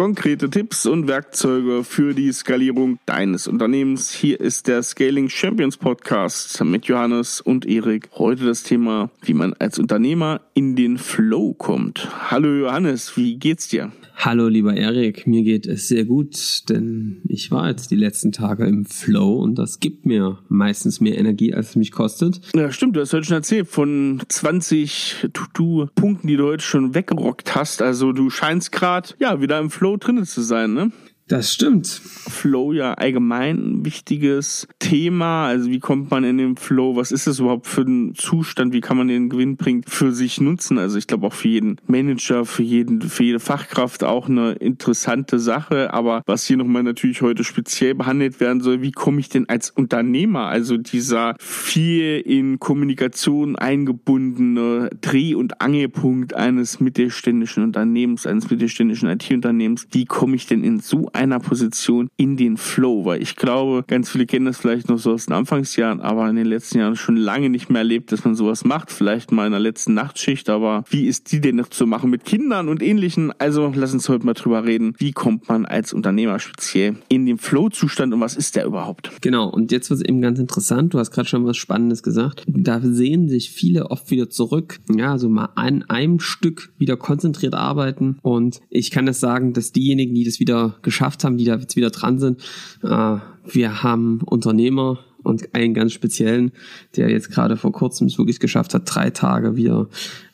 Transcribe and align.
konkrete 0.00 0.48
Tipps 0.48 0.86
und 0.86 1.08
Werkzeuge 1.08 1.84
für 1.84 2.14
die 2.14 2.32
Skalierung 2.32 2.98
deines 3.04 3.46
Unternehmens. 3.46 4.10
Hier 4.10 4.40
ist 4.40 4.66
der 4.66 4.82
Scaling 4.82 5.28
Champions 5.28 5.76
Podcast 5.76 6.64
mit 6.64 6.86
Johannes 6.86 7.42
und 7.42 7.66
Erik. 7.66 8.08
Heute 8.14 8.46
das 8.46 8.62
Thema, 8.62 9.10
wie 9.20 9.34
man 9.34 9.52
als 9.58 9.78
Unternehmer 9.78 10.40
in 10.54 10.74
den 10.74 10.96
Flow 10.96 11.52
kommt. 11.52 12.08
Hallo 12.30 12.48
Johannes, 12.48 13.14
wie 13.18 13.36
geht's 13.36 13.68
dir? 13.68 13.92
Hallo 14.16 14.48
lieber 14.48 14.74
Erik, 14.74 15.26
mir 15.26 15.42
geht 15.42 15.66
es 15.66 15.88
sehr 15.88 16.04
gut, 16.04 16.68
denn 16.68 17.22
ich 17.26 17.50
war 17.50 17.70
jetzt 17.70 17.90
die 17.90 17.96
letzten 17.96 18.32
Tage 18.32 18.66
im 18.66 18.84
Flow 18.84 19.38
und 19.38 19.54
das 19.54 19.80
gibt 19.80 20.04
mir 20.04 20.38
meistens 20.50 21.00
mehr 21.00 21.16
Energie, 21.16 21.54
als 21.54 21.70
es 21.70 21.76
mich 21.76 21.90
kostet. 21.90 22.38
Ja, 22.54 22.70
stimmt, 22.70 22.96
du 22.96 23.00
hast 23.00 23.14
heute 23.14 23.24
schon 23.24 23.36
erzählt 23.36 23.68
von 23.68 24.20
20 24.28 25.28
To-Do-Punkten, 25.32 26.28
die 26.28 26.36
du 26.36 26.44
heute 26.44 26.62
schon 26.62 26.94
weggerockt 26.94 27.54
hast. 27.54 27.80
Also 27.80 28.12
du 28.12 28.28
scheinst 28.28 28.72
gerade 28.72 29.08
ja 29.18 29.40
wieder 29.40 29.58
im 29.58 29.70
Flow 29.70 29.89
drinnen 29.96 30.26
zu 30.26 30.42
sein, 30.42 30.72
ne? 30.74 30.92
Das 31.30 31.52
stimmt. 31.52 31.86
Flow 31.86 32.72
ja 32.72 32.94
allgemein 32.94 33.56
ein 33.58 33.84
wichtiges 33.84 34.66
Thema. 34.80 35.46
Also 35.46 35.70
wie 35.70 35.78
kommt 35.78 36.10
man 36.10 36.24
in 36.24 36.38
den 36.38 36.56
Flow? 36.56 36.96
Was 36.96 37.12
ist 37.12 37.28
das 37.28 37.38
überhaupt 37.38 37.68
für 37.68 37.82
ein 37.82 38.16
Zustand? 38.16 38.72
Wie 38.72 38.80
kann 38.80 38.96
man 38.96 39.06
den 39.06 39.28
Gewinn 39.28 39.56
bringen 39.56 39.84
für 39.86 40.10
sich 40.10 40.40
nutzen? 40.40 40.76
Also 40.76 40.98
ich 40.98 41.06
glaube 41.06 41.28
auch 41.28 41.32
für 41.32 41.46
jeden 41.46 41.76
Manager, 41.86 42.44
für 42.44 42.64
jeden, 42.64 43.00
für 43.02 43.22
jede 43.22 43.38
Fachkraft 43.38 44.02
auch 44.02 44.28
eine 44.28 44.54
interessante 44.54 45.38
Sache. 45.38 45.94
Aber 45.94 46.22
was 46.26 46.46
hier 46.46 46.56
nochmal 46.56 46.82
natürlich 46.82 47.22
heute 47.22 47.44
speziell 47.44 47.94
behandelt 47.94 48.40
werden 48.40 48.60
soll, 48.60 48.82
wie 48.82 48.90
komme 48.90 49.20
ich 49.20 49.28
denn 49.28 49.48
als 49.48 49.70
Unternehmer, 49.70 50.46
also 50.46 50.78
dieser 50.78 51.36
viel 51.38 52.18
in 52.26 52.58
Kommunikation 52.58 53.54
eingebundene 53.54 54.90
Dreh- 55.00 55.36
und 55.36 55.60
Angelpunkt 55.60 56.34
eines 56.34 56.80
mittelständischen 56.80 57.62
Unternehmens, 57.62 58.26
eines 58.26 58.50
mittelständischen 58.50 59.08
IT-Unternehmens, 59.08 59.86
wie 59.92 60.06
komme 60.06 60.34
ich 60.34 60.48
denn 60.48 60.64
in 60.64 60.80
so 60.80 61.08
einer 61.20 61.38
Position 61.38 62.08
in 62.16 62.36
den 62.36 62.56
Flow, 62.56 63.04
weil 63.04 63.20
ich 63.20 63.36
glaube, 63.36 63.84
ganz 63.86 64.10
viele 64.10 64.24
kennen 64.26 64.46
das 64.46 64.56
vielleicht 64.56 64.88
noch 64.88 64.98
so 64.98 65.12
aus 65.12 65.26
den 65.26 65.34
Anfangsjahren, 65.34 66.00
aber 66.00 66.28
in 66.30 66.36
den 66.36 66.46
letzten 66.46 66.78
Jahren 66.78 66.96
schon 66.96 67.16
lange 67.16 67.50
nicht 67.50 67.68
mehr 67.68 67.80
erlebt, 67.80 68.10
dass 68.10 68.24
man 68.24 68.34
sowas 68.34 68.64
macht, 68.64 68.90
vielleicht 68.90 69.30
mal 69.30 69.44
in 69.44 69.52
der 69.52 69.60
letzten 69.60 69.92
Nachtschicht, 69.92 70.48
aber 70.48 70.84
wie 70.88 71.06
ist 71.06 71.30
die 71.30 71.40
denn 71.40 71.56
noch 71.56 71.68
zu 71.68 71.86
machen 71.86 72.08
mit 72.08 72.24
Kindern 72.24 72.68
und 72.68 72.82
ähnlichen? 72.82 73.32
Also 73.38 73.70
lass 73.74 73.92
uns 73.92 74.08
heute 74.08 74.24
mal 74.24 74.32
drüber 74.32 74.64
reden, 74.64 74.94
wie 74.96 75.12
kommt 75.12 75.48
man 75.48 75.66
als 75.66 75.92
Unternehmer 75.92 76.38
speziell 76.38 76.96
in 77.08 77.26
den 77.26 77.36
Flow-Zustand 77.36 78.14
und 78.14 78.20
was 78.20 78.34
ist 78.34 78.56
der 78.56 78.64
überhaupt? 78.64 79.12
Genau, 79.20 79.48
und 79.48 79.72
jetzt 79.72 79.90
wird 79.90 80.00
es 80.00 80.06
eben 80.06 80.22
ganz 80.22 80.38
interessant, 80.38 80.94
du 80.94 80.98
hast 80.98 81.10
gerade 81.10 81.28
schon 81.28 81.44
was 81.44 81.58
Spannendes 81.58 82.02
gesagt, 82.02 82.44
da 82.46 82.80
sehen 82.80 83.28
sich 83.28 83.50
viele 83.50 83.90
oft 83.90 84.10
wieder 84.10 84.30
zurück, 84.30 84.80
ja, 84.90 85.18
so 85.18 85.28
mal 85.28 85.50
an 85.54 85.82
einem 85.88 86.18
Stück 86.18 86.72
wieder 86.78 86.96
konzentriert 86.96 87.54
arbeiten. 87.54 88.18
Und 88.22 88.60
ich 88.70 88.90
kann 88.90 89.06
das 89.06 89.20
sagen, 89.20 89.52
dass 89.52 89.72
diejenigen, 89.72 90.14
die 90.14 90.24
das 90.24 90.40
wieder 90.40 90.76
geschafft 90.82 91.09
geschafft 91.10 91.24
haben, 91.24 91.38
die 91.38 91.44
da 91.44 91.56
jetzt 91.56 91.76
wieder 91.76 91.90
dran 91.90 92.18
sind. 92.18 92.40
Äh, 92.82 93.16
wir 93.46 93.82
haben 93.82 94.20
Unternehmer 94.24 95.00
und 95.22 95.54
einen 95.54 95.74
ganz 95.74 95.92
speziellen, 95.92 96.52
der 96.96 97.10
jetzt 97.10 97.30
gerade 97.30 97.56
vor 97.56 97.72
kurzem 97.72 98.06
es 98.06 98.16
wirklich 98.16 98.40
geschafft 98.40 98.74
hat, 98.74 98.82
drei 98.86 99.10
Tage 99.10 99.56
wieder 99.56 99.88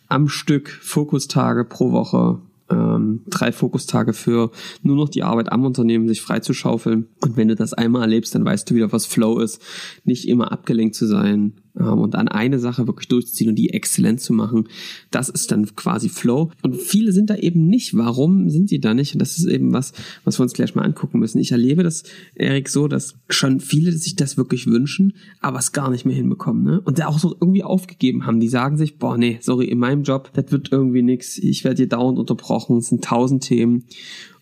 am 0.09 0.29
Stück, 0.29 0.69
Fokustage 0.69 1.65
pro 1.65 1.91
Woche, 1.93 2.39
ähm, 2.71 3.23
drei 3.29 3.53
Fokustage 3.53 4.13
für 4.13 4.51
nur 4.83 4.97
noch 4.97 5.09
die 5.09 5.23
Arbeit 5.23 5.51
am 5.51 5.65
Unternehmen 5.65 6.09
sich 6.09 6.21
freizuschaufeln. 6.21 7.07
Und 7.21 7.37
wenn 7.37 7.49
du 7.49 7.57
das 7.57 7.73
einmal 7.73 8.03
erlebst, 8.03 8.35
dann 8.35 8.45
weißt 8.45 8.71
du 8.71 8.75
wieder, 8.75 8.93
was 8.93 9.07
Flow 9.07 9.41
ist. 9.41 9.61
Nicht 10.05 10.29
immer 10.29 10.53
abgelenkt 10.53 10.95
zu 10.95 11.07
sein, 11.07 11.55
ähm, 11.79 11.99
und 11.99 12.15
an 12.15 12.29
eine 12.29 12.59
Sache 12.59 12.87
wirklich 12.87 13.09
durchzuziehen 13.09 13.51
und 13.51 13.57
die 13.57 13.71
exzellent 13.71 14.21
zu 14.21 14.33
machen, 14.33 14.69
das 15.11 15.29
ist 15.29 15.51
dann 15.53 15.75
quasi 15.77 16.09
Flow. 16.09 16.51
Und 16.63 16.77
viele 16.77 17.13
sind 17.13 17.31
da 17.31 17.37
eben 17.37 17.67
nicht. 17.67 17.97
Warum 17.97 18.51
sind 18.51 18.69
sie 18.69 18.81
da 18.81 18.95
nicht? 18.95 19.15
Und 19.15 19.21
das 19.21 19.39
ist 19.39 19.47
eben 19.47 19.73
was, 19.73 19.93
was 20.25 20.39
wir 20.39 20.43
uns 20.43 20.53
gleich 20.53 20.75
mal 20.75 20.85
angucken 20.85 21.19
müssen. 21.19 21.39
Ich 21.39 21.53
erlebe 21.53 21.83
das, 21.83 22.05
Erik, 22.35 22.69
so, 22.69 22.89
dass 22.89 23.15
schon 23.29 23.61
viele 23.61 23.93
sich 23.93 24.17
das 24.17 24.37
wirklich 24.37 24.67
wünschen, 24.67 25.15
aber 25.41 25.59
es 25.59 25.73
gar 25.73 25.91
nicht 25.91 26.05
mehr 26.05 26.17
hinbekommen. 26.17 26.65
Ne? 26.65 26.81
Und 26.81 26.99
da 26.99 27.07
auch 27.07 27.19
so 27.19 27.37
irgendwie 27.41 27.65
aufgegeben 27.65 28.27
haben. 28.27 28.41
Die 28.41 28.49
sagen 28.49 28.77
sich, 28.77 28.99
boah, 28.99 29.17
nee, 29.17 29.39
sorry, 29.41 29.67
in 29.67 29.79
meinem 29.79 30.03
Job, 30.03 30.31
das 30.35 30.51
wird 30.51 30.73
irgendwie 30.73 31.03
nix. 31.03 31.39
Ich 31.39 31.65
werde 31.65 31.79
hier 31.79 31.89
dauernd 31.89 32.19
unterbrochen. 32.19 32.79
Es 32.79 32.89
sind 32.89 33.05
tausend 33.05 33.43
Themen. 33.43 33.85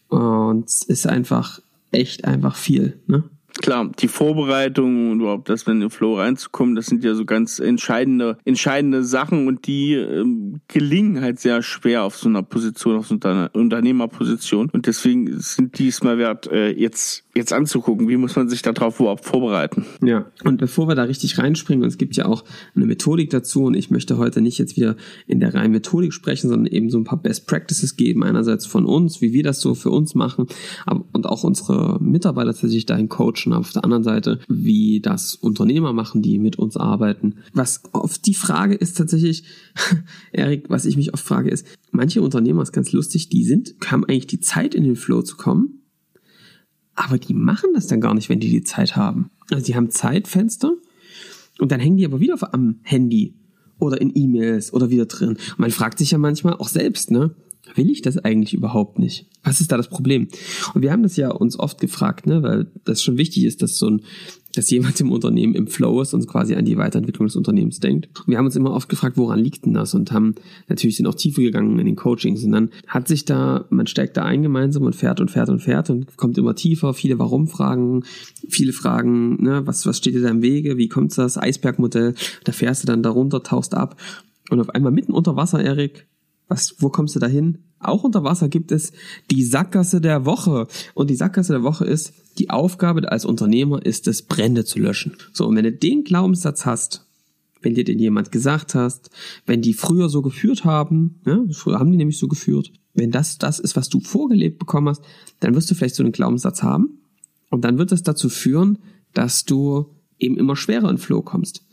Und 0.08 0.68
es 0.68 0.82
ist 0.82 1.06
einfach 1.06 1.60
echt 1.90 2.24
einfach 2.24 2.56
viel. 2.56 3.00
Ne? 3.06 3.24
Klar, 3.62 3.90
die 4.00 4.08
Vorbereitung 4.08 5.12
und 5.12 5.20
überhaupt 5.20 5.48
das, 5.48 5.66
wenn 5.66 5.74
in 5.74 5.80
den 5.82 5.90
Flow 5.90 6.18
reinzukommen, 6.18 6.74
das 6.74 6.86
sind 6.86 7.04
ja 7.04 7.14
so 7.14 7.24
ganz 7.24 7.60
entscheidende, 7.60 8.36
entscheidende 8.44 9.04
Sachen 9.04 9.46
und 9.46 9.66
die 9.66 9.94
ähm, 9.94 10.60
gelingen 10.68 11.20
halt 11.20 11.38
sehr 11.38 11.62
schwer 11.62 12.02
auf 12.02 12.16
so 12.16 12.28
einer 12.28 12.42
Position, 12.42 12.96
auf 12.96 13.06
so 13.06 13.16
einer 13.22 13.50
Unternehmerposition. 13.54 14.70
Und 14.72 14.86
deswegen 14.86 15.38
sind 15.38 15.78
die 15.78 15.88
es 15.88 16.02
mal 16.02 16.18
wert, 16.18 16.50
äh, 16.50 16.70
jetzt 16.70 17.24
jetzt 17.36 17.52
anzugucken. 17.52 18.08
Wie 18.08 18.16
muss 18.16 18.36
man 18.36 18.48
sich 18.48 18.62
darauf 18.62 19.00
überhaupt 19.00 19.24
vorbereiten? 19.24 19.84
Ja, 20.02 20.26
und 20.44 20.58
bevor 20.58 20.88
wir 20.88 20.94
da 20.94 21.02
richtig 21.02 21.38
reinspringen, 21.38 21.82
und 21.82 21.88
es 21.88 21.98
gibt 21.98 22.16
ja 22.16 22.26
auch 22.26 22.44
eine 22.74 22.86
Methodik 22.86 23.30
dazu, 23.30 23.64
und 23.64 23.74
ich 23.74 23.90
möchte 23.90 24.18
heute 24.18 24.40
nicht 24.40 24.58
jetzt 24.58 24.76
wieder 24.76 24.96
in 25.26 25.40
der 25.40 25.54
reinen 25.54 25.72
Methodik 25.72 26.12
sprechen, 26.12 26.48
sondern 26.48 26.72
eben 26.72 26.90
so 26.90 26.98
ein 26.98 27.04
paar 27.04 27.20
Best 27.20 27.46
Practices 27.46 27.96
geben, 27.96 28.22
einerseits 28.22 28.66
von 28.66 28.86
uns, 28.86 29.20
wie 29.20 29.32
wir 29.32 29.42
das 29.42 29.60
so 29.60 29.74
für 29.74 29.90
uns 29.90 30.14
machen, 30.14 30.46
aber, 30.86 31.04
und 31.12 31.26
auch 31.26 31.44
unsere 31.44 31.98
Mitarbeiter 32.00 32.52
tatsächlich 32.52 32.86
dahin 32.86 33.08
coachen, 33.08 33.43
auf 33.52 33.72
der 33.72 33.84
anderen 33.84 34.04
Seite, 34.04 34.40
wie 34.48 35.00
das 35.00 35.34
Unternehmer 35.34 35.92
machen, 35.92 36.22
die 36.22 36.38
mit 36.38 36.56
uns 36.56 36.76
arbeiten. 36.76 37.36
Was 37.52 37.82
oft 37.92 38.26
die 38.26 38.34
Frage 38.34 38.74
ist 38.74 38.96
tatsächlich, 38.96 39.44
Erik, 40.32 40.70
was 40.70 40.84
ich 40.84 40.96
mich 40.96 41.12
oft 41.14 41.24
frage, 41.24 41.50
ist, 41.50 41.66
manche 41.90 42.22
Unternehmer 42.22 42.62
ist 42.62 42.72
ganz 42.72 42.92
lustig, 42.92 43.28
die 43.28 43.44
sind, 43.44 43.74
haben 43.86 44.04
eigentlich 44.04 44.26
die 44.26 44.40
Zeit 44.40 44.74
in 44.74 44.84
den 44.84 44.96
Flow 44.96 45.22
zu 45.22 45.36
kommen, 45.36 45.82
aber 46.94 47.18
die 47.18 47.34
machen 47.34 47.70
das 47.74 47.86
dann 47.86 48.00
gar 48.00 48.14
nicht, 48.14 48.28
wenn 48.28 48.40
die 48.40 48.50
die 48.50 48.64
Zeit 48.64 48.96
haben. 48.96 49.30
Also 49.50 49.64
die 49.64 49.74
haben 49.74 49.90
Zeitfenster 49.90 50.74
und 51.58 51.72
dann 51.72 51.80
hängen 51.80 51.96
die 51.96 52.06
aber 52.06 52.20
wieder 52.20 52.36
am 52.54 52.80
Handy 52.82 53.34
oder 53.78 54.00
in 54.00 54.12
E-Mails 54.14 54.72
oder 54.72 54.90
wieder 54.90 55.06
drin. 55.06 55.30
Und 55.30 55.58
man 55.58 55.70
fragt 55.70 55.98
sich 55.98 56.12
ja 56.12 56.18
manchmal 56.18 56.54
auch 56.54 56.68
selbst, 56.68 57.10
ne? 57.10 57.34
Will 57.74 57.90
ich 57.90 58.02
das 58.02 58.18
eigentlich 58.18 58.54
überhaupt 58.54 58.98
nicht? 58.98 59.26
Was 59.42 59.60
ist 59.60 59.72
da 59.72 59.76
das 59.76 59.88
Problem? 59.88 60.28
Und 60.74 60.82
wir 60.82 60.92
haben 60.92 61.02
das 61.02 61.16
ja 61.16 61.30
uns 61.30 61.58
oft 61.58 61.80
gefragt, 61.80 62.26
ne, 62.26 62.42
weil 62.42 62.66
das 62.84 63.02
schon 63.02 63.18
wichtig 63.18 63.44
ist, 63.44 63.62
dass 63.62 63.78
so 63.78 63.88
ein 63.88 64.02
dass 64.54 64.70
jemand 64.70 65.00
im 65.00 65.12
Unternehmen 65.12 65.54
im 65.54 65.66
Flow 65.66 66.00
ist 66.00 66.14
und 66.14 66.26
quasi 66.26 66.54
an 66.54 66.64
die 66.64 66.76
Weiterentwicklung 66.76 67.26
des 67.26 67.36
Unternehmens 67.36 67.80
denkt. 67.80 68.08
Wir 68.26 68.38
haben 68.38 68.44
uns 68.44 68.56
immer 68.56 68.72
oft 68.72 68.88
gefragt, 68.88 69.16
woran 69.16 69.38
liegt 69.38 69.66
denn 69.66 69.74
das? 69.74 69.94
Und 69.94 70.12
haben 70.12 70.34
natürlich 70.68 70.96
sind 70.96 71.06
auch 71.06 71.14
tiefer 71.14 71.42
gegangen 71.42 71.78
in 71.78 71.86
den 71.86 71.96
Coachings. 71.96 72.44
Und 72.44 72.52
dann 72.52 72.70
hat 72.86 73.08
sich 73.08 73.24
da, 73.24 73.64
man 73.70 73.86
steigt 73.86 74.16
da 74.16 74.24
ein 74.24 74.42
gemeinsam 74.42 74.84
und 74.84 74.94
fährt 74.94 75.20
und 75.20 75.30
fährt 75.30 75.48
und 75.48 75.60
fährt 75.60 75.90
und 75.90 76.16
kommt 76.16 76.38
immer 76.38 76.54
tiefer, 76.54 76.94
viele 76.94 77.18
Warum-Fragen, 77.18 78.04
viele 78.48 78.72
Fragen, 78.72 79.42
ne, 79.42 79.66
was, 79.66 79.86
was 79.86 79.98
steht 79.98 80.14
dir 80.14 80.22
da 80.22 80.30
im 80.30 80.42
Wege? 80.42 80.76
Wie 80.76 80.88
kommt 80.88 81.16
das? 81.18 81.36
Eisbergmodell. 81.36 82.14
Da 82.44 82.52
fährst 82.52 82.82
du 82.82 82.86
dann 82.86 83.02
darunter, 83.02 83.42
tauchst 83.42 83.74
ab. 83.74 84.00
Und 84.50 84.60
auf 84.60 84.70
einmal 84.70 84.92
mitten 84.92 85.12
unter 85.12 85.36
Wasser, 85.36 85.62
Erik, 85.62 86.06
was, 86.48 86.76
wo 86.78 86.88
kommst 86.88 87.14
du 87.14 87.20
da 87.20 87.26
hin? 87.26 87.58
Auch 87.78 88.04
unter 88.04 88.24
Wasser 88.24 88.48
gibt 88.48 88.72
es 88.72 88.92
die 89.30 89.44
Sackgasse 89.44 90.00
der 90.00 90.24
Woche. 90.24 90.66
Und 90.94 91.10
die 91.10 91.16
Sackgasse 91.16 91.52
der 91.52 91.62
Woche 91.62 91.84
ist, 91.84 92.12
die 92.38 92.50
Aufgabe 92.50 93.10
als 93.10 93.24
Unternehmer 93.24 93.84
ist 93.84 94.08
es, 94.08 94.22
Brände 94.22 94.64
zu 94.64 94.78
löschen. 94.78 95.16
So, 95.32 95.46
und 95.46 95.56
wenn 95.56 95.64
du 95.64 95.72
den 95.72 96.04
Glaubenssatz 96.04 96.64
hast, 96.64 97.06
wenn 97.60 97.74
dir 97.74 97.84
den 97.84 97.98
jemand 97.98 98.32
gesagt 98.32 98.74
hast, 98.74 99.10
wenn 99.46 99.62
die 99.62 99.74
früher 99.74 100.08
so 100.08 100.22
geführt 100.22 100.64
haben, 100.64 101.20
ja, 101.26 101.42
früher 101.52 101.78
haben 101.78 101.90
die 101.90 101.96
nämlich 101.96 102.18
so 102.18 102.28
geführt, 102.28 102.72
wenn 102.94 103.10
das 103.10 103.38
das 103.38 103.58
ist, 103.58 103.76
was 103.76 103.88
du 103.88 104.00
vorgelebt 104.00 104.58
bekommen 104.58 104.88
hast, 104.88 105.02
dann 105.40 105.54
wirst 105.54 105.70
du 105.70 105.74
vielleicht 105.74 105.94
so 105.94 106.02
einen 106.02 106.12
Glaubenssatz 106.12 106.62
haben. 106.62 107.00
Und 107.50 107.64
dann 107.64 107.78
wird 107.78 107.92
das 107.92 108.02
dazu 108.02 108.28
führen, 108.28 108.78
dass 109.12 109.44
du 109.44 109.86
eben 110.18 110.36
immer 110.36 110.56
schwerer 110.56 110.90
in 110.90 110.98
Flow 110.98 111.22
kommst. 111.22 111.64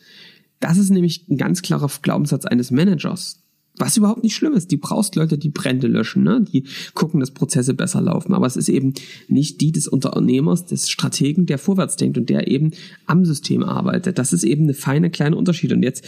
Das 0.60 0.78
ist 0.78 0.90
nämlich 0.90 1.28
ein 1.30 1.38
ganz 1.38 1.62
klarer 1.62 1.90
Glaubenssatz 2.02 2.46
eines 2.46 2.72
Managers. 2.72 3.44
Was 3.82 3.98
überhaupt 3.98 4.22
nicht 4.22 4.36
schlimm 4.36 4.54
ist. 4.54 4.70
Die 4.70 4.78
brauchst 4.78 5.16
Leute, 5.16 5.40
die 5.40 5.50
Brände 5.50 5.88
löschen, 5.88 6.22
ne? 6.22 6.40
die 6.40 6.66
gucken, 6.94 7.20
dass 7.20 7.32
Prozesse 7.32 7.74
besser 7.74 8.00
laufen. 8.00 8.36
Aber 8.36 8.46
es 8.46 8.56
ist 8.56 8.70
eben 8.70 8.94
nicht 9.28 9.60
die 9.60 9.72
des 9.72 9.88
Unternehmers, 9.88 10.68
des 10.68 10.88
Strategen, 10.88 11.48
der 11.48 11.58
vorwärts 11.58 11.96
denkt 11.96 12.20
und 12.20 12.30
der 12.30 12.48
eben 12.48 12.74
am 13.08 13.26
System 13.26 13.64
arbeitet. 13.64 14.20
Das 14.20 14.34
ist 14.34 14.44
eben 14.44 14.66
eine 14.66 14.76
feine 14.76 15.10
kleine 15.10 15.36
Unterschied. 15.36 15.74
Und 15.74 15.82
jetzt 15.82 16.06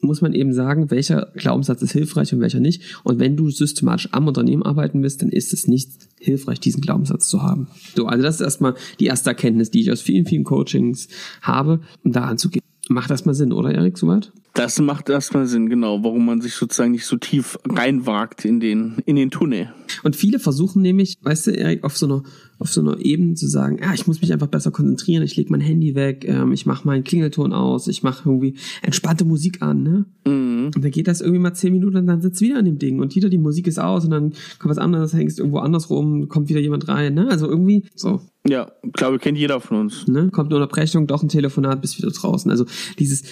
muss 0.00 0.22
man 0.22 0.32
eben 0.32 0.54
sagen, 0.54 0.90
welcher 0.90 1.32
Glaubenssatz 1.34 1.82
ist 1.82 1.92
hilfreich 1.92 2.32
und 2.32 2.40
welcher 2.40 2.60
nicht. 2.60 2.80
Und 3.04 3.18
wenn 3.18 3.36
du 3.36 3.50
systematisch 3.50 4.08
am 4.12 4.26
Unternehmen 4.26 4.62
arbeiten 4.62 5.02
willst, 5.02 5.20
dann 5.20 5.28
ist 5.28 5.52
es 5.52 5.68
nicht 5.68 5.90
hilfreich, 6.18 6.60
diesen 6.60 6.80
Glaubenssatz 6.80 7.28
zu 7.28 7.42
haben. 7.42 7.68
So, 7.94 8.06
also 8.06 8.22
das 8.22 8.36
ist 8.36 8.40
erstmal 8.40 8.74
die 9.00 9.06
erste 9.06 9.28
Erkenntnis, 9.28 9.70
die 9.70 9.82
ich 9.82 9.92
aus 9.92 10.00
vielen, 10.00 10.24
vielen 10.24 10.44
Coachings 10.44 11.08
habe, 11.42 11.82
um 12.02 12.12
daran 12.12 12.38
zu 12.38 12.48
gehen. 12.48 12.62
Macht 12.88 13.10
das 13.10 13.24
mal 13.24 13.34
Sinn, 13.34 13.52
oder 13.52 13.74
Erik, 13.74 13.98
soweit? 13.98 14.32
Das 14.54 14.80
macht 14.80 15.08
erstmal 15.08 15.46
Sinn, 15.46 15.68
genau, 15.68 16.02
warum 16.02 16.24
man 16.24 16.40
sich 16.40 16.54
sozusagen 16.54 16.92
nicht 16.92 17.04
so 17.04 17.16
tief 17.16 17.58
reinwagt 17.68 18.44
in 18.44 18.60
den, 18.60 19.02
in 19.04 19.16
den 19.16 19.30
Tunnel. 19.30 19.72
Und 20.02 20.16
viele 20.16 20.38
versuchen 20.38 20.82
nämlich, 20.82 21.18
weißt 21.20 21.48
du, 21.48 21.50
Erik, 21.50 21.84
auf 21.84 21.96
so 21.96 22.06
einer, 22.06 22.22
auf 22.58 22.72
so 22.72 22.80
einer 22.80 22.98
Ebene 23.04 23.34
zu 23.34 23.46
sagen, 23.46 23.78
ja, 23.82 23.92
ich 23.92 24.06
muss 24.06 24.20
mich 24.20 24.32
einfach 24.32 24.46
besser 24.46 24.70
konzentrieren, 24.70 25.22
ich 25.22 25.36
lege 25.36 25.50
mein 25.50 25.60
Handy 25.60 25.94
weg, 25.94 26.24
ähm, 26.26 26.52
ich 26.52 26.66
mache 26.66 26.86
meinen 26.86 27.04
Klingelton 27.04 27.52
aus, 27.52 27.86
ich 27.88 28.02
mache 28.02 28.28
irgendwie 28.28 28.56
entspannte 28.82 29.24
Musik 29.24 29.62
an, 29.62 29.82
ne? 29.82 30.06
Mhm. 30.26 30.70
Und 30.74 30.82
dann 30.82 30.90
geht 30.90 31.08
das 31.08 31.20
irgendwie 31.20 31.40
mal 31.40 31.54
zehn 31.54 31.72
Minuten 31.72 31.96
und 31.96 32.06
dann 32.06 32.22
sitzt 32.22 32.40
wieder 32.40 32.58
an 32.58 32.64
dem 32.64 32.78
Ding 32.78 33.00
und 33.00 33.14
wieder 33.14 33.28
die 33.28 33.38
Musik 33.38 33.66
ist 33.66 33.78
aus 33.78 34.04
und 34.04 34.10
dann 34.10 34.32
kommt 34.58 34.70
was 34.70 34.78
anderes, 34.78 35.12
hängst 35.12 35.38
irgendwo 35.38 35.58
anders 35.58 35.90
rum, 35.90 36.28
kommt 36.28 36.48
wieder 36.48 36.60
jemand 36.60 36.88
rein, 36.88 37.14
ne? 37.14 37.28
Also 37.28 37.48
irgendwie 37.48 37.84
so. 37.94 38.20
Ja, 38.48 38.70
glaube, 38.92 39.18
kennt 39.18 39.38
jeder 39.38 39.60
von 39.60 39.78
uns. 39.78 40.06
Ne? 40.06 40.30
Kommt 40.30 40.52
eine 40.52 40.62
Unterbrechung, 40.62 41.08
doch 41.08 41.22
ein 41.22 41.28
Telefonat, 41.28 41.80
bist 41.80 41.98
wieder 41.98 42.10
draußen. 42.10 42.48
Also 42.48 42.64
dieses 42.98 43.24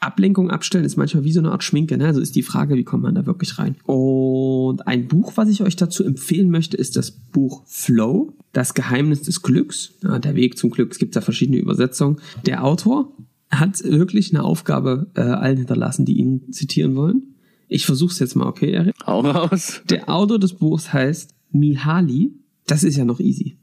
Ablenkung 0.00 0.50
abstellen 0.50 0.84
ist 0.84 0.96
manchmal 0.96 1.24
wie 1.24 1.32
so 1.32 1.40
eine 1.40 1.52
Art 1.52 1.62
Schminke. 1.62 1.96
Ne? 1.98 2.06
Also 2.06 2.20
ist 2.20 2.34
die 2.34 2.42
Frage, 2.42 2.74
wie 2.76 2.84
kommt 2.84 3.02
man 3.02 3.14
da 3.14 3.26
wirklich 3.26 3.58
rein? 3.58 3.76
Und 3.84 4.86
ein 4.86 5.08
Buch, 5.08 5.32
was 5.36 5.48
ich 5.50 5.62
euch 5.62 5.76
dazu 5.76 6.04
empfehlen 6.04 6.50
möchte, 6.50 6.76
ist 6.76 6.96
das 6.96 7.10
Buch 7.10 7.62
Flow, 7.66 8.32
das 8.52 8.74
Geheimnis 8.74 9.22
des 9.22 9.42
Glücks. 9.42 9.92
Ja, 10.02 10.18
der 10.18 10.34
Weg 10.34 10.58
zum 10.58 10.70
Glück. 10.70 10.90
Es 10.90 10.98
gibt 10.98 11.14
da 11.16 11.20
verschiedene 11.20 11.58
Übersetzungen. 11.58 12.18
Der 12.46 12.64
Autor 12.64 13.12
hat 13.50 13.82
wirklich 13.84 14.32
eine 14.32 14.42
Aufgabe 14.42 15.08
äh, 15.14 15.20
allen 15.20 15.58
hinterlassen, 15.58 16.06
die 16.06 16.18
ihn 16.18 16.50
zitieren 16.52 16.96
wollen. 16.96 17.34
Ich 17.68 17.84
versuche 17.86 18.12
es 18.12 18.18
jetzt 18.18 18.36
mal, 18.36 18.46
okay, 18.46 18.72
Erik? 18.72 18.94
Hau 19.06 19.20
raus. 19.20 19.82
Der 19.90 20.08
Autor 20.08 20.38
des 20.38 20.54
Buchs 20.54 20.92
heißt 20.92 21.34
Mihaly. 21.52 22.32
Das 22.66 22.84
ist 22.84 22.96
ja 22.96 23.04
noch 23.04 23.20
easy. 23.20 23.58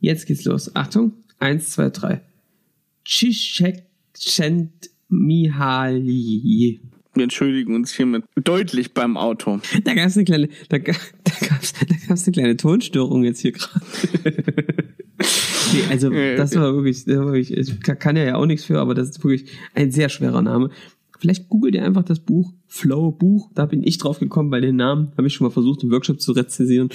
Jetzt 0.00 0.26
geht's 0.26 0.44
los. 0.44 0.74
Achtung. 0.74 1.12
Eins, 1.38 1.70
zwei, 1.70 1.90
drei. 1.90 2.22
Chichekchent 3.04 4.90
Mihaly. 5.08 6.80
Wir 7.14 7.22
entschuldigen 7.22 7.74
uns 7.74 7.94
hiermit 7.94 8.24
deutlich 8.36 8.92
beim 8.92 9.16
Auto. 9.16 9.60
Da 9.84 9.94
gab 9.94 10.06
es 10.06 10.16
eine 10.16 10.24
kleine, 10.24 10.48
da, 10.68 10.78
da 10.78 10.92
gab's, 11.48 11.72
da 11.72 11.96
gab's 12.08 12.26
eine 12.26 12.32
kleine 12.32 12.56
Tonstörung 12.56 13.24
jetzt 13.24 13.40
hier 13.40 13.52
gerade. 13.52 13.84
nee, 15.72 15.82
also 15.88 16.10
das 16.10 16.54
war 16.56 16.74
wirklich, 16.74 17.04
das 17.06 17.16
war 17.16 17.32
wirklich, 17.32 17.56
ich 17.56 17.80
kann 17.80 18.16
ja 18.16 18.34
auch 18.34 18.44
nichts 18.44 18.66
für, 18.66 18.78
aber 18.80 18.94
das 18.94 19.10
ist 19.10 19.24
wirklich 19.24 19.50
ein 19.74 19.90
sehr 19.90 20.10
schwerer 20.10 20.42
Name. 20.42 20.70
Vielleicht 21.18 21.48
googelt 21.48 21.74
ihr 21.74 21.84
einfach 21.84 22.04
das 22.04 22.20
Buch 22.20 22.52
Flow 22.66 23.10
Buch. 23.12 23.50
Da 23.54 23.64
bin 23.64 23.82
ich 23.82 23.96
drauf 23.96 24.18
gekommen, 24.18 24.50
bei 24.50 24.60
den 24.60 24.76
Namen 24.76 25.12
habe 25.16 25.26
ich 25.26 25.32
schon 25.32 25.46
mal 25.46 25.52
versucht, 25.52 25.82
im 25.82 25.90
Workshop 25.90 26.20
zu 26.20 26.32
rezensieren 26.32 26.90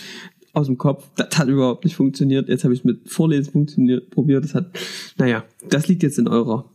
aus 0.54 0.68
dem 0.68 0.78
Kopf. 0.78 1.10
Das 1.16 1.36
hat 1.38 1.48
überhaupt 1.48 1.84
nicht 1.86 1.96
funktioniert. 1.96 2.48
Jetzt 2.48 2.64
habe 2.64 2.74
ich 2.74 2.82
es 2.82 2.86
mit 2.86 3.10
Vorlesen 3.10 3.52
funktioniert, 3.52 4.12
probiert. 4.12 4.44
Das 4.44 4.54
hat, 4.54 4.72
naja, 5.18 5.44
das 5.68 5.88
liegt 5.88 6.04
jetzt 6.04 6.20
in 6.20 6.28
eurer 6.28 6.70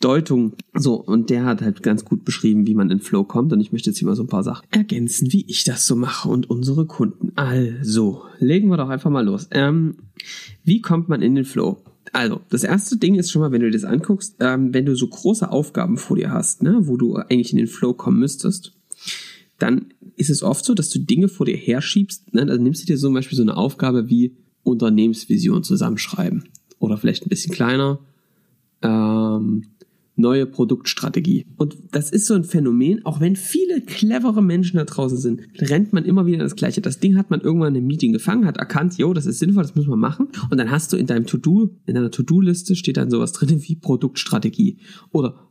Deutung. 0.00 0.52
So, 0.74 0.94
und 0.94 1.30
der 1.30 1.44
hat 1.44 1.62
halt 1.62 1.82
ganz 1.82 2.04
gut 2.04 2.24
beschrieben, 2.24 2.66
wie 2.66 2.74
man 2.74 2.90
in 2.90 3.00
Flow 3.00 3.24
kommt. 3.24 3.52
Und 3.52 3.60
ich 3.60 3.72
möchte 3.72 3.90
jetzt 3.90 3.98
hier 3.98 4.08
mal 4.08 4.16
so 4.16 4.24
ein 4.24 4.28
paar 4.28 4.42
Sachen 4.42 4.66
ergänzen, 4.70 5.32
wie 5.32 5.44
ich 5.48 5.64
das 5.64 5.86
so 5.86 5.96
mache 5.96 6.28
und 6.28 6.50
unsere 6.50 6.86
Kunden. 6.86 7.32
Also, 7.36 8.22
legen 8.38 8.68
wir 8.68 8.76
doch 8.76 8.88
einfach 8.88 9.10
mal 9.10 9.24
los. 9.24 9.48
Ähm, 9.52 9.96
wie 10.64 10.80
kommt 10.80 11.08
man 11.08 11.22
in 11.22 11.34
den 11.34 11.44
Flow? 11.44 11.78
Also, 12.12 12.40
das 12.50 12.62
erste 12.62 12.98
Ding 12.98 13.14
ist 13.14 13.30
schon 13.30 13.40
mal, 13.40 13.52
wenn 13.52 13.60
du 13.60 13.70
dir 13.70 13.78
das 13.78 13.84
anguckst, 13.84 14.36
ähm, 14.40 14.72
wenn 14.72 14.86
du 14.86 14.94
so 14.94 15.06
große 15.08 15.50
Aufgaben 15.50 15.96
vor 15.96 16.16
dir 16.16 16.30
hast, 16.30 16.62
ne, 16.62 16.78
wo 16.82 16.96
du 16.96 17.16
eigentlich 17.16 17.52
in 17.52 17.58
den 17.58 17.66
Flow 17.66 17.94
kommen 17.94 18.20
müsstest, 18.20 18.72
dann 19.58 19.86
ist 20.16 20.30
es 20.30 20.42
oft 20.42 20.64
so, 20.64 20.74
dass 20.74 20.90
du 20.90 20.98
Dinge 20.98 21.28
vor 21.28 21.46
dir 21.46 21.56
herschiebst. 21.56 22.34
Ne? 22.34 22.42
Also 22.42 22.62
nimmst 22.62 22.82
du 22.82 22.86
dir 22.86 22.98
zum 22.98 23.14
Beispiel 23.14 23.36
so 23.36 23.42
eine 23.42 23.56
Aufgabe 23.56 24.08
wie 24.08 24.36
Unternehmensvision 24.62 25.62
zusammenschreiben. 25.62 26.44
Oder 26.78 26.98
vielleicht 26.98 27.24
ein 27.24 27.30
bisschen 27.30 27.54
kleiner, 27.54 27.98
ähm, 28.82 29.64
neue 30.16 30.46
Produktstrategie. 30.46 31.46
Und 31.56 31.76
das 31.92 32.10
ist 32.10 32.26
so 32.26 32.34
ein 32.34 32.44
Phänomen, 32.44 33.04
auch 33.04 33.20
wenn 33.20 33.36
viele 33.36 33.82
clevere 33.82 34.42
Menschen 34.42 34.78
da 34.78 34.84
draußen 34.84 35.18
sind, 35.18 35.42
rennt 35.58 35.92
man 35.92 36.04
immer 36.04 36.26
wieder 36.26 36.38
das 36.38 36.56
Gleiche. 36.56 36.80
Das 36.80 36.98
Ding 36.98 37.16
hat 37.16 37.30
man 37.30 37.42
irgendwann 37.42 37.74
in 37.74 37.78
einem 37.78 37.86
Meeting 37.86 38.12
gefangen, 38.12 38.46
hat 38.46 38.56
erkannt, 38.56 38.96
jo, 38.96 39.12
das 39.12 39.26
ist 39.26 39.38
sinnvoll, 39.38 39.62
das 39.62 39.74
müssen 39.74 39.90
wir 39.90 39.96
machen. 39.96 40.28
Und 40.50 40.58
dann 40.58 40.70
hast 40.70 40.92
du 40.92 40.96
in 40.96 41.06
deinem 41.06 41.26
To-Do, 41.26 41.70
in 41.84 41.94
deiner 41.94 42.10
To-Do-Liste 42.10 42.74
steht 42.76 42.96
dann 42.96 43.10
sowas 43.10 43.32
drin 43.32 43.62
wie 43.62 43.76
Produktstrategie 43.76 44.78
oder 45.12 45.50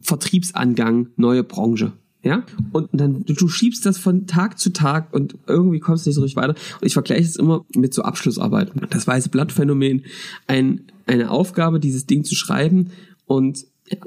Vertriebsangang, 0.00 1.08
neue 1.16 1.44
Branche. 1.44 1.92
Ja, 2.22 2.44
und 2.72 2.90
dann 2.92 3.24
du 3.24 3.48
schiebst 3.48 3.86
das 3.86 3.96
von 3.96 4.26
Tag 4.26 4.58
zu 4.58 4.74
Tag 4.74 5.14
und 5.14 5.38
irgendwie 5.46 5.80
kommst 5.80 6.04
du 6.04 6.10
nicht 6.10 6.16
so 6.16 6.20
richtig 6.22 6.36
weiter. 6.36 6.54
Und 6.78 6.86
ich 6.86 6.92
vergleiche 6.92 7.22
es 7.22 7.36
immer 7.36 7.64
mit 7.74 7.94
so 7.94 8.02
Abschlussarbeiten. 8.02 8.82
Das 8.90 9.06
weiße 9.06 9.30
Blattphänomen, 9.30 10.04
ein, 10.46 10.82
eine 11.06 11.30
Aufgabe, 11.30 11.80
dieses 11.80 12.04
Ding 12.04 12.24
zu 12.24 12.34
schreiben 12.34 12.90
und 13.24 13.64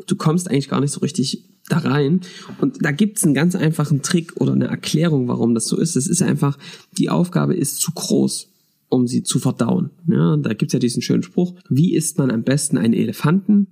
du 0.07 0.15
kommst 0.15 0.49
eigentlich 0.49 0.69
gar 0.69 0.81
nicht 0.81 0.91
so 0.91 0.99
richtig 0.99 1.43
da 1.69 1.77
rein. 1.77 2.21
Und 2.59 2.83
da 2.83 2.91
gibt's 2.91 3.23
einen 3.23 3.33
ganz 3.33 3.55
einfachen 3.55 4.01
Trick 4.01 4.39
oder 4.39 4.53
eine 4.53 4.67
Erklärung, 4.67 5.27
warum 5.27 5.53
das 5.53 5.67
so 5.67 5.77
ist. 5.77 5.95
Es 5.95 6.07
ist 6.07 6.21
einfach, 6.21 6.57
die 6.97 7.09
Aufgabe 7.09 7.55
ist 7.55 7.79
zu 7.79 7.91
groß, 7.91 8.49
um 8.89 9.07
sie 9.07 9.23
zu 9.23 9.39
verdauen. 9.39 9.91
Ja, 10.07 10.37
da 10.37 10.53
gibt's 10.53 10.73
ja 10.73 10.79
diesen 10.79 11.01
schönen 11.01 11.23
Spruch, 11.23 11.55
wie 11.69 11.95
isst 11.95 12.17
man 12.17 12.31
am 12.31 12.43
besten 12.43 12.77
einen 12.77 12.93
Elefanten? 12.93 13.67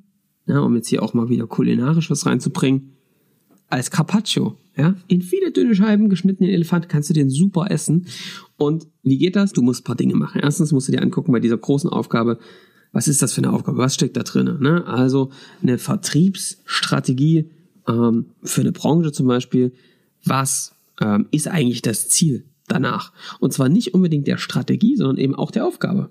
Ja, 0.47 0.59
um 0.59 0.75
jetzt 0.75 0.87
hier 0.87 1.03
auch 1.03 1.13
mal 1.13 1.29
wieder 1.29 1.47
kulinarisch 1.47 2.09
was 2.09 2.25
reinzubringen. 2.25 2.93
Als 3.67 3.91
Carpaccio. 3.91 4.57
Ja, 4.75 4.95
in 5.07 5.21
viele 5.21 5.51
dünne 5.51 5.75
Scheiben 5.75 6.09
geschnittenen 6.09 6.51
Elefant 6.51 6.87
kannst 6.87 7.09
du 7.09 7.13
den 7.13 7.29
super 7.29 7.69
essen. 7.69 8.07
Und 8.57 8.87
wie 9.03 9.17
geht 9.17 9.35
das? 9.35 9.51
Du 9.51 9.61
musst 9.61 9.81
ein 9.81 9.83
paar 9.83 9.95
Dinge 9.95 10.15
machen. 10.15 10.41
Erstens 10.41 10.71
musst 10.71 10.87
du 10.87 10.93
dir 10.93 11.01
angucken 11.01 11.31
bei 11.31 11.39
dieser 11.39 11.57
großen 11.57 11.89
Aufgabe, 11.89 12.39
was 12.91 13.07
ist 13.07 13.21
das 13.21 13.33
für 13.33 13.41
eine 13.41 13.53
Aufgabe? 13.53 13.77
Was 13.77 13.95
steckt 13.95 14.17
da 14.17 14.23
drin? 14.23 14.57
Ne? 14.59 14.85
Also 14.85 15.31
eine 15.61 15.77
Vertriebsstrategie 15.77 17.49
ähm, 17.87 18.25
für 18.43 18.61
eine 18.61 18.71
Branche 18.71 19.11
zum 19.11 19.27
Beispiel. 19.27 19.71
Was 20.25 20.75
ähm, 21.01 21.27
ist 21.31 21.47
eigentlich 21.47 21.81
das 21.81 22.09
Ziel 22.09 22.45
danach? 22.67 23.13
Und 23.39 23.53
zwar 23.53 23.69
nicht 23.69 23.93
unbedingt 23.93 24.27
der 24.27 24.37
Strategie, 24.37 24.97
sondern 24.97 25.17
eben 25.17 25.35
auch 25.35 25.51
der 25.51 25.65
Aufgabe. 25.65 26.09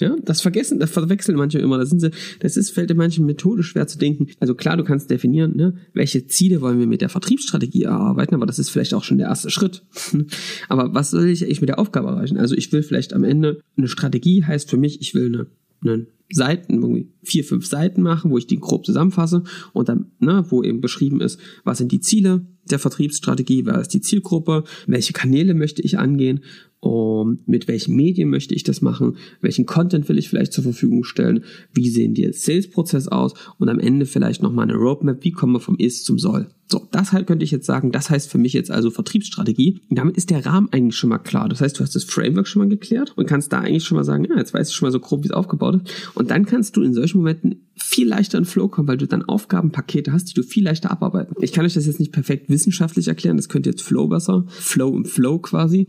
Ja, 0.00 0.14
das 0.22 0.42
vergessen, 0.42 0.78
das 0.78 0.90
verwechseln 0.90 1.36
manche 1.36 1.58
immer. 1.58 1.76
Das 1.76 1.90
sind 1.90 1.98
sie, 1.98 2.10
das 2.38 2.56
ist, 2.56 2.70
fällt 2.70 2.90
in 2.90 2.96
manchen 2.96 3.26
methodisch 3.26 3.70
schwer 3.70 3.88
zu 3.88 3.98
denken. 3.98 4.28
Also 4.38 4.54
klar, 4.54 4.76
du 4.76 4.84
kannst 4.84 5.10
definieren, 5.10 5.56
ne, 5.56 5.74
welche 5.92 6.26
Ziele 6.26 6.60
wollen 6.60 6.78
wir 6.78 6.86
mit 6.86 7.00
der 7.00 7.08
Vertriebsstrategie 7.08 7.82
erarbeiten, 7.82 8.36
aber 8.36 8.46
das 8.46 8.60
ist 8.60 8.70
vielleicht 8.70 8.94
auch 8.94 9.02
schon 9.02 9.18
der 9.18 9.26
erste 9.26 9.50
Schritt. 9.50 9.82
aber 10.68 10.94
was 10.94 11.10
soll 11.10 11.26
ich 11.26 11.42
eigentlich 11.42 11.60
mit 11.60 11.68
der 11.68 11.80
Aufgabe 11.80 12.08
erreichen? 12.08 12.38
Also 12.38 12.54
ich 12.54 12.70
will 12.70 12.84
vielleicht 12.84 13.12
am 13.12 13.24
Ende 13.24 13.60
eine 13.76 13.88
Strategie 13.88 14.44
heißt 14.44 14.70
für 14.70 14.76
mich, 14.76 15.00
ich 15.00 15.14
will 15.14 15.26
eine 15.26 15.46
einen 15.82 16.08
Seiten, 16.30 16.82
irgendwie 16.82 17.08
vier, 17.28 17.44
fünf 17.44 17.66
Seiten 17.66 18.02
machen, 18.02 18.30
wo 18.30 18.38
ich 18.38 18.46
die 18.46 18.58
grob 18.58 18.86
zusammenfasse 18.86 19.44
und 19.72 19.88
dann, 19.88 20.06
ne, 20.18 20.44
wo 20.48 20.62
eben 20.62 20.80
beschrieben 20.80 21.20
ist, 21.20 21.38
was 21.64 21.78
sind 21.78 21.92
die 21.92 22.00
Ziele 22.00 22.46
der 22.70 22.78
Vertriebsstrategie, 22.78 23.64
wer 23.66 23.80
ist 23.80 23.94
die 23.94 24.00
Zielgruppe, 24.00 24.64
welche 24.86 25.12
Kanäle 25.12 25.54
möchte 25.54 25.82
ich 25.82 25.98
angehen 25.98 26.40
um, 26.80 27.40
mit 27.46 27.66
welchen 27.66 27.96
Medien 27.96 28.30
möchte 28.30 28.54
ich 28.54 28.62
das 28.62 28.82
machen, 28.82 29.16
welchen 29.40 29.66
Content 29.66 30.08
will 30.08 30.18
ich 30.18 30.28
vielleicht 30.28 30.52
zur 30.52 30.62
Verfügung 30.62 31.02
stellen, 31.02 31.44
wie 31.72 31.88
sehen 31.88 32.14
die 32.14 32.32
Sales-Prozess 32.32 33.08
aus 33.08 33.34
und 33.58 33.68
am 33.68 33.80
Ende 33.80 34.06
vielleicht 34.06 34.42
nochmal 34.42 34.68
eine 34.68 34.76
Roadmap, 34.76 35.24
wie 35.24 35.32
kommen 35.32 35.54
wir 35.54 35.60
vom 35.60 35.76
Ist 35.76 36.04
zum 36.04 36.18
Soll. 36.18 36.48
So, 36.70 36.86
das 36.92 37.12
halt 37.12 37.26
könnte 37.26 37.44
ich 37.44 37.50
jetzt 37.50 37.66
sagen, 37.66 37.92
das 37.92 38.10
heißt 38.10 38.30
für 38.30 38.36
mich 38.36 38.52
jetzt 38.52 38.70
also 38.70 38.90
Vertriebsstrategie. 38.90 39.80
Und 39.88 39.98
damit 39.98 40.18
ist 40.18 40.28
der 40.28 40.44
Rahmen 40.44 40.68
eigentlich 40.70 40.96
schon 40.96 41.08
mal 41.08 41.18
klar. 41.18 41.48
Das 41.48 41.62
heißt, 41.62 41.78
du 41.78 41.82
hast 41.82 41.94
das 41.94 42.04
Framework 42.04 42.46
schon 42.46 42.60
mal 42.60 42.68
geklärt 42.68 43.14
und 43.16 43.26
kannst 43.26 43.54
da 43.54 43.60
eigentlich 43.60 43.84
schon 43.84 43.96
mal 43.96 44.04
sagen, 44.04 44.26
ja, 44.28 44.36
jetzt 44.36 44.52
weiß 44.52 44.68
ich 44.68 44.74
schon 44.74 44.86
mal 44.86 44.92
so 44.92 45.00
grob, 45.00 45.24
wie 45.24 45.28
es 45.28 45.32
aufgebaut 45.32 45.76
ist. 45.76 46.10
Und 46.14 46.30
dann 46.30 46.44
kannst 46.44 46.76
du 46.76 46.82
in 46.82 46.92
solchen 46.92 47.17
Momenten 47.18 47.68
viel 47.76 48.08
leichter 48.08 48.38
in 48.38 48.44
Flow 48.44 48.68
kommen, 48.68 48.88
weil 48.88 48.96
du 48.96 49.06
dann 49.06 49.22
Aufgabenpakete 49.22 50.12
hast, 50.12 50.26
die 50.26 50.34
du 50.34 50.42
viel 50.42 50.64
leichter 50.64 50.90
abarbeiten. 50.90 51.34
Ich 51.40 51.52
kann 51.52 51.64
euch 51.64 51.74
das 51.74 51.86
jetzt 51.86 52.00
nicht 52.00 52.12
perfekt 52.12 52.48
wissenschaftlich 52.48 53.08
erklären, 53.08 53.36
das 53.36 53.48
könnte 53.48 53.70
jetzt 53.70 53.82
Flow 53.82 54.08
besser. 54.08 54.44
Flow 54.48 54.96
im 54.96 55.04
Flow 55.04 55.38
quasi. 55.38 55.86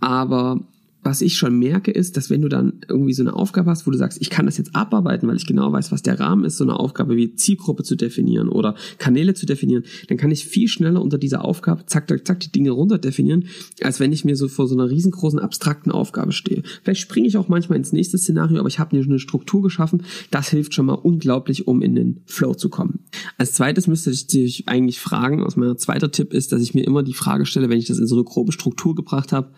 Aber 0.00 0.60
was 1.06 1.22
ich 1.22 1.36
schon 1.36 1.56
merke, 1.56 1.92
ist, 1.92 2.16
dass 2.16 2.30
wenn 2.30 2.42
du 2.42 2.48
dann 2.48 2.80
irgendwie 2.88 3.12
so 3.12 3.22
eine 3.22 3.32
Aufgabe 3.32 3.70
hast, 3.70 3.86
wo 3.86 3.92
du 3.92 3.96
sagst, 3.96 4.20
ich 4.20 4.28
kann 4.28 4.46
das 4.46 4.58
jetzt 4.58 4.74
abarbeiten, 4.74 5.28
weil 5.28 5.36
ich 5.36 5.46
genau 5.46 5.72
weiß, 5.72 5.92
was 5.92 6.02
der 6.02 6.18
Rahmen 6.18 6.44
ist, 6.44 6.56
so 6.56 6.64
eine 6.64 6.78
Aufgabe 6.78 7.16
wie 7.16 7.32
Zielgruppe 7.36 7.84
zu 7.84 7.94
definieren 7.94 8.48
oder 8.48 8.74
Kanäle 8.98 9.32
zu 9.32 9.46
definieren, 9.46 9.84
dann 10.08 10.18
kann 10.18 10.32
ich 10.32 10.44
viel 10.44 10.66
schneller 10.66 11.00
unter 11.00 11.16
dieser 11.16 11.44
Aufgabe 11.44 11.86
zack, 11.86 12.08
zack, 12.08 12.26
zack 12.26 12.40
die 12.40 12.50
Dinge 12.50 12.72
runter 12.72 12.98
definieren, 12.98 13.44
als 13.82 14.00
wenn 14.00 14.12
ich 14.12 14.24
mir 14.24 14.34
so 14.34 14.48
vor 14.48 14.66
so 14.66 14.74
einer 14.74 14.90
riesengroßen 14.90 15.38
abstrakten 15.38 15.92
Aufgabe 15.92 16.32
stehe. 16.32 16.64
Vielleicht 16.82 17.02
springe 17.02 17.28
ich 17.28 17.36
auch 17.36 17.48
manchmal 17.48 17.78
ins 17.78 17.92
nächste 17.92 18.18
Szenario, 18.18 18.58
aber 18.58 18.68
ich 18.68 18.80
habe 18.80 18.96
mir 18.96 19.04
schon 19.04 19.12
eine 19.12 19.20
Struktur 19.20 19.62
geschaffen. 19.62 20.02
Das 20.32 20.50
hilft 20.50 20.74
schon 20.74 20.86
mal 20.86 20.94
unglaublich, 20.94 21.68
um 21.68 21.82
in 21.82 21.94
den 21.94 22.20
Flow 22.26 22.54
zu 22.54 22.68
kommen. 22.68 23.04
Als 23.38 23.52
zweites 23.52 23.86
müsste 23.86 24.10
ich 24.10 24.26
dich 24.26 24.68
eigentlich 24.68 24.98
fragen, 24.98 25.44
aus 25.44 25.54
meiner 25.54 25.76
zweiter 25.76 26.10
Tipp 26.10 26.32
ist, 26.32 26.50
dass 26.50 26.62
ich 26.62 26.74
mir 26.74 26.84
immer 26.84 27.04
die 27.04 27.14
Frage 27.14 27.46
stelle, 27.46 27.68
wenn 27.68 27.78
ich 27.78 27.86
das 27.86 28.00
in 28.00 28.08
so 28.08 28.16
eine 28.16 28.24
grobe 28.24 28.50
Struktur 28.50 28.96
gebracht 28.96 29.30
habe, 29.30 29.52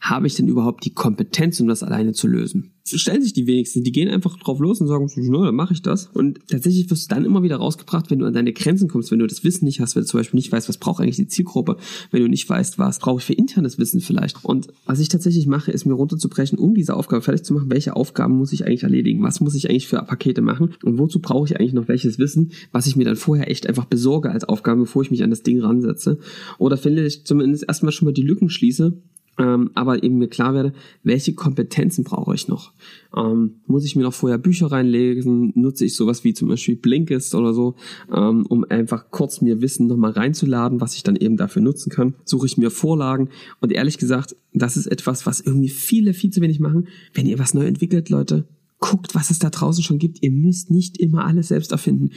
habe 0.00 0.26
ich 0.26 0.34
denn 0.34 0.48
überhaupt 0.48 0.84
die 0.84 0.94
Kompetenz, 0.94 1.60
um 1.60 1.68
das 1.68 1.82
alleine 1.82 2.12
zu 2.12 2.26
lösen? 2.26 2.74
stellen 2.86 3.22
sich 3.22 3.32
die 3.32 3.46
wenigsten. 3.46 3.82
Die 3.82 3.92
gehen 3.92 4.08
einfach 4.08 4.38
drauf 4.38 4.60
los 4.60 4.80
und 4.80 4.88
sagen, 4.88 5.10
na, 5.16 5.46
dann 5.46 5.54
mache 5.54 5.72
ich 5.72 5.82
das. 5.82 6.08
Und 6.12 6.40
tatsächlich 6.48 6.90
wirst 6.90 7.10
du 7.10 7.14
dann 7.14 7.24
immer 7.24 7.42
wieder 7.42 7.56
rausgebracht, 7.56 8.10
wenn 8.10 8.18
du 8.18 8.26
an 8.26 8.34
deine 8.34 8.52
Grenzen 8.52 8.88
kommst, 8.88 9.10
wenn 9.10 9.18
du 9.18 9.26
das 9.26 9.42
Wissen 9.42 9.64
nicht 9.64 9.80
hast, 9.80 9.96
wenn 9.96 10.02
du 10.02 10.08
zum 10.08 10.20
Beispiel 10.20 10.36
nicht 10.36 10.52
weißt, 10.52 10.68
was 10.68 10.76
braucht 10.76 11.00
eigentlich 11.00 11.16
die 11.16 11.26
Zielgruppe, 11.26 11.78
wenn 12.10 12.22
du 12.22 12.28
nicht 12.28 12.48
weißt, 12.48 12.78
was 12.78 12.98
brauche 12.98 13.20
ich 13.20 13.24
für 13.24 13.32
internes 13.32 13.78
Wissen 13.78 14.00
vielleicht. 14.00 14.44
Und 14.44 14.68
was 14.84 15.00
ich 15.00 15.08
tatsächlich 15.08 15.46
mache, 15.46 15.72
ist 15.72 15.86
mir 15.86 15.94
runterzubrechen, 15.94 16.58
um 16.58 16.74
diese 16.74 16.94
Aufgabe 16.94 17.22
fertig 17.22 17.44
zu 17.44 17.54
machen, 17.54 17.70
welche 17.70 17.96
Aufgaben 17.96 18.36
muss 18.36 18.52
ich 18.52 18.66
eigentlich 18.66 18.82
erledigen, 18.82 19.22
was 19.22 19.40
muss 19.40 19.54
ich 19.54 19.70
eigentlich 19.70 19.88
für 19.88 20.02
Pakete 20.02 20.42
machen 20.42 20.74
und 20.82 20.98
wozu 20.98 21.20
brauche 21.20 21.46
ich 21.46 21.58
eigentlich 21.58 21.72
noch 21.72 21.88
welches 21.88 22.18
Wissen, 22.18 22.52
was 22.70 22.86
ich 22.86 22.96
mir 22.96 23.04
dann 23.04 23.16
vorher 23.16 23.50
echt 23.50 23.66
einfach 23.66 23.86
besorge 23.86 24.30
als 24.30 24.44
Aufgabe, 24.44 24.80
bevor 24.80 25.02
ich 25.02 25.10
mich 25.10 25.22
an 25.22 25.30
das 25.30 25.42
Ding 25.42 25.60
ransetze. 25.60 26.18
Oder 26.58 26.76
finde 26.76 27.06
ich 27.06 27.24
zumindest 27.24 27.64
erstmal 27.66 27.92
schon 27.92 28.06
mal 28.06 28.12
die 28.12 28.22
Lücken 28.22 28.50
schließe, 28.50 29.00
ähm, 29.38 29.70
aber 29.74 30.02
eben 30.02 30.18
mir 30.18 30.28
klar 30.28 30.54
werde, 30.54 30.72
welche 31.02 31.34
Kompetenzen 31.34 32.04
brauche 32.04 32.34
ich 32.34 32.48
noch? 32.48 32.72
Ähm, 33.16 33.56
muss 33.66 33.84
ich 33.84 33.96
mir 33.96 34.02
noch 34.02 34.14
vorher 34.14 34.38
Bücher 34.38 34.70
reinlegen? 34.70 35.52
Nutze 35.54 35.84
ich 35.84 35.96
sowas 35.96 36.24
wie 36.24 36.34
zum 36.34 36.48
Beispiel 36.48 36.76
Blinkist 36.76 37.34
oder 37.34 37.52
so, 37.52 37.74
ähm, 38.14 38.46
um 38.46 38.64
einfach 38.68 39.10
kurz 39.10 39.40
mir 39.40 39.60
Wissen 39.60 39.86
nochmal 39.86 40.12
reinzuladen, 40.12 40.80
was 40.80 40.94
ich 40.94 41.02
dann 41.02 41.16
eben 41.16 41.36
dafür 41.36 41.62
nutzen 41.62 41.90
kann? 41.90 42.14
Suche 42.24 42.46
ich 42.46 42.58
mir 42.58 42.70
Vorlagen? 42.70 43.30
Und 43.60 43.72
ehrlich 43.72 43.98
gesagt, 43.98 44.36
das 44.52 44.76
ist 44.76 44.86
etwas, 44.86 45.26
was 45.26 45.40
irgendwie 45.40 45.68
viele 45.68 46.14
viel 46.14 46.30
zu 46.30 46.40
wenig 46.40 46.60
machen. 46.60 46.88
Wenn 47.12 47.26
ihr 47.26 47.38
was 47.38 47.54
neu 47.54 47.66
entwickelt, 47.66 48.10
Leute, 48.10 48.44
guckt, 48.78 49.14
was 49.14 49.30
es 49.30 49.38
da 49.38 49.50
draußen 49.50 49.82
schon 49.82 49.98
gibt. 49.98 50.22
Ihr 50.22 50.30
müsst 50.30 50.70
nicht 50.70 50.98
immer 50.98 51.24
alles 51.24 51.48
selbst 51.48 51.72
erfinden. 51.72 52.10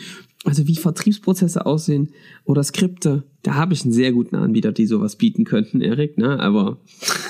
Also 0.44 0.68
wie 0.68 0.76
Vertriebsprozesse 0.76 1.66
aussehen 1.66 2.10
oder 2.46 2.64
Skripte. 2.64 3.24
Da 3.44 3.56
habe 3.56 3.74
ich 3.74 3.84
einen 3.84 3.94
sehr 3.94 4.12
guten 4.12 4.36
Anbieter, 4.36 4.72
die 4.72 4.86
sowas 4.86 5.16
bieten 5.16 5.44
könnten, 5.44 5.82
Erik, 5.82 6.18
ne? 6.18 6.40
Aber 6.40 6.80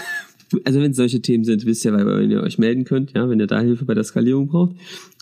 also 0.63 0.81
wenn 0.81 0.91
es 0.91 0.97
solche 0.97 1.21
Themen 1.21 1.43
sind, 1.43 1.65
wisst 1.65 1.85
ihr, 1.85 1.93
weil 1.93 2.31
ihr 2.31 2.41
euch 2.41 2.57
melden 2.57 2.83
könnt, 2.83 3.13
ja, 3.13 3.29
wenn 3.29 3.39
ihr 3.39 3.47
da 3.47 3.59
Hilfe 3.59 3.85
bei 3.85 3.93
der 3.93 4.03
Skalierung 4.03 4.47
braucht. 4.47 4.75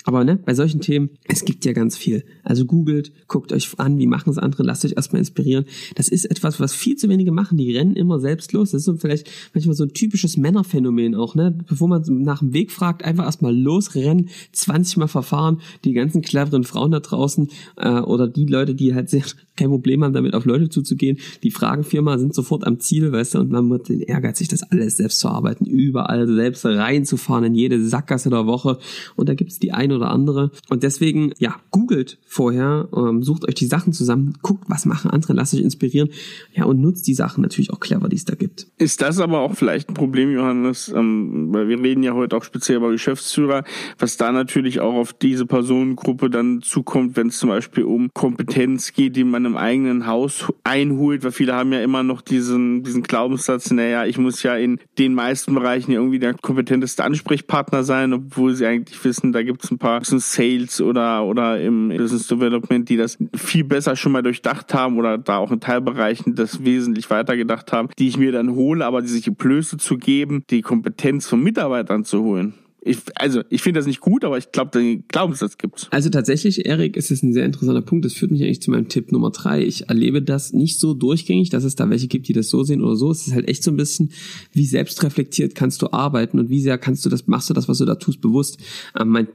Aber 0.06 0.24
ne, 0.24 0.38
bei 0.38 0.54
solchen 0.54 0.82
Themen, 0.82 1.10
es 1.28 1.46
gibt 1.46 1.66
ja 1.66 1.74
ganz 1.74 1.98
viel. 1.98 2.24
Also 2.44 2.66
googelt, 2.66 3.12
guckt 3.28 3.52
euch 3.52 3.68
an, 3.80 3.98
wie 3.98 4.06
machen 4.06 4.30
es 4.30 4.38
andere, 4.38 4.62
lasst 4.62 4.86
euch 4.86 4.94
erstmal 4.96 5.20
inspirieren. 5.20 5.66
Das 5.96 6.10
ist 6.10 6.26
etwas, 6.26 6.60
was 6.60 6.76
viel 6.76 6.96
zu 6.96 7.10
wenige 7.10 7.32
machen. 7.32 7.58
Die 7.58 7.76
rennen 7.76 7.96
immer 7.96 8.20
selbst 8.20 8.54
los. 8.54 8.72
Das 8.72 8.82
ist 8.82 8.86
so 8.86 8.96
vielleicht 8.98 9.28
manchmal 9.56 9.76
so 9.76 9.84
ein 9.84 9.94
typisches 9.94 10.38
Männerphänomen 10.38 11.16
auch, 11.16 11.34
ne? 11.34 11.58
Bevor 11.68 11.88
man 11.88 12.04
nach 12.08 12.40
dem 12.40 12.54
Weg 12.54 12.72
fragt, 12.72 13.04
einfach 13.04 13.26
erstmal 13.26 13.56
losrennen, 13.56 14.30
20 14.52 14.98
Mal 14.98 15.08
verfahren, 15.08 15.60
die 15.84 15.94
ganzen 15.94 16.22
cleveren 16.22 16.66
Frauen 16.66 16.92
da 16.92 17.00
draußen 17.00 17.50
äh, 17.78 18.00
oder 18.00 18.28
die 18.28 18.46
Leute, 18.46 18.76
die 18.76 18.94
halt 18.94 19.10
sehr 19.10 19.24
kein 19.56 19.70
Problem 19.70 20.04
haben, 20.04 20.14
damit 20.14 20.36
auf 20.36 20.46
Leute 20.46 20.70
zuzugehen, 20.70 21.18
die 21.42 21.50
fragen 21.50 21.84
viermal, 21.84 22.20
sind 22.20 22.36
sofort 22.36 22.68
am 22.68 22.80
Ziel, 22.80 23.12
weißt 23.12 23.36
du, 23.36 23.40
und 23.40 23.52
man 23.52 23.70
wird 23.70 23.90
den 23.90 24.02
Ehrgeiz, 24.02 24.38
sich 24.38 24.50
das 24.50 24.64
alles 24.64 24.98
selbst 24.98 25.20
zu 25.20 25.30
arbeiten, 25.30 25.66
überall 25.66 26.28
selbst 26.28 26.66
reinzufahren 26.66 27.46
in 27.46 27.56
jede 27.56 27.84
Sackgasse 27.84 28.30
der 28.30 28.46
Woche. 28.46 28.78
Und 29.16 29.30
da 29.30 29.34
gibt's 29.34 29.58
die 29.58 29.72
eine 29.72 29.95
oder 29.96 30.12
andere. 30.12 30.52
Und 30.70 30.84
deswegen, 30.84 31.32
ja, 31.38 31.56
googelt 31.72 32.20
vorher, 32.26 32.88
ähm, 32.96 33.24
sucht 33.24 33.48
euch 33.48 33.56
die 33.56 33.66
Sachen 33.66 33.94
zusammen, 33.94 34.34
guckt, 34.42 34.66
was 34.68 34.86
machen 34.86 35.12
andere, 35.12 35.34
lasst 35.34 35.54
euch 35.54 35.62
inspirieren, 35.62 36.10
ja, 36.54 36.66
und 36.66 36.80
nutzt 36.82 37.08
die 37.08 37.14
Sachen 37.14 37.42
natürlich 37.42 37.72
auch 37.72 37.80
clever, 37.80 38.10
die 38.10 38.16
es 38.16 38.26
da 38.26 38.36
gibt. 38.36 38.68
Ist 38.78 39.02
das 39.02 39.20
aber 39.20 39.40
auch 39.40 39.56
vielleicht 39.56 39.90
ein 39.90 39.94
Problem, 39.94 40.32
Johannes, 40.32 40.90
ähm, 40.96 41.54
weil 41.54 41.68
wir 41.68 41.82
reden 41.82 42.04
ja 42.04 42.14
heute 42.14 42.36
auch 42.38 42.44
speziell 42.44 42.78
über 42.78 42.92
Geschäftsführer, 42.92 43.64
was 44.00 44.18
da 44.18 44.32
natürlich 44.32 44.80
auch 44.80 44.94
auf 44.94 45.14
diese 45.14 45.46
Personengruppe 45.46 46.30
dann 46.30 46.62
zukommt, 46.62 47.16
wenn 47.16 47.28
es 47.28 47.38
zum 47.38 47.50
Beispiel 47.50 47.84
um 47.84 48.10
Kompetenz 48.14 48.94
geht, 48.94 49.16
die 49.16 49.24
man 49.24 49.46
im 49.46 49.58
eigenen 49.58 50.08
Haus 50.08 50.46
einholt, 50.64 51.24
weil 51.24 51.32
viele 51.32 51.54
haben 51.54 51.72
ja 51.74 51.82
immer 51.82 52.04
noch 52.04 52.22
diesen, 52.22 52.84
diesen 52.84 53.04
Glaubenssatz, 53.04 53.72
naja, 53.72 54.06
ich 54.06 54.18
muss 54.18 54.44
ja 54.44 54.56
in 54.56 54.80
den 54.98 55.14
meisten 55.14 55.54
Bereichen 55.54 55.92
irgendwie 55.92 56.20
der 56.20 56.34
kompetenteste 56.34 57.04
Ansprechpartner 57.04 57.84
sein, 57.84 58.14
obwohl 58.14 58.56
sie 58.56 58.66
eigentlich 58.66 59.04
wissen, 59.04 59.32
da 59.32 59.44
gibt 59.44 59.64
es 59.64 59.72
ein 59.72 59.78
paar 59.78 59.85
Sales 60.20 60.82
oder, 60.82 61.26
oder 61.26 61.62
im 61.62 61.90
Business 61.90 62.28
Development, 62.28 62.88
die 62.90 62.98
das 62.98 63.18
viel 63.36 63.64
besser 63.64 63.96
schon 63.96 64.12
mal 64.12 64.24
durchdacht 64.24 64.74
haben 64.74 64.98
oder 64.98 65.18
da 65.18 65.38
auch 65.38 65.52
in 65.52 65.60
Teilbereichen 65.60 66.36
das 66.36 66.64
wesentlich 66.66 67.10
weiter 67.10 67.38
gedacht 67.38 67.72
haben, 67.72 67.90
die 68.00 68.08
ich 68.08 68.18
mir 68.18 68.32
dann 68.32 68.56
hole, 68.56 68.86
aber 68.86 69.02
die 69.02 69.08
sich 69.08 69.24
die 69.24 69.32
Blöße 69.32 69.78
zu 69.78 69.98
geben, 69.98 70.44
die 70.50 70.62
Kompetenz 70.62 71.28
von 71.28 71.42
Mitarbeitern 71.42 72.04
zu 72.04 72.24
holen. 72.24 72.54
Ich, 72.88 73.00
also 73.16 73.42
ich 73.50 73.64
finde 73.64 73.80
das 73.80 73.88
nicht 73.88 74.00
gut, 74.00 74.24
aber 74.24 74.38
ich 74.38 74.52
glaube, 74.52 74.70
den 74.78 75.08
Glaubenssatz 75.08 75.58
gibt's. 75.58 75.88
Also 75.90 76.12
tatsächlich, 76.12 76.68
Erik, 76.68 76.96
ist 76.96 77.10
es 77.10 77.24
ein 77.24 77.34
sehr 77.34 77.44
interessanter 77.44 77.82
Punkt. 77.82 78.06
Das 78.06 78.14
führt 78.14 78.30
mich 78.30 78.44
eigentlich 78.44 78.62
zu 78.62 78.70
meinem 78.70 78.90
Tipp 78.90 79.12
Nummer 79.12 79.32
drei. 79.32 79.66
Ich 79.66 79.90
erlebe 79.90 80.22
das 80.22 80.54
nicht 80.54 80.80
so 80.80 80.94
durchgängig, 80.94 81.50
dass 81.50 81.64
es 81.64 81.76
da 81.76 81.90
welche 81.90 82.08
gibt, 82.08 82.28
die 82.28 82.34
das 82.34 82.50
so 82.50 82.64
sehen 82.64 82.84
oder 82.84 82.96
so. 82.96 83.10
Es 83.10 83.26
ist 83.26 83.34
halt 83.34 83.48
echt 83.50 83.64
so 83.64 83.72
ein 83.72 83.76
bisschen, 83.76 84.12
wie 84.52 84.68
selbstreflektiert 84.68 85.56
kannst 85.56 85.82
du 85.82 85.92
arbeiten 85.94 86.38
und 86.38 86.50
wie 86.50 86.62
sehr 86.62 86.78
kannst 86.78 87.04
du 87.04 87.10
das, 87.10 87.26
machst 87.26 87.50
du 87.50 87.56
das, 87.56 87.68
was 87.68 87.80
du 87.80 87.86
da 87.86 87.96
tust, 87.96 88.22
bewusst. 88.22 88.60
Ähm, 88.96 89.10
mein 89.10 89.30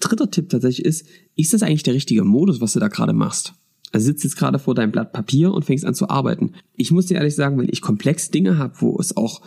dritter 0.00 0.28
Tipp 0.28 0.48
tatsächlich 0.48 0.84
ist, 0.84 1.06
ist 1.36 1.54
das 1.54 1.62
eigentlich 1.62 1.84
der 1.84 1.94
richtige 1.94 2.24
Modus, 2.24 2.60
was 2.60 2.72
du 2.72 2.80
da 2.80 2.88
gerade 2.88 3.12
machst? 3.12 3.54
Also 3.92 4.06
sitzt 4.06 4.24
jetzt 4.24 4.36
gerade 4.36 4.58
vor 4.58 4.74
deinem 4.74 4.90
Blatt 4.90 5.12
Papier 5.12 5.54
und 5.54 5.64
fängst 5.64 5.84
an 5.84 5.94
zu 5.94 6.10
arbeiten. 6.10 6.54
Ich 6.76 6.90
muss 6.90 7.06
dir 7.06 7.18
ehrlich 7.18 7.36
sagen, 7.36 7.56
wenn 7.56 7.68
ich 7.70 7.82
komplex 7.82 8.32
Dinge 8.32 8.58
habe, 8.58 8.74
wo 8.80 8.98
es 8.98 9.16
auch 9.16 9.42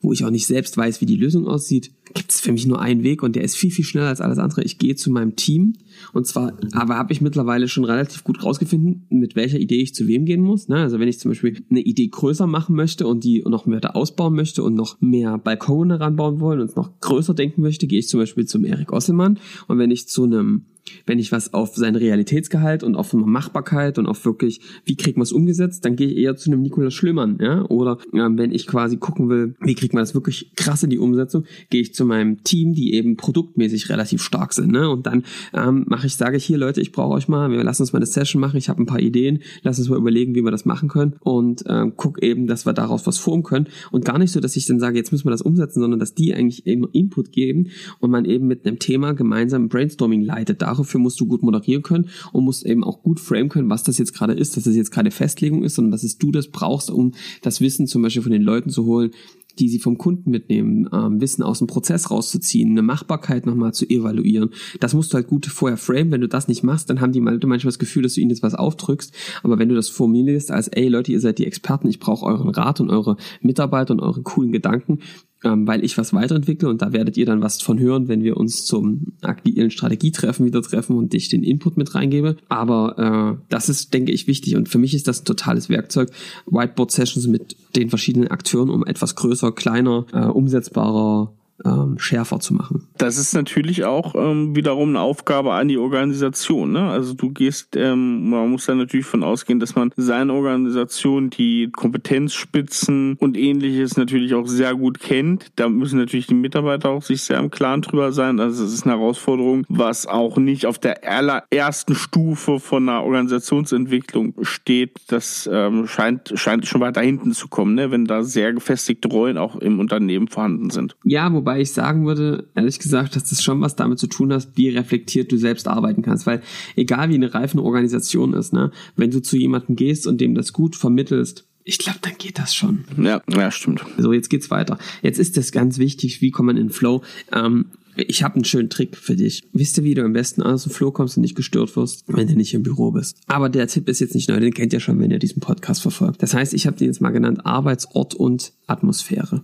wo 0.00 0.12
ich 0.12 0.24
auch 0.24 0.30
nicht 0.30 0.46
selbst 0.46 0.76
weiß, 0.76 1.00
wie 1.00 1.06
die 1.06 1.16
Lösung 1.16 1.46
aussieht, 1.46 1.90
gibt 2.14 2.30
es 2.30 2.40
für 2.40 2.52
mich 2.52 2.66
nur 2.66 2.80
einen 2.80 3.02
Weg 3.02 3.22
und 3.22 3.34
der 3.34 3.42
ist 3.42 3.56
viel, 3.56 3.70
viel 3.70 3.84
schneller 3.84 4.08
als 4.08 4.20
alles 4.20 4.38
andere. 4.38 4.62
Ich 4.62 4.78
gehe 4.78 4.94
zu 4.94 5.10
meinem 5.10 5.34
Team 5.34 5.74
und 6.12 6.26
zwar, 6.26 6.56
aber 6.72 6.96
habe 6.96 7.12
ich 7.12 7.20
mittlerweile 7.20 7.66
schon 7.68 7.84
relativ 7.84 8.22
gut 8.22 8.42
rausgefunden, 8.44 9.06
mit 9.10 9.34
welcher 9.34 9.58
Idee 9.58 9.82
ich 9.82 9.94
zu 9.94 10.06
wem 10.06 10.24
gehen 10.24 10.40
muss. 10.40 10.68
Ne? 10.68 10.76
Also 10.76 11.00
wenn 11.00 11.08
ich 11.08 11.18
zum 11.18 11.32
Beispiel 11.32 11.64
eine 11.68 11.80
Idee 11.80 12.06
größer 12.08 12.46
machen 12.46 12.76
möchte 12.76 13.06
und 13.06 13.24
die 13.24 13.42
noch 13.46 13.66
mehr 13.66 13.80
da 13.80 13.90
ausbauen 13.90 14.34
möchte 14.34 14.62
und 14.62 14.74
noch 14.74 15.00
mehr 15.00 15.36
Balkone 15.38 15.98
ranbauen 15.98 16.40
wollen 16.40 16.60
und 16.60 16.76
noch 16.76 17.00
größer 17.00 17.34
denken 17.34 17.62
möchte, 17.62 17.88
gehe 17.88 17.98
ich 17.98 18.08
zum 18.08 18.20
Beispiel 18.20 18.46
zum 18.46 18.64
Erik 18.64 18.92
Osselmann 18.92 19.38
und 19.66 19.78
wenn 19.78 19.90
ich 19.90 20.08
zu 20.08 20.24
einem 20.24 20.66
wenn 21.06 21.18
ich 21.18 21.32
was 21.32 21.54
auf 21.54 21.74
sein 21.76 21.96
Realitätsgehalt 21.96 22.82
und 22.82 22.94
auf 22.94 23.12
Machbarkeit 23.12 23.98
und 23.98 24.06
auf 24.06 24.24
wirklich, 24.24 24.60
wie 24.84 24.96
kriegt 24.96 25.16
man 25.16 25.22
es 25.22 25.32
umgesetzt, 25.32 25.84
dann 25.84 25.96
gehe 25.96 26.08
ich 26.08 26.16
eher 26.16 26.36
zu 26.36 26.50
einem 26.50 26.62
Nikolaus 26.62 26.94
Schlümmern, 26.94 27.38
ja. 27.40 27.64
Oder 27.66 27.98
ähm, 28.12 28.38
wenn 28.38 28.52
ich 28.52 28.66
quasi 28.66 28.96
gucken 28.96 29.28
will, 29.28 29.54
wie 29.60 29.74
kriegt 29.74 29.94
man 29.94 30.02
das 30.02 30.14
wirklich 30.14 30.52
krass 30.56 30.82
in 30.82 30.90
die 30.90 30.98
Umsetzung, 30.98 31.44
gehe 31.70 31.80
ich 31.80 31.94
zu 31.94 32.04
meinem 32.04 32.42
Team, 32.44 32.74
die 32.74 32.94
eben 32.94 33.16
produktmäßig 33.16 33.88
relativ 33.88 34.22
stark 34.22 34.52
sind, 34.52 34.72
ne? 34.72 34.88
Und 34.88 35.06
dann 35.06 35.24
ähm, 35.54 35.84
mache 35.88 36.06
ich, 36.06 36.16
sage 36.16 36.36
ich 36.36 36.44
hier, 36.44 36.58
Leute, 36.58 36.80
ich 36.80 36.92
brauche 36.92 37.14
euch 37.14 37.28
mal, 37.28 37.50
wir 37.50 37.62
lassen 37.64 37.82
uns 37.82 37.92
mal 37.92 37.98
eine 37.98 38.06
Session 38.06 38.40
machen, 38.40 38.56
ich 38.56 38.68
habe 38.68 38.82
ein 38.82 38.86
paar 38.86 39.00
Ideen, 39.00 39.40
lass 39.62 39.78
uns 39.78 39.88
mal 39.88 39.98
überlegen, 39.98 40.34
wie 40.34 40.42
wir 40.42 40.50
das 40.50 40.64
machen 40.64 40.88
können 40.88 41.14
und 41.20 41.64
ähm, 41.66 41.94
guck 41.96 42.22
eben, 42.22 42.46
dass 42.46 42.66
wir 42.66 42.72
daraus 42.72 43.06
was 43.06 43.18
formen 43.18 43.42
können. 43.42 43.66
Und 43.90 44.04
gar 44.04 44.18
nicht 44.18 44.32
so, 44.32 44.40
dass 44.40 44.56
ich 44.56 44.66
dann 44.66 44.80
sage, 44.80 44.96
jetzt 44.96 45.12
müssen 45.12 45.26
wir 45.26 45.30
das 45.30 45.42
umsetzen, 45.42 45.80
sondern 45.80 45.98
dass 46.00 46.14
die 46.14 46.34
eigentlich 46.34 46.66
eben 46.66 46.86
Input 46.92 47.32
geben 47.32 47.68
und 48.00 48.10
man 48.10 48.24
eben 48.24 48.46
mit 48.46 48.66
einem 48.66 48.78
Thema 48.78 49.12
gemeinsam 49.12 49.68
Brainstorming 49.68 50.22
leitet. 50.22 50.62
Darauf 50.62 50.77
dafür 50.78 51.00
musst 51.00 51.20
du 51.20 51.26
gut 51.26 51.42
moderieren 51.42 51.82
können 51.82 52.08
und 52.32 52.44
musst 52.44 52.64
eben 52.64 52.84
auch 52.84 53.02
gut 53.02 53.20
frame 53.20 53.48
können, 53.48 53.70
was 53.70 53.82
das 53.82 53.98
jetzt 53.98 54.14
gerade 54.14 54.32
ist, 54.32 54.56
dass 54.56 54.64
das 54.64 54.74
jetzt 54.74 54.90
keine 54.90 55.10
Festlegung 55.10 55.64
ist, 55.64 55.74
sondern 55.74 55.92
dass 55.92 56.02
es 56.02 56.18
du 56.18 56.32
das 56.32 56.48
brauchst, 56.48 56.90
um 56.90 57.12
das 57.42 57.60
Wissen 57.60 57.86
zum 57.86 58.02
Beispiel 58.02 58.22
von 58.22 58.32
den 58.32 58.42
Leuten 58.42 58.70
zu 58.70 58.84
holen, 58.86 59.10
die 59.58 59.68
sie 59.68 59.78
vom 59.78 59.98
Kunden 59.98 60.30
mitnehmen, 60.30 60.88
ähm, 60.92 61.20
Wissen 61.20 61.42
aus 61.42 61.58
dem 61.58 61.66
Prozess 61.66 62.10
rauszuziehen, 62.10 62.70
eine 62.70 62.82
Machbarkeit 62.82 63.46
nochmal 63.46 63.74
zu 63.74 63.88
evaluieren. 63.88 64.50
Das 64.80 64.94
musst 64.94 65.12
du 65.12 65.16
halt 65.16 65.26
gut 65.26 65.46
vorher 65.46 65.76
frame. 65.76 66.10
Wenn 66.10 66.20
du 66.20 66.28
das 66.28 66.48
nicht 66.48 66.62
machst, 66.62 66.90
dann 66.90 67.00
haben 67.00 67.12
die 67.12 67.20
manchmal 67.20 67.58
das 67.58 67.78
Gefühl, 67.78 68.02
dass 68.02 68.14
du 68.14 68.20
ihnen 68.20 68.30
jetzt 68.30 68.42
was 68.42 68.54
aufdrückst. 68.54 69.12
Aber 69.42 69.58
wenn 69.58 69.68
du 69.68 69.74
das 69.74 69.88
formulierst 69.88 70.50
als, 70.50 70.68
ey 70.68 70.88
Leute, 70.88 71.12
ihr 71.12 71.20
seid 71.20 71.38
die 71.38 71.46
Experten, 71.46 71.88
ich 71.88 72.00
brauche 72.00 72.26
euren 72.26 72.50
Rat 72.50 72.80
und 72.80 72.90
eure 72.90 73.16
Mitarbeiter 73.40 73.92
und 73.92 74.00
eure 74.00 74.22
coolen 74.22 74.52
Gedanken, 74.52 75.00
ähm, 75.44 75.66
weil 75.66 75.84
ich 75.84 75.96
was 75.96 76.12
weiterentwickle 76.12 76.68
und 76.68 76.82
da 76.82 76.92
werdet 76.92 77.16
ihr 77.16 77.26
dann 77.26 77.42
was 77.42 77.62
von 77.62 77.78
hören, 77.78 78.08
wenn 78.08 78.22
wir 78.22 78.36
uns 78.36 78.64
zum 78.64 79.12
aktuellen 79.22 79.70
Strategietreffen 79.70 80.44
wieder 80.44 80.62
treffen 80.62 80.96
und 80.96 81.14
ich 81.14 81.28
den 81.28 81.44
Input 81.44 81.76
mit 81.76 81.94
reingebe. 81.94 82.36
Aber 82.48 83.38
äh, 83.38 83.44
das 83.48 83.68
ist, 83.68 83.94
denke 83.94 84.12
ich, 84.12 84.26
wichtig 84.26 84.56
und 84.56 84.68
für 84.68 84.78
mich 84.78 84.94
ist 84.94 85.06
das 85.06 85.22
ein 85.22 85.24
totales 85.26 85.68
Werkzeug. 85.68 86.10
Whiteboard-Sessions 86.46 87.28
mit 87.28 87.56
den 87.76 87.88
verschiedenen 87.88 88.28
Akteuren, 88.28 88.70
um 88.70 88.84
etwas 88.84 89.14
größer, 89.14 89.47
kleiner, 89.52 90.06
äh, 90.12 90.26
umsetzbarer 90.26 91.32
ähm, 91.64 91.98
schärfer 91.98 92.40
zu 92.40 92.54
machen. 92.54 92.86
Das 92.96 93.18
ist 93.18 93.34
natürlich 93.34 93.84
auch 93.84 94.14
ähm, 94.14 94.54
wiederum 94.54 94.90
eine 94.90 95.00
Aufgabe 95.00 95.52
an 95.52 95.68
die 95.68 95.78
Organisation. 95.78 96.72
Ne? 96.72 96.88
Also 96.88 97.14
du 97.14 97.30
gehst, 97.30 97.76
ähm, 97.76 98.30
man 98.30 98.50
muss 98.50 98.66
da 98.66 98.74
natürlich 98.74 99.06
von 99.06 99.24
ausgehen, 99.24 99.60
dass 99.60 99.74
man 99.74 99.90
seine 99.96 100.32
Organisation, 100.32 101.30
die 101.30 101.70
Kompetenzspitzen 101.72 103.16
und 103.18 103.36
ähnliches 103.36 103.96
natürlich 103.96 104.34
auch 104.34 104.46
sehr 104.46 104.74
gut 104.74 105.00
kennt. 105.00 105.46
Da 105.56 105.68
müssen 105.68 105.98
natürlich 105.98 106.26
die 106.26 106.34
Mitarbeiter 106.34 106.90
auch 106.90 107.02
sich 107.02 107.22
sehr 107.22 107.38
im 107.38 107.50
Klaren 107.50 107.82
drüber 107.82 108.12
sein. 108.12 108.40
Also 108.40 108.64
es 108.64 108.72
ist 108.72 108.84
eine 108.86 108.96
Herausforderung, 108.96 109.64
was 109.68 110.06
auch 110.06 110.36
nicht 110.36 110.66
auf 110.66 110.78
der 110.78 111.08
allerersten 111.08 111.94
Stufe 111.94 112.60
von 112.60 112.88
einer 112.88 113.02
Organisationsentwicklung 113.02 114.34
steht. 114.42 114.92
Das 115.08 115.48
ähm, 115.52 115.86
scheint, 115.86 116.32
scheint 116.34 116.66
schon 116.66 116.80
weiter 116.80 117.00
hinten 117.00 117.32
zu 117.32 117.48
kommen, 117.48 117.74
ne? 117.74 117.90
wenn 117.90 118.04
da 118.04 118.22
sehr 118.22 118.52
gefestigte 118.52 119.08
Rollen 119.08 119.38
auch 119.38 119.56
im 119.56 119.80
Unternehmen 119.80 120.28
vorhanden 120.28 120.70
sind. 120.70 120.96
Ja, 121.04 121.32
wobei 121.32 121.47
wobei 121.48 121.62
ich 121.62 121.72
sagen 121.72 122.04
würde, 122.04 122.46
ehrlich 122.54 122.78
gesagt, 122.78 123.16
dass 123.16 123.30
das 123.30 123.42
schon 123.42 123.62
was 123.62 123.74
damit 123.74 123.98
zu 123.98 124.06
tun 124.06 124.34
hat, 124.34 124.48
wie 124.56 124.68
reflektiert 124.68 125.32
du 125.32 125.38
selbst 125.38 125.66
arbeiten 125.66 126.02
kannst. 126.02 126.26
Weil 126.26 126.42
egal 126.76 127.08
wie 127.08 127.14
eine 127.14 127.32
reifende 127.32 127.64
Organisation 127.64 128.34
ist, 128.34 128.52
ne, 128.52 128.70
wenn 128.96 129.10
du 129.10 129.22
zu 129.22 129.38
jemandem 129.38 129.74
gehst 129.74 130.06
und 130.06 130.20
dem 130.20 130.34
das 130.34 130.52
gut 130.52 130.76
vermittelst, 130.76 131.46
ich 131.64 131.78
glaube, 131.78 132.00
dann 132.02 132.12
geht 132.18 132.38
das 132.38 132.54
schon. 132.54 132.84
Ja, 133.02 133.22
ja, 133.30 133.50
stimmt. 133.50 133.82
So, 133.96 134.12
jetzt 134.12 134.28
geht's 134.28 134.50
weiter. 134.50 134.78
Jetzt 135.00 135.18
ist 135.18 135.38
das 135.38 135.50
ganz 135.50 135.78
wichtig, 135.78 136.20
wie 136.20 136.30
kommt 136.30 136.48
man 136.48 136.58
in 136.58 136.68
Flow? 136.68 137.02
Ähm, 137.32 137.66
Ich 137.96 138.22
habe 138.22 138.34
einen 138.34 138.44
schönen 138.44 138.68
Trick 138.68 138.94
für 138.96 139.16
dich. 139.16 139.42
Wisst 139.54 139.78
ihr, 139.78 139.84
wie 139.84 139.94
du 139.94 140.04
am 140.04 140.12
besten 140.12 140.42
aus 140.42 140.64
dem 140.64 140.72
Flow 140.72 140.92
kommst 140.92 141.16
und 141.16 141.22
nicht 141.22 141.34
gestört 141.34 141.74
wirst, 141.76 142.04
wenn 142.08 142.28
du 142.28 142.36
nicht 142.36 142.52
im 142.52 142.62
Büro 142.62 142.90
bist? 142.90 143.16
Aber 143.26 143.48
der 143.48 143.66
Tipp 143.68 143.88
ist 143.88 144.00
jetzt 144.00 144.14
nicht 144.14 144.28
neu, 144.28 144.38
den 144.38 144.52
kennt 144.52 144.74
ihr 144.74 144.80
schon, 144.80 145.00
wenn 145.00 145.10
ihr 145.10 145.18
diesen 145.18 145.40
Podcast 145.40 145.80
verfolgt. 145.80 146.22
Das 146.22 146.34
heißt, 146.34 146.52
ich 146.52 146.66
habe 146.66 146.76
den 146.76 146.88
jetzt 146.88 147.00
mal 147.00 147.10
genannt 147.10 147.46
Arbeitsort 147.46 148.14
und 148.14 148.52
Atmosphäre. 148.66 149.42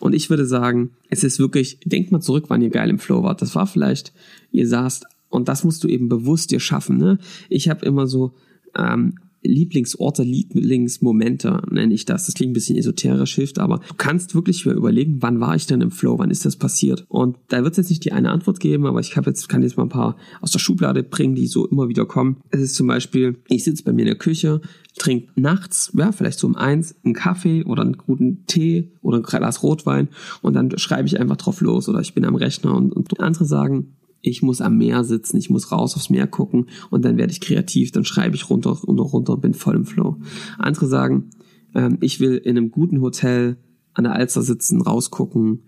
Und 0.00 0.14
ich 0.14 0.30
würde 0.30 0.46
sagen, 0.46 0.90
es 1.08 1.24
ist 1.24 1.38
wirklich, 1.38 1.78
denkt 1.84 2.12
mal 2.12 2.20
zurück, 2.20 2.44
wann 2.48 2.62
ihr 2.62 2.70
geil 2.70 2.90
im 2.90 2.98
Flow 2.98 3.22
wart. 3.22 3.42
Das 3.42 3.54
war 3.54 3.66
vielleicht, 3.66 4.12
ihr 4.50 4.66
saßt, 4.66 5.06
und 5.28 5.48
das 5.48 5.64
musst 5.64 5.82
du 5.84 5.88
eben 5.88 6.08
bewusst 6.08 6.50
dir 6.50 6.60
schaffen. 6.60 6.98
Ne? 6.98 7.18
Ich 7.48 7.68
habe 7.68 7.86
immer 7.86 8.06
so 8.06 8.34
ähm, 8.76 9.14
Lieblingsorte, 9.42 10.22
Lieblingsmomente 10.22 11.62
nenne 11.70 11.94
ich 11.94 12.04
das. 12.04 12.26
Das 12.26 12.34
klingt 12.34 12.50
ein 12.50 12.54
bisschen 12.54 12.76
esoterisch, 12.76 13.34
hilft, 13.34 13.58
aber 13.58 13.80
du 13.88 13.94
kannst 13.96 14.34
wirklich 14.34 14.64
überlegen, 14.64 15.18
wann 15.20 15.40
war 15.40 15.56
ich 15.56 15.66
denn 15.66 15.80
im 15.80 15.90
Flow, 15.90 16.18
wann 16.18 16.30
ist 16.30 16.44
das 16.44 16.56
passiert? 16.56 17.04
Und 17.08 17.36
da 17.48 17.62
wird 17.62 17.72
es 17.72 17.78
jetzt 17.78 17.90
nicht 17.90 18.04
die 18.04 18.12
eine 18.12 18.30
Antwort 18.30 18.60
geben, 18.60 18.86
aber 18.86 19.00
ich 19.00 19.16
habe 19.16 19.30
jetzt, 19.30 19.48
kann 19.48 19.62
jetzt 19.62 19.76
mal 19.76 19.84
ein 19.84 19.88
paar 19.88 20.16
aus 20.40 20.52
der 20.52 20.58
Schublade 20.58 21.02
bringen, 21.02 21.34
die 21.34 21.46
so 21.46 21.66
immer 21.66 21.88
wieder 21.88 22.06
kommen. 22.06 22.36
Es 22.50 22.60
ist 22.60 22.74
zum 22.74 22.86
Beispiel, 22.86 23.38
ich 23.48 23.64
sitze 23.64 23.84
bei 23.84 23.92
mir 23.92 24.02
in 24.02 24.08
der 24.08 24.16
Küche, 24.16 24.60
trinke 24.98 25.28
nachts, 25.36 25.92
ja, 25.96 26.12
vielleicht 26.12 26.38
so 26.38 26.46
um 26.46 26.54
eins, 26.54 26.94
einen 27.04 27.14
Kaffee 27.14 27.64
oder 27.64 27.82
einen 27.82 27.96
guten 27.96 28.44
Tee 28.46 28.92
oder 29.00 29.18
ein 29.18 29.22
Glas 29.22 29.62
Rotwein 29.62 30.08
und 30.42 30.54
dann 30.54 30.76
schreibe 30.78 31.08
ich 31.08 31.18
einfach 31.18 31.36
drauf 31.36 31.60
los 31.60 31.88
oder 31.88 32.00
ich 32.00 32.14
bin 32.14 32.24
am 32.24 32.34
Rechner 32.34 32.74
und, 32.74 32.92
und 32.92 33.20
andere 33.20 33.44
sagen, 33.44 33.96
ich 34.22 34.40
muss 34.40 34.60
am 34.60 34.78
Meer 34.78 35.04
sitzen, 35.04 35.36
ich 35.36 35.50
muss 35.50 35.72
raus 35.72 35.96
aufs 35.96 36.08
Meer 36.08 36.26
gucken 36.26 36.68
und 36.90 37.04
dann 37.04 37.18
werde 37.18 37.32
ich 37.32 37.40
kreativ, 37.40 37.90
dann 37.90 38.04
schreibe 38.04 38.36
ich 38.36 38.48
runter 38.48 38.78
und 38.86 38.98
runter, 38.98 39.36
bin 39.36 39.52
voll 39.52 39.74
im 39.74 39.84
Flow. 39.84 40.18
Andere 40.58 40.86
sagen, 40.86 41.30
ähm, 41.74 41.98
ich 42.00 42.20
will 42.20 42.36
in 42.36 42.56
einem 42.56 42.70
guten 42.70 43.00
Hotel 43.00 43.58
an 43.92 44.04
der 44.04 44.14
Alster 44.14 44.42
sitzen, 44.42 44.80
rausgucken 44.80 45.64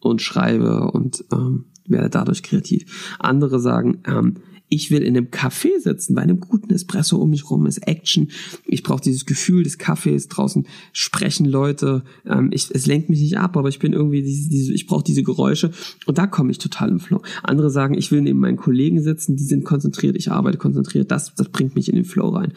und 0.00 0.22
schreibe 0.22 0.90
und 0.92 1.24
ähm, 1.32 1.66
werde 1.86 2.08
dadurch 2.08 2.42
kreativ. 2.42 3.16
Andere 3.18 3.60
sagen, 3.60 4.02
ähm, 4.06 4.34
ich 4.68 4.90
will 4.90 5.02
in 5.02 5.16
einem 5.16 5.26
Café 5.26 5.80
sitzen, 5.80 6.14
bei 6.14 6.22
einem 6.22 6.40
guten 6.40 6.72
Espresso 6.72 7.16
um 7.16 7.30
mich 7.30 7.50
rum 7.50 7.66
ist 7.66 7.78
Action. 7.86 8.30
Ich 8.66 8.82
brauche 8.82 9.02
dieses 9.02 9.24
Gefühl 9.24 9.62
des 9.62 9.78
Kaffees, 9.78 10.28
draußen 10.28 10.66
sprechen 10.92 11.46
Leute. 11.46 12.02
Ähm, 12.26 12.50
ich, 12.52 12.70
es 12.70 12.86
lenkt 12.86 13.08
mich 13.08 13.20
nicht 13.20 13.38
ab, 13.38 13.56
aber 13.56 13.68
ich 13.68 13.78
bin 13.78 13.92
irgendwie, 13.92 14.22
diese, 14.22 14.48
diese, 14.50 14.74
ich 14.74 14.86
brauche 14.86 15.04
diese 15.04 15.22
Geräusche 15.22 15.70
und 16.06 16.18
da 16.18 16.26
komme 16.26 16.50
ich 16.50 16.58
total 16.58 16.90
im 16.90 17.00
Flow. 17.00 17.22
Andere 17.42 17.70
sagen, 17.70 17.94
ich 17.94 18.10
will 18.10 18.20
neben 18.20 18.40
meinen 18.40 18.56
Kollegen 18.56 19.02
sitzen, 19.02 19.36
die 19.36 19.44
sind 19.44 19.64
konzentriert, 19.64 20.16
ich 20.16 20.30
arbeite 20.30 20.58
konzentriert, 20.58 21.10
das, 21.10 21.34
das 21.34 21.48
bringt 21.48 21.74
mich 21.74 21.88
in 21.88 21.96
den 21.96 22.04
Flow 22.04 22.28
rein. 22.28 22.52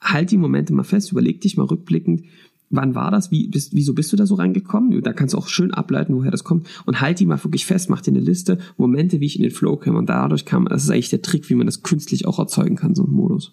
Halt 0.00 0.30
die 0.30 0.36
Momente 0.36 0.72
mal 0.74 0.84
fest, 0.84 1.10
überleg 1.12 1.40
dich 1.40 1.56
mal 1.56 1.66
rückblickend, 1.66 2.24
wann 2.70 2.94
war 2.94 3.10
das? 3.10 3.30
Wie, 3.30 3.48
bist, 3.48 3.74
wieso 3.74 3.94
bist 3.94 4.12
du 4.12 4.16
da 4.16 4.26
so 4.26 4.34
reingekommen? 4.34 5.00
Da 5.02 5.12
kannst 5.12 5.34
du 5.34 5.38
auch 5.38 5.48
schön 5.48 5.72
ableiten, 5.72 6.14
woher 6.14 6.30
das 6.30 6.44
kommt. 6.44 6.66
Und 6.86 7.00
halt 7.00 7.20
die 7.20 7.26
mal 7.26 7.42
wirklich 7.42 7.66
fest, 7.66 7.90
mach 7.90 8.00
dir 8.00 8.12
eine 8.12 8.20
Liste, 8.20 8.58
Momente, 8.76 9.20
wie 9.20 9.26
ich 9.26 9.36
in 9.36 9.42
den 9.42 9.50
Flow 9.50 9.76
kam. 9.76 9.96
Und 9.96 10.08
dadurch 10.08 10.44
kam, 10.44 10.66
das 10.66 10.84
ist 10.84 10.90
eigentlich 10.90 11.10
der 11.10 11.22
Trick, 11.22 11.48
wie 11.50 11.54
man 11.54 11.66
das 11.66 11.82
künstlich 11.82 12.26
auch 12.26 12.38
erzeugen 12.38 12.76
kann, 12.76 12.94
so 12.94 13.04
ein 13.04 13.12
Modus. 13.12 13.52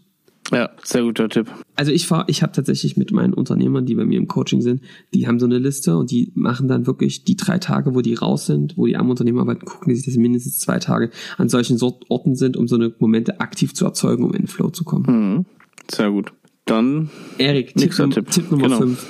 Ja, 0.51 0.69
sehr 0.83 1.01
guter 1.01 1.27
Tipp. 1.27 1.47
Also 1.75 1.91
ich 1.91 2.05
fahr, 2.05 2.25
ich 2.27 2.43
habe 2.43 2.53
tatsächlich 2.53 2.97
mit 2.97 3.11
meinen 3.11 3.33
Unternehmern, 3.33 3.85
die 3.85 3.95
bei 3.95 4.05
mir 4.05 4.19
im 4.19 4.27
Coaching 4.27 4.61
sind, 4.61 4.81
die 5.13 5.27
haben 5.27 5.39
so 5.39 5.47
eine 5.47 5.57
Liste 5.57 5.97
und 5.97 6.11
die 6.11 6.31
machen 6.35 6.67
dann 6.67 6.85
wirklich 6.85 7.23
die 7.23 7.35
drei 7.35 7.57
Tage, 7.57 7.95
wo 7.95 8.01
die 8.01 8.13
raus 8.13 8.45
sind, 8.45 8.77
wo 8.77 8.85
die 8.85 8.95
am 8.95 9.09
Unternehmen 9.09 9.39
arbeiten, 9.39 9.65
gucken 9.65 9.89
die 9.89 9.95
sich, 9.95 10.05
dass 10.05 10.13
sie 10.13 10.19
mindestens 10.19 10.59
zwei 10.59 10.77
Tage 10.77 11.09
an 11.37 11.49
solchen 11.49 11.81
Orten 12.09 12.35
sind, 12.35 12.57
um 12.57 12.67
so 12.67 12.75
eine 12.75 12.93
Momente 12.99 13.39
aktiv 13.39 13.73
zu 13.73 13.85
erzeugen, 13.85 14.23
um 14.23 14.33
in 14.33 14.43
den 14.43 14.47
Flow 14.47 14.69
zu 14.69 14.83
kommen. 14.83 15.05
Mhm. 15.07 15.45
Sehr 15.89 16.11
gut. 16.11 16.31
Dann 16.65 17.09
Erik, 17.37 17.75
Tipp, 17.75 17.91
Tipp. 17.91 18.29
Tipp 18.29 18.51
Nummer 18.51 18.63
genau. 18.63 18.79
fünf. 18.79 19.05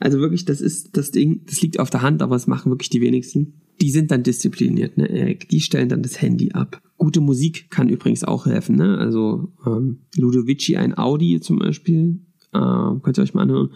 Also 0.00 0.18
wirklich, 0.18 0.44
das 0.44 0.60
ist 0.60 0.96
das 0.96 1.10
Ding, 1.12 1.42
das 1.46 1.62
liegt 1.62 1.78
auf 1.78 1.90
der 1.90 2.02
Hand, 2.02 2.22
aber 2.22 2.34
es 2.34 2.46
machen 2.46 2.70
wirklich 2.72 2.90
die 2.90 3.00
wenigsten. 3.00 3.54
Die 3.80 3.90
sind 3.90 4.10
dann 4.10 4.22
diszipliniert, 4.22 4.96
ne, 4.96 5.08
Erik. 5.08 5.48
Die 5.48 5.60
stellen 5.60 5.88
dann 5.88 6.02
das 6.02 6.20
Handy 6.20 6.52
ab. 6.52 6.82
Gute 6.98 7.20
Musik 7.20 7.70
kann 7.70 7.88
übrigens 7.88 8.24
auch 8.24 8.46
helfen, 8.46 8.76
ne? 8.76 8.98
Also 8.98 9.52
ähm, 9.66 9.98
Ludovici, 10.16 10.76
ein 10.76 10.96
Audi 10.96 11.40
zum 11.40 11.58
Beispiel, 11.58 12.20
ähm, 12.52 13.00
könnt 13.02 13.18
ihr 13.18 13.22
euch 13.22 13.34
mal 13.34 13.42
anhören. 13.42 13.70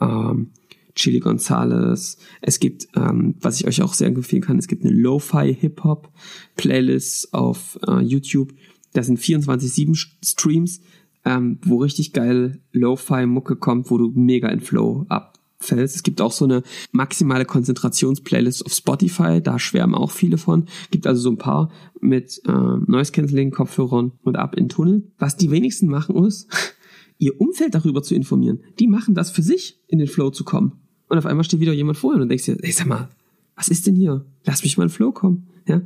Ähm, 0.00 0.50
Chili 0.94 1.20
Gonzales. 1.20 2.18
Es 2.42 2.60
gibt, 2.60 2.88
ähm, 2.94 3.34
was 3.40 3.60
ich 3.60 3.66
euch 3.66 3.82
auch 3.82 3.94
sehr 3.94 4.08
empfehlen 4.08 4.42
kann, 4.42 4.58
es 4.58 4.68
gibt 4.68 4.84
eine 4.84 4.94
Lo-Fi 4.94 5.54
Hip-Hop 5.58 6.10
Playlist 6.56 7.32
auf 7.32 7.78
äh, 7.86 8.00
YouTube. 8.00 8.52
Das 8.92 9.06
sind 9.06 9.18
24-7 9.18 10.08
Streams 10.22 10.80
ähm, 11.24 11.58
wo 11.64 11.78
richtig 11.78 12.12
geil 12.12 12.60
Lo-Fi-Mucke 12.72 13.56
kommt, 13.56 13.90
wo 13.90 13.98
du 13.98 14.10
mega 14.14 14.48
in 14.48 14.60
Flow 14.60 15.04
abfällst. 15.08 15.96
Es 15.96 16.02
gibt 16.02 16.20
auch 16.20 16.32
so 16.32 16.44
eine 16.44 16.62
maximale 16.92 17.44
Konzentrations-Playlist 17.44 18.64
auf 18.64 18.72
Spotify, 18.72 19.40
da 19.42 19.58
schwärmen 19.58 19.94
auch 19.94 20.10
viele 20.10 20.38
von. 20.38 20.66
Gibt 20.90 21.06
also 21.06 21.20
so 21.20 21.30
ein 21.30 21.38
paar 21.38 21.70
mit 22.00 22.40
äh, 22.46 22.52
Noise-Canceling, 22.52 23.50
Kopfhörern 23.50 24.12
und 24.22 24.36
ab 24.36 24.54
in 24.54 24.68
Tunnel. 24.68 25.10
Was 25.18 25.36
die 25.36 25.50
wenigsten 25.50 25.88
machen 25.88 26.16
ist, 26.24 26.48
ihr 27.18 27.38
Umfeld 27.40 27.74
darüber 27.74 28.02
zu 28.02 28.14
informieren. 28.14 28.60
Die 28.78 28.86
machen 28.86 29.14
das 29.14 29.30
für 29.30 29.42
sich, 29.42 29.78
in 29.88 29.98
den 29.98 30.08
Flow 30.08 30.30
zu 30.30 30.44
kommen. 30.44 30.80
Und 31.08 31.18
auf 31.18 31.26
einmal 31.26 31.44
steht 31.44 31.60
wieder 31.60 31.72
jemand 31.72 31.98
vor 31.98 32.14
und 32.14 32.28
denkst 32.28 32.44
dir, 32.44 32.56
ey, 32.62 32.72
sag 32.72 32.86
mal, 32.86 33.10
was 33.56 33.68
ist 33.68 33.86
denn 33.86 33.96
hier? 33.96 34.24
Lass 34.44 34.62
mich 34.62 34.78
mal 34.78 34.84
in 34.84 34.90
Flow 34.90 35.12
kommen. 35.12 35.48
Ja? 35.66 35.82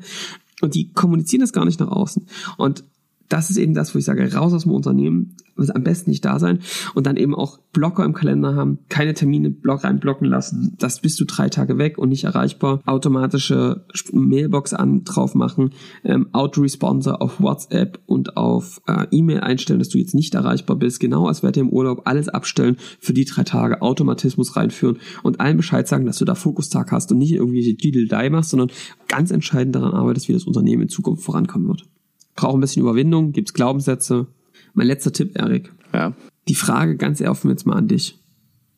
Und 0.61 0.75
die 0.75 0.93
kommunizieren 0.93 1.41
das 1.41 1.53
gar 1.53 1.65
nicht 1.65 1.81
nach 1.81 1.89
außen. 1.89 2.27
Und 2.57 2.85
das 3.29 3.51
ist 3.51 3.57
eben 3.57 3.75
das, 3.75 3.95
wo 3.95 3.99
ich 3.99 4.05
sage, 4.05 4.33
raus 4.35 4.53
aus 4.53 4.63
dem 4.63 4.73
Unternehmen, 4.73 5.37
am 5.57 5.85
besten 5.85 6.11
nicht 6.11 6.25
da 6.25 6.39
sein 6.39 6.59
und 6.95 7.07
dann 7.07 7.17
eben 7.17 7.35
auch 7.35 7.59
Blocker 7.73 8.05
im 8.05 8.13
Kalender 8.13 8.55
haben, 8.55 8.79
keine 8.89 9.15
Termine 9.15 9.51
Block 9.51 9.85
reinblocken 9.85 10.29
lassen. 10.29 10.75
Das 10.79 11.01
bist 11.01 11.21
du 11.21 11.25
drei 11.25 11.49
Tage 11.49 11.79
weg 11.79 11.97
und 11.99 12.09
nicht 12.09 12.25
erreichbar. 12.25 12.81
Automatische 12.87 13.85
Mailbox 14.13 14.75
an 14.75 15.05
drauf 15.05 15.35
machen, 15.35 15.71
ähm, 16.05 16.29
Autoresponsor 16.33 17.23
auf 17.23 17.41
WhatsApp 17.41 18.01
und 18.07 18.37
auf 18.37 18.81
äh, 18.87 19.07
E-Mail 19.11 19.41
einstellen, 19.41 19.79
dass 19.79 19.89
du 19.89 19.99
jetzt 19.99 20.15
nicht 20.15 20.35
erreichbar 20.35 20.77
bist. 20.77 21.01
Genau 21.01 21.27
als 21.27 21.43
wäre 21.43 21.53
im 21.61 21.71
Urlaub 21.71 22.03
alles 22.05 22.29
abstellen 22.29 22.77
für 22.99 23.13
die 23.13 23.25
drei 23.25 23.45
Tage, 23.45 23.83
Automatismus 23.83 24.57
reinführen 24.57 24.99
und 25.23 25.41
allen 25.41 25.57
Bescheid 25.57 25.87
sagen, 25.87 26.07
dass 26.07 26.19
du 26.19 26.25
da 26.25 26.35
Fokustag 26.35 26.91
hast 26.91 27.13
und 27.13 27.19
nicht 27.19 27.33
irgendwie 27.33 27.75
Diddle-Die 27.75 28.31
machst, 28.31 28.51
sondern 28.51 28.71
ganz 29.09 29.31
entscheidend 29.31 29.77
daran 29.77 29.93
arbeitest, 29.93 30.29
wie 30.29 30.33
das 30.33 30.45
Unternehmen 30.45 30.83
in 30.83 30.89
Zukunft 30.89 31.23
vorankommen 31.25 31.69
wird 31.69 31.87
braucht 32.35 32.55
ein 32.55 32.61
bisschen 32.61 32.83
Überwindung, 32.83 33.33
gibt's 33.33 33.55
Glaubenssätze. 33.55 34.27
Mein 34.75 34.87
letzter 34.87 35.13
Tipp, 35.13 35.37
Erik. 35.39 35.73
Ja. 35.93 36.15
Die 36.49 36.55
Frage 36.55 36.97
ganz 36.97 37.21
offen 37.23 37.51
jetzt 37.51 37.67
mal 37.67 37.77
an 37.77 37.89
dich, 37.89 38.19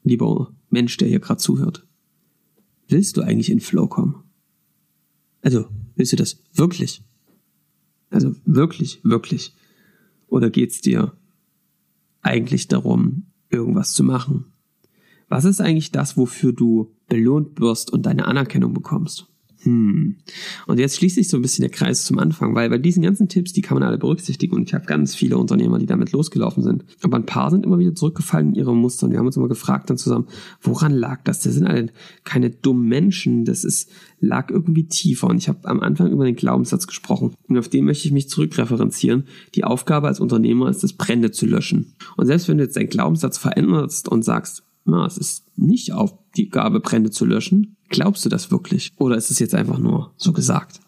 lieber 0.02 0.52
Mensch, 0.70 0.96
der 0.96 1.08
hier 1.08 1.20
gerade 1.20 1.40
zuhört. 1.40 1.86
Willst 2.88 3.16
du 3.16 3.22
eigentlich 3.22 3.50
in 3.50 3.60
Flow 3.60 3.88
kommen? 3.88 4.22
Also, 5.42 5.66
willst 5.94 6.12
du 6.12 6.16
das 6.16 6.42
wirklich? 6.52 7.02
Also 8.10 8.34
wirklich, 8.44 9.00
wirklich. 9.02 9.54
Oder 10.28 10.50
geht's 10.50 10.80
dir 10.80 11.12
eigentlich 12.22 12.68
darum, 12.68 13.26
irgendwas 13.48 13.92
zu 13.92 14.04
machen? 14.04 14.52
Was 15.28 15.44
ist 15.44 15.60
eigentlich 15.60 15.92
das, 15.92 16.16
wofür 16.16 16.52
du 16.52 16.94
belohnt 17.08 17.60
wirst 17.60 17.92
und 17.92 18.06
deine 18.06 18.26
Anerkennung 18.26 18.74
bekommst? 18.74 19.26
Hm. 19.62 20.16
Und 20.66 20.78
jetzt 20.78 20.96
schließt 20.96 21.16
sich 21.16 21.28
so 21.28 21.36
ein 21.36 21.42
bisschen 21.42 21.62
der 21.62 21.70
Kreis 21.70 22.04
zum 22.04 22.18
Anfang, 22.18 22.54
weil 22.54 22.68
bei 22.70 22.78
diesen 22.78 23.02
ganzen 23.02 23.28
Tipps, 23.28 23.52
die 23.52 23.62
kann 23.62 23.76
man 23.76 23.82
alle 23.82 23.98
berücksichtigen 23.98 24.54
und 24.54 24.68
ich 24.68 24.74
habe 24.74 24.86
ganz 24.86 25.14
viele 25.14 25.38
Unternehmer, 25.38 25.78
die 25.78 25.86
damit 25.86 26.12
losgelaufen 26.12 26.62
sind. 26.62 26.84
Aber 27.02 27.16
ein 27.16 27.26
paar 27.26 27.50
sind 27.50 27.64
immer 27.64 27.78
wieder 27.78 27.94
zurückgefallen 27.94 28.50
in 28.50 28.54
ihre 28.54 28.74
Muster 28.74 29.06
und 29.06 29.12
wir 29.12 29.18
haben 29.18 29.26
uns 29.26 29.36
immer 29.36 29.48
gefragt 29.48 29.90
dann 29.90 29.98
zusammen, 29.98 30.26
woran 30.60 30.92
lag 30.92 31.22
das? 31.24 31.40
Das 31.40 31.54
sind 31.54 31.66
alle 31.66 31.88
keine 32.24 32.50
dummen 32.50 32.86
Menschen, 32.86 33.44
das 33.44 33.64
ist, 33.64 33.90
lag 34.20 34.50
irgendwie 34.50 34.86
tiefer 34.86 35.28
und 35.28 35.38
ich 35.38 35.48
habe 35.48 35.68
am 35.68 35.80
Anfang 35.80 36.10
über 36.10 36.24
den 36.24 36.36
Glaubenssatz 36.36 36.86
gesprochen 36.86 37.34
und 37.48 37.58
auf 37.58 37.68
den 37.68 37.84
möchte 37.84 38.06
ich 38.06 38.12
mich 38.12 38.28
zurückreferenzieren. 38.28 39.24
Die 39.54 39.64
Aufgabe 39.64 40.08
als 40.08 40.20
Unternehmer 40.20 40.68
ist 40.68 40.84
es, 40.84 40.92
Brände 40.92 41.30
zu 41.30 41.46
löschen. 41.46 41.94
Und 42.16 42.26
selbst 42.26 42.48
wenn 42.48 42.58
du 42.58 42.64
jetzt 42.64 42.76
deinen 42.76 42.88
Glaubenssatz 42.88 43.38
veränderst 43.38 44.08
und 44.08 44.24
sagst, 44.24 44.62
na, 44.84 45.04
es 45.04 45.18
ist 45.18 45.44
nicht 45.56 45.92
auf 45.92 46.14
die 46.36 46.48
Gabe, 46.48 46.80
Brände 46.80 47.10
zu 47.10 47.24
löschen. 47.24 47.76
Glaubst 47.88 48.24
du 48.24 48.28
das 48.28 48.50
wirklich? 48.50 48.92
Oder 48.96 49.16
ist 49.16 49.30
es 49.30 49.38
jetzt 49.38 49.54
einfach 49.54 49.78
nur 49.78 50.12
so 50.16 50.32
gesagt? 50.32 50.80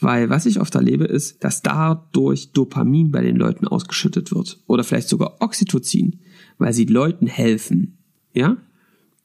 Weil 0.00 0.30
was 0.30 0.46
ich 0.46 0.60
oft 0.60 0.74
erlebe, 0.74 1.04
ist, 1.04 1.42
dass 1.42 1.62
dadurch 1.62 2.52
Dopamin 2.52 3.10
bei 3.10 3.22
den 3.22 3.36
Leuten 3.36 3.66
ausgeschüttet 3.66 4.32
wird. 4.32 4.60
Oder 4.66 4.84
vielleicht 4.84 5.08
sogar 5.08 5.36
Oxytocin, 5.40 6.20
weil 6.58 6.72
sie 6.72 6.84
Leuten 6.84 7.26
helfen. 7.26 7.98
Ja? 8.32 8.58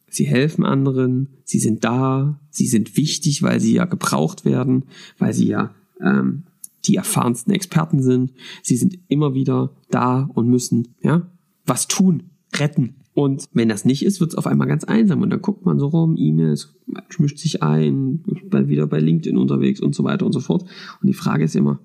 Sie 0.09 0.25
helfen 0.25 0.65
anderen, 0.65 1.29
sie 1.43 1.59
sind 1.59 1.83
da, 1.83 2.39
sie 2.49 2.67
sind 2.67 2.97
wichtig, 2.97 3.43
weil 3.43 3.59
sie 3.59 3.73
ja 3.73 3.85
gebraucht 3.85 4.45
werden, 4.45 4.85
weil 5.19 5.33
sie 5.33 5.47
ja 5.47 5.73
ähm, 6.01 6.43
die 6.85 6.95
erfahrensten 6.95 7.53
Experten 7.53 8.01
sind. 8.01 8.33
Sie 8.61 8.75
sind 8.75 8.97
immer 9.07 9.33
wieder 9.33 9.71
da 9.89 10.29
und 10.33 10.49
müssen 10.49 10.95
ja 11.01 11.27
was 11.65 11.87
tun, 11.87 12.23
retten. 12.55 12.95
Und 13.13 13.45
wenn 13.53 13.69
das 13.69 13.85
nicht 13.85 14.03
ist, 14.03 14.19
wird 14.19 14.31
es 14.31 14.37
auf 14.37 14.47
einmal 14.47 14.67
ganz 14.67 14.83
einsam. 14.83 15.21
Und 15.21 15.29
dann 15.29 15.41
guckt 15.41 15.65
man 15.65 15.79
so 15.79 15.87
rum, 15.87 16.15
E-Mails, 16.17 16.75
mischt 17.19 17.37
sich 17.37 17.61
ein, 17.61 18.23
bald 18.49 18.69
wieder 18.69 18.87
bei 18.87 18.99
LinkedIn 18.99 19.37
unterwegs 19.37 19.79
und 19.79 19.93
so 19.93 20.03
weiter 20.03 20.25
und 20.25 20.31
so 20.31 20.39
fort. 20.39 20.63
Und 21.01 21.07
die 21.07 21.13
Frage 21.13 21.43
ist 21.43 21.55
immer, 21.55 21.79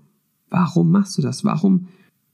warum 0.49 0.91
machst 0.91 1.19
du 1.19 1.23
das? 1.23 1.45
Warum? 1.45 1.89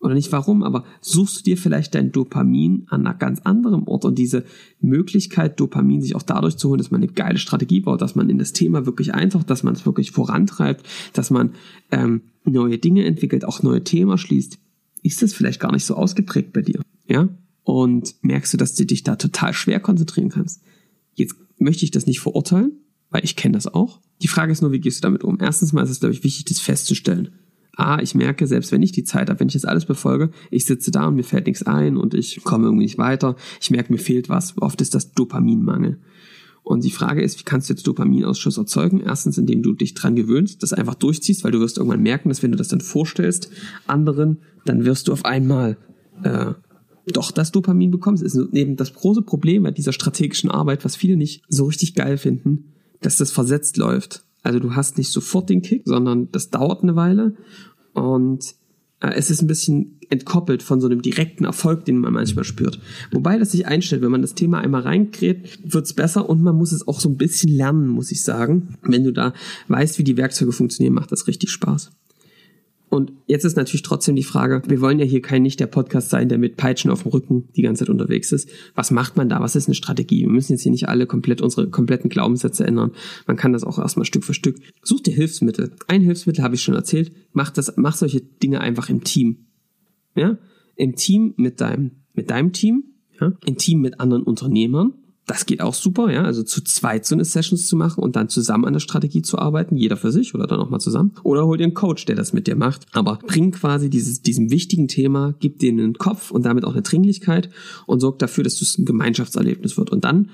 oder 0.04 0.14
nicht 0.14 0.32
warum, 0.32 0.62
aber 0.62 0.84
suchst 1.00 1.38
du 1.38 1.42
dir 1.44 1.56
vielleicht 1.56 1.94
dein 1.94 2.12
Dopamin 2.12 2.84
an 2.90 3.06
einem 3.06 3.18
ganz 3.18 3.40
anderen 3.40 3.84
Ort 3.84 4.04
und 4.04 4.18
diese 4.18 4.44
Möglichkeit, 4.80 5.58
Dopamin 5.58 6.02
sich 6.02 6.14
auch 6.14 6.22
dadurch 6.22 6.58
zu 6.58 6.68
holen, 6.68 6.76
dass 6.76 6.90
man 6.90 7.02
eine 7.02 7.10
geile 7.10 7.38
Strategie 7.38 7.80
baut, 7.80 8.02
dass 8.02 8.14
man 8.14 8.28
in 8.28 8.36
das 8.36 8.52
Thema 8.52 8.84
wirklich 8.84 9.14
eintaucht, 9.14 9.48
dass 9.48 9.62
man 9.62 9.72
es 9.72 9.86
wirklich 9.86 10.10
vorantreibt, 10.10 10.86
dass 11.14 11.30
man 11.30 11.54
ähm, 11.90 12.20
neue 12.44 12.76
Dinge 12.76 13.06
entwickelt, 13.06 13.46
auch 13.46 13.62
neue 13.62 13.82
Themen 13.82 14.18
schließt, 14.18 14.58
ist 15.02 15.22
das 15.22 15.32
vielleicht 15.32 15.58
gar 15.58 15.72
nicht 15.72 15.86
so 15.86 15.94
ausgeprägt 15.94 16.52
bei 16.52 16.60
dir, 16.60 16.82
ja? 17.08 17.30
Und 17.64 18.14
merkst 18.22 18.52
du, 18.52 18.56
dass 18.58 18.74
du 18.74 18.84
dich 18.84 19.02
da 19.02 19.16
total 19.16 19.52
schwer 19.54 19.80
konzentrieren 19.80 20.28
kannst. 20.28 20.62
Jetzt 21.14 21.34
möchte 21.58 21.84
ich 21.84 21.90
das 21.90 22.06
nicht 22.06 22.20
verurteilen, 22.20 22.72
weil 23.10 23.24
ich 23.24 23.36
kenne 23.36 23.54
das 23.54 23.66
auch. 23.66 24.00
Die 24.22 24.28
Frage 24.28 24.52
ist 24.52 24.60
nur, 24.60 24.72
wie 24.72 24.80
gehst 24.80 24.98
du 24.98 25.02
damit 25.02 25.24
um? 25.24 25.38
Erstens 25.40 25.72
mal 25.72 25.82
ist 25.82 25.90
es, 25.90 26.00
glaube 26.00 26.14
ich, 26.14 26.24
wichtig, 26.24 26.44
das 26.44 26.60
festzustellen. 26.60 27.30
A, 27.76 28.00
ich 28.00 28.14
merke, 28.14 28.46
selbst 28.46 28.70
wenn 28.70 28.82
ich 28.82 28.92
die 28.92 29.04
Zeit 29.04 29.30
habe, 29.30 29.40
wenn 29.40 29.48
ich 29.48 29.54
das 29.54 29.64
alles 29.64 29.84
befolge, 29.84 30.30
ich 30.50 30.64
sitze 30.64 30.90
da 30.90 31.08
und 31.08 31.16
mir 31.16 31.24
fällt 31.24 31.46
nichts 31.46 31.64
ein 31.64 31.96
und 31.96 32.14
ich 32.14 32.44
komme 32.44 32.66
irgendwie 32.66 32.84
nicht 32.84 32.98
weiter. 32.98 33.36
Ich 33.60 33.70
merke, 33.70 33.92
mir 33.92 33.98
fehlt 33.98 34.28
was. 34.28 34.56
Oft 34.58 34.80
ist 34.80 34.94
das 34.94 35.12
Dopaminmangel. 35.12 35.98
Und 36.62 36.82
die 36.84 36.90
Frage 36.90 37.22
ist, 37.22 37.38
wie 37.38 37.44
kannst 37.44 37.68
du 37.68 37.74
jetzt 37.74 37.86
Dopaminausschuss 37.86 38.56
erzeugen? 38.56 39.00
Erstens, 39.00 39.36
indem 39.36 39.62
du 39.62 39.74
dich 39.74 39.92
dran 39.92 40.16
gewöhnst, 40.16 40.62
das 40.62 40.72
einfach 40.72 40.94
durchziehst, 40.94 41.44
weil 41.44 41.52
du 41.52 41.60
wirst 41.60 41.76
irgendwann 41.76 42.02
merken, 42.02 42.30
dass 42.30 42.42
wenn 42.42 42.52
du 42.52 42.56
das 42.56 42.68
dann 42.68 42.80
vorstellst 42.80 43.50
anderen, 43.86 44.38
dann 44.64 44.84
wirst 44.86 45.08
du 45.08 45.12
auf 45.12 45.26
einmal 45.26 45.76
äh, 46.22 46.54
doch 47.12 47.30
das 47.30 47.52
Dopamin 47.52 47.90
bekommst. 47.90 48.22
Ist 48.22 48.36
eben 48.52 48.76
das 48.76 48.94
große 48.94 49.22
Problem 49.22 49.64
bei 49.64 49.70
dieser 49.70 49.92
strategischen 49.92 50.50
Arbeit, 50.50 50.84
was 50.84 50.96
viele 50.96 51.16
nicht 51.16 51.42
so 51.48 51.66
richtig 51.66 51.94
geil 51.94 52.18
finden, 52.18 52.72
dass 53.00 53.16
das 53.16 53.30
versetzt 53.30 53.76
läuft. 53.76 54.24
Also 54.42 54.58
du 54.58 54.74
hast 54.74 54.98
nicht 54.98 55.10
sofort 55.10 55.48
den 55.50 55.62
Kick, 55.62 55.82
sondern 55.84 56.30
das 56.30 56.50
dauert 56.50 56.82
eine 56.82 56.96
Weile 56.96 57.34
und 57.94 58.54
äh, 59.00 59.14
es 59.14 59.30
ist 59.30 59.42
ein 59.42 59.46
bisschen 59.46 59.98
entkoppelt 60.10 60.62
von 60.62 60.80
so 60.80 60.86
einem 60.86 61.02
direkten 61.02 61.44
Erfolg, 61.44 61.84
den 61.84 61.98
man 61.98 62.12
manchmal 62.12 62.44
spürt. 62.44 62.78
Wobei 63.10 63.38
das 63.38 63.52
sich 63.52 63.66
einstellt, 63.66 64.02
wenn 64.02 64.10
man 64.10 64.22
das 64.22 64.34
Thema 64.34 64.58
einmal 64.58 64.82
reinkriegt, 64.82 65.72
wird's 65.72 65.94
besser 65.94 66.28
und 66.28 66.42
man 66.42 66.56
muss 66.56 66.72
es 66.72 66.86
auch 66.86 67.00
so 67.00 67.08
ein 67.08 67.16
bisschen 67.16 67.50
lernen, 67.50 67.88
muss 67.88 68.12
ich 68.12 68.22
sagen. 68.22 68.76
Wenn 68.82 69.04
du 69.04 69.12
da 69.12 69.32
weißt, 69.68 69.98
wie 69.98 70.04
die 70.04 70.16
Werkzeuge 70.16 70.52
funktionieren, 70.52 70.94
macht 70.94 71.12
das 71.12 71.26
richtig 71.26 71.50
Spaß. 71.50 71.90
Und 72.94 73.12
jetzt 73.26 73.44
ist 73.44 73.56
natürlich 73.56 73.82
trotzdem 73.82 74.14
die 74.14 74.22
Frage, 74.22 74.62
wir 74.68 74.80
wollen 74.80 75.00
ja 75.00 75.04
hier 75.04 75.20
kein 75.20 75.42
nicht 75.42 75.58
der 75.58 75.66
Podcast 75.66 76.10
sein, 76.10 76.28
der 76.28 76.38
mit 76.38 76.56
Peitschen 76.56 76.92
auf 76.92 77.02
dem 77.02 77.10
Rücken 77.10 77.48
die 77.56 77.62
ganze 77.62 77.80
Zeit 77.80 77.90
unterwegs 77.90 78.30
ist. 78.30 78.48
Was 78.76 78.92
macht 78.92 79.16
man 79.16 79.28
da? 79.28 79.40
Was 79.40 79.56
ist 79.56 79.66
eine 79.66 79.74
Strategie? 79.74 80.20
Wir 80.20 80.28
müssen 80.28 80.52
jetzt 80.52 80.62
hier 80.62 80.70
nicht 80.70 80.88
alle 80.88 81.06
komplett 81.06 81.40
unsere 81.40 81.68
kompletten 81.68 82.08
Glaubenssätze 82.08 82.64
ändern. 82.64 82.92
Man 83.26 83.36
kann 83.36 83.52
das 83.52 83.64
auch 83.64 83.80
erstmal 83.80 84.06
Stück 84.06 84.22
für 84.22 84.32
Stück. 84.32 84.60
Such 84.82 85.00
dir 85.00 85.12
Hilfsmittel. 85.12 85.72
Ein 85.88 86.02
Hilfsmittel 86.02 86.44
habe 86.44 86.54
ich 86.54 86.62
schon 86.62 86.76
erzählt. 86.76 87.10
Mach 87.32 87.50
das, 87.50 87.72
mach 87.76 87.96
solche 87.96 88.20
Dinge 88.20 88.60
einfach 88.60 88.88
im 88.88 89.02
Team. 89.02 89.46
Ja? 90.14 90.38
Im 90.76 90.94
Team 90.94 91.34
mit 91.36 91.60
deinem, 91.60 91.90
mit 92.12 92.30
deinem 92.30 92.52
Team, 92.52 92.84
ja? 93.20 93.32
Im 93.44 93.56
Team 93.56 93.80
mit 93.80 93.98
anderen 93.98 94.22
Unternehmern, 94.22 94.92
das 95.26 95.46
geht 95.46 95.62
auch 95.62 95.74
super, 95.74 96.10
ja, 96.12 96.22
also 96.22 96.42
zu 96.42 96.62
zweit 96.62 97.06
so 97.06 97.14
eine 97.14 97.24
Sessions 97.24 97.66
zu 97.66 97.76
machen 97.76 98.02
und 98.02 98.14
dann 98.14 98.28
zusammen 98.28 98.66
an 98.66 98.74
der 98.74 98.80
Strategie 98.80 99.22
zu 99.22 99.38
arbeiten, 99.38 99.76
jeder 99.76 99.96
für 99.96 100.12
sich 100.12 100.34
oder 100.34 100.46
dann 100.46 100.60
auch 100.60 100.68
mal 100.68 100.80
zusammen. 100.80 101.12
Oder 101.22 101.46
hol 101.46 101.56
dir 101.56 101.64
einen 101.64 101.74
Coach, 101.74 102.04
der 102.04 102.16
das 102.16 102.32
mit 102.32 102.46
dir 102.46 102.56
macht. 102.56 102.86
Aber 102.92 103.18
bring 103.26 103.50
quasi 103.52 103.88
dieses, 103.88 104.20
diesem 104.20 104.50
wichtigen 104.50 104.86
Thema, 104.86 105.34
gib 105.40 105.58
dir 105.60 105.72
einen 105.72 105.94
Kopf 105.94 106.30
und 106.30 106.44
damit 106.44 106.64
auch 106.64 106.72
eine 106.72 106.82
Dringlichkeit 106.82 107.48
und 107.86 108.00
sorg 108.00 108.18
dafür, 108.18 108.44
dass 108.44 108.60
es 108.60 108.76
ein 108.76 108.84
Gemeinschaftserlebnis 108.84 109.78
wird. 109.78 109.90
Und 109.90 110.04
dann 110.04 110.30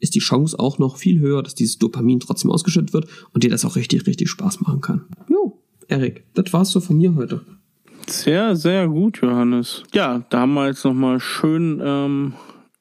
ist 0.00 0.16
die 0.16 0.20
Chance 0.20 0.58
auch 0.58 0.78
noch 0.78 0.96
viel 0.96 1.20
höher, 1.20 1.42
dass 1.42 1.54
dieses 1.54 1.78
Dopamin 1.78 2.20
trotzdem 2.20 2.50
ausgeschüttet 2.50 2.92
wird 2.92 3.06
und 3.32 3.44
dir 3.44 3.50
das 3.50 3.64
auch 3.64 3.76
richtig, 3.76 4.06
richtig 4.06 4.28
Spaß 4.30 4.60
machen 4.62 4.80
kann. 4.80 5.04
Jo, 5.28 5.62
Erik, 5.86 6.24
das 6.34 6.52
war's 6.52 6.72
so 6.72 6.80
von 6.80 6.96
mir 6.96 7.14
heute. 7.14 7.42
Sehr, 8.08 8.54
sehr 8.56 8.88
gut, 8.88 9.20
Johannes. 9.22 9.84
Ja, 9.94 10.24
da 10.28 10.40
haben 10.40 10.54
wir 10.54 10.66
jetzt 10.66 10.84
nochmal 10.84 11.20
schön 11.20 11.80
ähm, 11.82 12.34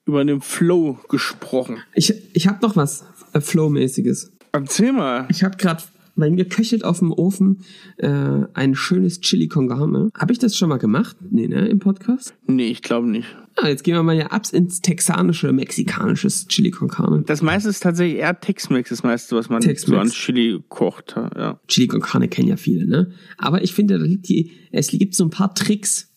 über 0.06 0.24
den 0.24 0.42
Flow 0.42 1.00
gesprochen. 1.10 1.78
Ich, 1.94 2.14
ich 2.34 2.48
habe 2.48 2.60
noch 2.62 2.76
was 2.76 3.06
äh, 3.34 3.42
Flow-mäßiges. 3.42 4.32
Erzähl 4.52 4.94
mal. 4.94 5.28
Ich 5.30 5.44
habe 5.44 5.58
gerade 5.58 5.84
bei 6.16 6.30
mir 6.30 6.46
köchelt 6.46 6.86
auf 6.86 7.00
dem 7.00 7.12
Ofen 7.12 7.64
äh, 7.98 8.08
ein 8.54 8.76
schönes 8.76 9.22
Chili 9.22 9.48
con 9.48 9.68
Carne. 9.68 10.10
Habe 10.16 10.32
ich 10.32 10.40
das 10.40 10.56
schon 10.56 10.70
mal 10.70 10.78
gemacht? 10.78 11.18
Nee, 11.32 11.48
ne, 11.48 11.68
im 11.68 11.80
Podcast? 11.80 12.36
Nee, 12.46 12.68
ich 12.68 12.82
glaube 12.82 13.10
nicht. 13.10 13.28
Ah, 13.56 13.68
jetzt 13.68 13.84
gehen 13.84 13.96
wir 13.96 14.04
mal 14.04 14.16
ja 14.16 14.28
ab 14.28 14.44
ins 14.52 14.82
texanische, 14.82 15.52
mexikanisches 15.52 16.48
Chili 16.48 16.72
con 16.72 16.88
Carne. 16.88 17.24
Das 17.26 17.42
meiste 17.42 17.70
ist 17.70 17.82
tatsächlich 17.82 18.20
eher 18.20 18.40
Tex-Mex, 18.40 18.90
das 18.90 19.04
meiste, 19.04 19.36
was 19.36 19.50
man 19.50 19.62
so 19.62 19.98
an 19.98 20.10
Chili 20.10 20.60
kocht. 20.70 21.16
Ja. 21.16 21.60
Chili 21.68 21.88
con 21.88 22.02
Carne 22.02 22.28
kennen 22.28 22.48
ja 22.48 22.58
viele, 22.58 22.86
ne? 22.86 23.12
Aber 23.38 23.64
ich 23.64 23.74
finde, 23.74 23.98
da 23.98 24.06
liegt 24.06 24.28
die, 24.30 24.52
es 24.72 24.90
gibt 24.90 25.16
so 25.16 25.24
ein 25.24 25.30
paar 25.30 25.54
Tricks. 25.54 26.10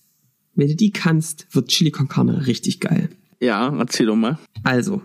Wenn 0.55 0.69
du 0.69 0.77
die 0.77 0.91
kannst, 0.91 1.47
wird 1.55 1.69
Chili 1.69 1.91
con 1.91 2.09
Carne 2.09 2.47
richtig 2.47 2.81
geil. 2.81 3.11
Ja, 3.41 3.77
erzähl 3.79 4.07
doch 4.07 4.17
mal. 4.17 4.39
Also, 4.63 5.03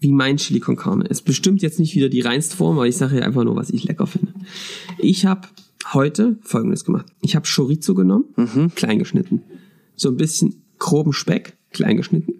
wie 0.00 0.12
mein 0.12 0.36
Chili 0.36 0.60
con 0.60 0.76
Carne. 0.76 1.04
Ist 1.06 1.22
bestimmt 1.22 1.62
jetzt 1.62 1.78
nicht 1.78 1.94
wieder 1.94 2.08
die 2.08 2.20
reinste 2.20 2.56
Form, 2.56 2.76
aber 2.76 2.86
ich 2.86 2.96
sage 2.96 3.14
hier 3.14 3.24
einfach 3.24 3.44
nur, 3.44 3.56
was 3.56 3.70
ich 3.70 3.84
lecker 3.84 4.06
finde. 4.06 4.32
Ich 4.98 5.26
habe 5.26 5.48
heute 5.92 6.38
Folgendes 6.42 6.84
gemacht. 6.84 7.06
Ich 7.20 7.36
habe 7.36 7.48
Chorizo 7.48 7.94
genommen, 7.94 8.26
mhm. 8.36 8.74
klein 8.74 8.98
geschnitten. 8.98 9.42
So 9.96 10.08
ein 10.08 10.16
bisschen 10.16 10.62
groben 10.78 11.12
Speck, 11.12 11.56
klein 11.72 11.96
geschnitten. 11.96 12.34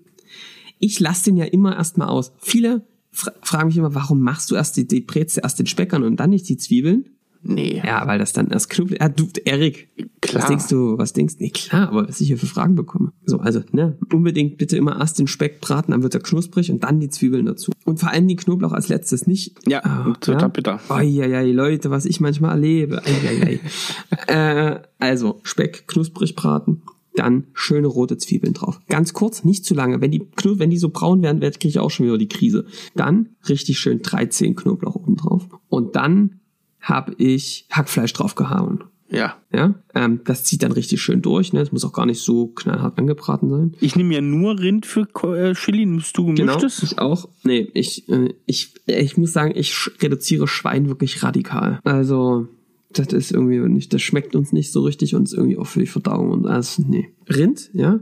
Ich 0.78 1.00
lasse 1.00 1.24
den 1.24 1.36
ja 1.36 1.44
immer 1.44 1.76
erstmal 1.76 2.08
aus. 2.08 2.32
Viele 2.38 2.86
fra 3.10 3.32
fragen 3.42 3.68
mich 3.68 3.76
immer, 3.76 3.94
warum 3.94 4.20
machst 4.20 4.50
du 4.50 4.54
erst 4.54 4.76
die, 4.76 4.86
die 4.86 5.00
Breze, 5.00 5.40
erst 5.42 5.58
den 5.58 5.66
Speck 5.66 5.92
an 5.92 6.04
und 6.04 6.16
dann 6.16 6.30
nicht 6.30 6.48
die 6.48 6.56
Zwiebeln? 6.56 7.06
Nee. 7.42 7.80
Ja, 7.84 8.06
weil 8.06 8.18
das 8.18 8.32
dann 8.32 8.48
erst 8.48 8.70
knubbelt. 8.70 9.00
Ja, 9.00 9.08
du, 9.08 9.28
Erik, 9.44 9.88
klar. 10.20 10.42
was 10.42 10.48
denkst 10.48 10.68
du, 10.68 10.98
was 10.98 11.12
denkst 11.12 11.36
du? 11.36 11.44
Nee, 11.44 11.50
klar, 11.50 11.88
aber 11.88 12.08
was 12.08 12.20
ich 12.20 12.28
hier 12.28 12.38
für 12.38 12.46
Fragen 12.46 12.74
bekomme. 12.74 13.12
So, 13.24 13.38
also, 13.38 13.60
ne, 13.72 13.96
unbedingt 14.12 14.58
bitte 14.58 14.76
immer 14.76 14.98
erst 14.98 15.18
den 15.18 15.26
Speck 15.26 15.60
braten, 15.60 15.92
dann 15.92 16.02
wird 16.02 16.14
er 16.14 16.20
knusprig 16.20 16.70
und 16.70 16.84
dann 16.84 17.00
die 17.00 17.08
Zwiebeln 17.08 17.46
dazu. 17.46 17.72
Und 17.84 18.00
vor 18.00 18.10
allem 18.10 18.28
die 18.28 18.36
Knoblauch 18.36 18.72
als 18.72 18.88
letztes 18.88 19.26
nicht. 19.26 19.54
Ja, 19.66 20.06
oh, 20.08 20.12
total 20.20 20.42
ja? 20.42 20.48
bitter. 20.48 20.80
Eieiei, 20.88 21.52
Leute, 21.52 21.90
was 21.90 22.04
ich 22.06 22.20
manchmal 22.20 22.52
erlebe. 22.52 23.02
Eieiei. 23.04 23.60
äh, 24.26 24.80
also, 24.98 25.40
Speck 25.44 25.86
knusprig 25.86 26.34
braten, 26.34 26.82
dann 27.18 27.48
schöne 27.52 27.88
rote 27.88 28.16
Zwiebeln 28.16 28.54
drauf. 28.54 28.80
Ganz 28.88 29.12
kurz, 29.12 29.44
nicht 29.44 29.64
zu 29.64 29.74
lange. 29.74 30.00
Wenn 30.00 30.10
die, 30.10 30.22
wenn 30.44 30.70
die 30.70 30.78
so 30.78 30.90
braun 30.90 31.22
werden, 31.22 31.40
kriege 31.40 31.68
ich 31.68 31.78
auch 31.78 31.90
schon 31.90 32.06
wieder 32.06 32.18
die 32.18 32.28
Krise. 32.28 32.66
Dann 32.94 33.30
richtig 33.48 33.78
schön 33.78 34.02
13 34.02 34.54
Knoblauch 34.54 34.94
oben 34.94 35.16
drauf. 35.16 35.48
Und 35.68 35.96
dann 35.96 36.40
habe 36.80 37.14
ich 37.18 37.66
Hackfleisch 37.70 38.12
draufgehauen. 38.12 38.84
Ja. 39.10 39.36
Ja, 39.52 39.74
ähm, 39.94 40.20
das 40.24 40.44
zieht 40.44 40.62
dann 40.62 40.72
richtig 40.72 41.00
schön 41.00 41.22
durch. 41.22 41.52
Ne? 41.52 41.60
Das 41.60 41.72
muss 41.72 41.84
auch 41.84 41.92
gar 41.92 42.04
nicht 42.04 42.20
so 42.20 42.48
knallhart 42.48 42.98
angebraten 42.98 43.48
sein. 43.48 43.74
Ich 43.80 43.96
nehme 43.96 44.14
ja 44.14 44.20
nur 44.20 44.58
Rind 44.58 44.84
für 44.84 45.06
äh, 45.34 45.54
Chili. 45.54 45.86
Nimmst 45.86 46.16
du 46.18 46.26
gemischtes? 46.26 46.80
Genau, 46.80 46.92
ich 46.92 46.98
auch. 46.98 47.28
Nee, 47.42 47.70
ich, 47.72 48.08
äh, 48.10 48.34
ich, 48.44 48.74
ich 48.86 49.16
muss 49.16 49.32
sagen, 49.32 49.52
ich 49.54 49.90
reduziere 50.02 50.46
Schwein 50.46 50.88
wirklich 50.88 51.22
radikal. 51.22 51.80
Also, 51.84 52.48
das 52.92 53.08
ist 53.08 53.32
irgendwie 53.32 53.60
nicht, 53.60 53.94
das 53.94 54.02
schmeckt 54.02 54.36
uns 54.36 54.52
nicht 54.52 54.72
so 54.72 54.82
richtig 54.82 55.14
und 55.14 55.24
ist 55.24 55.34
irgendwie 55.34 55.56
auch 55.56 55.66
für 55.66 55.80
die 55.80 55.86
Verdauung 55.86 56.30
und 56.30 56.46
alles. 56.46 56.78
Nee. 56.78 57.10
Rind, 57.28 57.70
ja. 57.72 58.00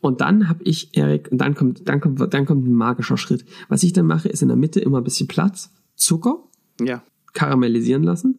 Und 0.00 0.20
dann 0.20 0.48
habe 0.48 0.64
ich, 0.64 0.90
Erik, 0.96 1.28
und 1.30 1.38
dann 1.38 1.54
kommt, 1.54 1.88
dann 1.88 2.00
kommt, 2.00 2.34
dann 2.34 2.46
kommt 2.46 2.66
ein 2.66 2.72
magischer 2.72 3.16
Schritt. 3.16 3.44
Was 3.68 3.84
ich 3.84 3.92
dann 3.92 4.06
mache, 4.06 4.28
ist 4.28 4.42
in 4.42 4.48
der 4.48 4.56
Mitte 4.56 4.80
immer 4.80 4.98
ein 4.98 5.04
bisschen 5.04 5.28
Platz, 5.28 5.70
Zucker. 5.94 6.42
Ja 6.80 7.02
karamellisieren 7.32 8.02
lassen, 8.02 8.38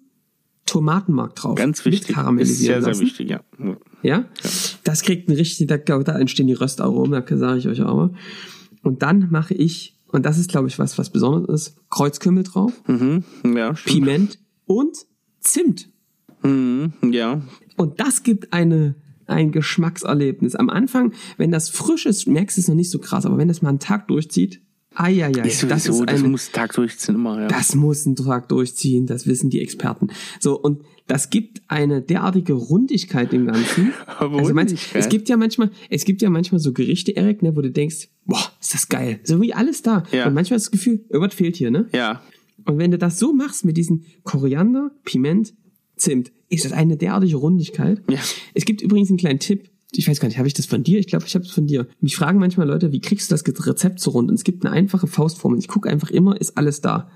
Tomatenmark 0.65 1.35
drauf. 1.35 1.55
Ganz 1.55 1.83
wichtig. 1.85 2.09
Mit 2.09 2.15
karamellisieren 2.15 2.77
ist 2.79 2.83
sehr, 2.83 2.89
lassen. 2.89 2.93
sehr 2.93 3.07
wichtig, 3.07 3.29
ja. 3.29 3.41
ja. 3.59 3.77
Ja? 4.01 4.25
Das 4.83 5.01
kriegt 5.01 5.29
ein 5.29 5.35
richtig, 5.35 5.67
da, 5.67 5.77
da 5.77 6.19
entstehen 6.19 6.47
die 6.47 6.53
Röstaromen, 6.53 7.11
da 7.11 7.37
sage 7.37 7.59
ich 7.59 7.67
euch 7.67 7.81
aber. 7.81 8.13
Und 8.83 9.01
dann 9.01 9.29
mache 9.31 9.53
ich, 9.53 9.97
und 10.07 10.25
das 10.25 10.37
ist, 10.37 10.49
glaube 10.49 10.67
ich, 10.67 10.79
was, 10.79 10.97
was 10.97 11.09
Besonderes 11.09 11.67
ist, 11.67 11.89
Kreuzkümmel 11.89 12.43
drauf, 12.43 12.71
mhm. 12.87 13.23
ja, 13.43 13.75
stimmt. 13.75 13.95
Piment 13.95 14.39
und 14.65 15.05
Zimt. 15.41 15.89
Mhm. 16.43 16.93
Ja. 17.11 17.41
Und 17.77 17.99
das 17.99 18.23
gibt 18.23 18.53
eine, 18.53 18.95
ein 19.25 19.51
Geschmackserlebnis. 19.51 20.55
Am 20.55 20.69
Anfang, 20.69 21.13
wenn 21.37 21.51
das 21.51 21.69
frisch 21.69 22.05
ist, 22.05 22.27
merkst 22.27 22.57
du 22.57 22.61
es 22.61 22.67
noch 22.67 22.75
nicht 22.75 22.91
so 22.91 22.99
krass, 22.99 23.25
aber 23.25 23.37
wenn 23.37 23.47
das 23.47 23.61
mal 23.61 23.69
einen 23.69 23.79
Tag 23.79 24.07
durchzieht, 24.07 24.61
Eieiei, 24.99 25.47
ist 25.47 25.63
das, 25.63 25.87
ist 25.87 26.03
das 26.05 26.21
muss 26.23 26.51
Tag 26.51 26.73
durchziehen 26.73 27.15
immer, 27.15 27.41
ja. 27.41 27.47
Das 27.47 27.73
muss 27.73 28.05
ein 28.05 28.15
Tag 28.15 28.49
durchziehen, 28.49 29.05
das 29.05 29.27
wissen 29.27 29.49
die 29.49 29.61
Experten. 29.61 30.09
So, 30.39 30.59
und 30.59 30.83
das 31.07 31.29
gibt 31.29 31.61
eine 31.69 32.01
derartige 32.01 32.53
Rundigkeit 32.53 33.31
dem 33.31 33.47
Ganzen. 33.47 33.93
also 34.19 34.53
meinst, 34.53 34.75
es 34.93 35.09
gibt 35.09 35.29
ja 35.29 35.37
manchmal, 35.37 35.71
es 35.89 36.03
gibt 36.03 36.21
ja 36.21 36.29
manchmal 36.29 36.59
so 36.59 36.73
Gerichte, 36.73 37.15
Erik, 37.15 37.41
ne, 37.41 37.55
wo 37.55 37.61
du 37.61 37.71
denkst, 37.71 38.09
boah, 38.25 38.51
ist 38.59 38.73
das 38.73 38.89
geil. 38.89 39.19
So 39.23 39.41
wie 39.41 39.53
alles 39.53 39.81
da. 39.81 40.03
Ja. 40.11 40.27
Und 40.27 40.33
manchmal 40.33 40.57
hast 40.57 40.67
du 40.67 40.71
das 40.71 40.83
Gefühl, 40.83 41.05
irgendwas 41.09 41.33
fehlt 41.33 41.55
hier, 41.55 41.71
ne? 41.71 41.87
Ja. 41.93 42.21
Und 42.65 42.77
wenn 42.77 42.91
du 42.91 42.97
das 42.97 43.17
so 43.17 43.33
machst 43.33 43.63
mit 43.63 43.77
diesen 43.77 44.05
Koriander, 44.23 44.91
Piment, 45.05 45.53
Zimt, 45.95 46.31
ist 46.49 46.65
das 46.65 46.71
eine 46.71 46.97
derartige 46.97 47.37
Rundigkeit. 47.37 48.01
Ja. 48.09 48.19
Es 48.53 48.65
gibt 48.65 48.81
übrigens 48.81 49.09
einen 49.09 49.17
kleinen 49.17 49.39
Tipp, 49.39 49.69
ich 49.91 50.07
weiß 50.07 50.19
gar 50.19 50.27
nicht, 50.27 50.37
habe 50.37 50.47
ich 50.47 50.53
das 50.53 50.65
von 50.65 50.83
dir? 50.83 50.99
Ich 50.99 51.07
glaube, 51.07 51.25
ich 51.25 51.35
habe 51.35 51.45
es 51.45 51.51
von 51.51 51.65
dir. 51.65 51.87
Mich 51.99 52.15
fragen 52.15 52.39
manchmal 52.39 52.67
Leute, 52.67 52.91
wie 52.91 53.01
kriegst 53.01 53.31
du 53.31 53.35
das 53.35 53.43
Rezept 53.65 53.99
so 53.99 54.11
rund? 54.11 54.29
Und 54.29 54.35
es 54.35 54.43
gibt 54.43 54.65
eine 54.65 54.73
einfache 54.73 55.07
Faustformel. 55.07 55.59
Ich 55.59 55.67
gucke 55.67 55.89
einfach 55.89 56.11
immer, 56.11 56.39
ist 56.39 56.57
alles 56.57 56.81
da. 56.81 57.09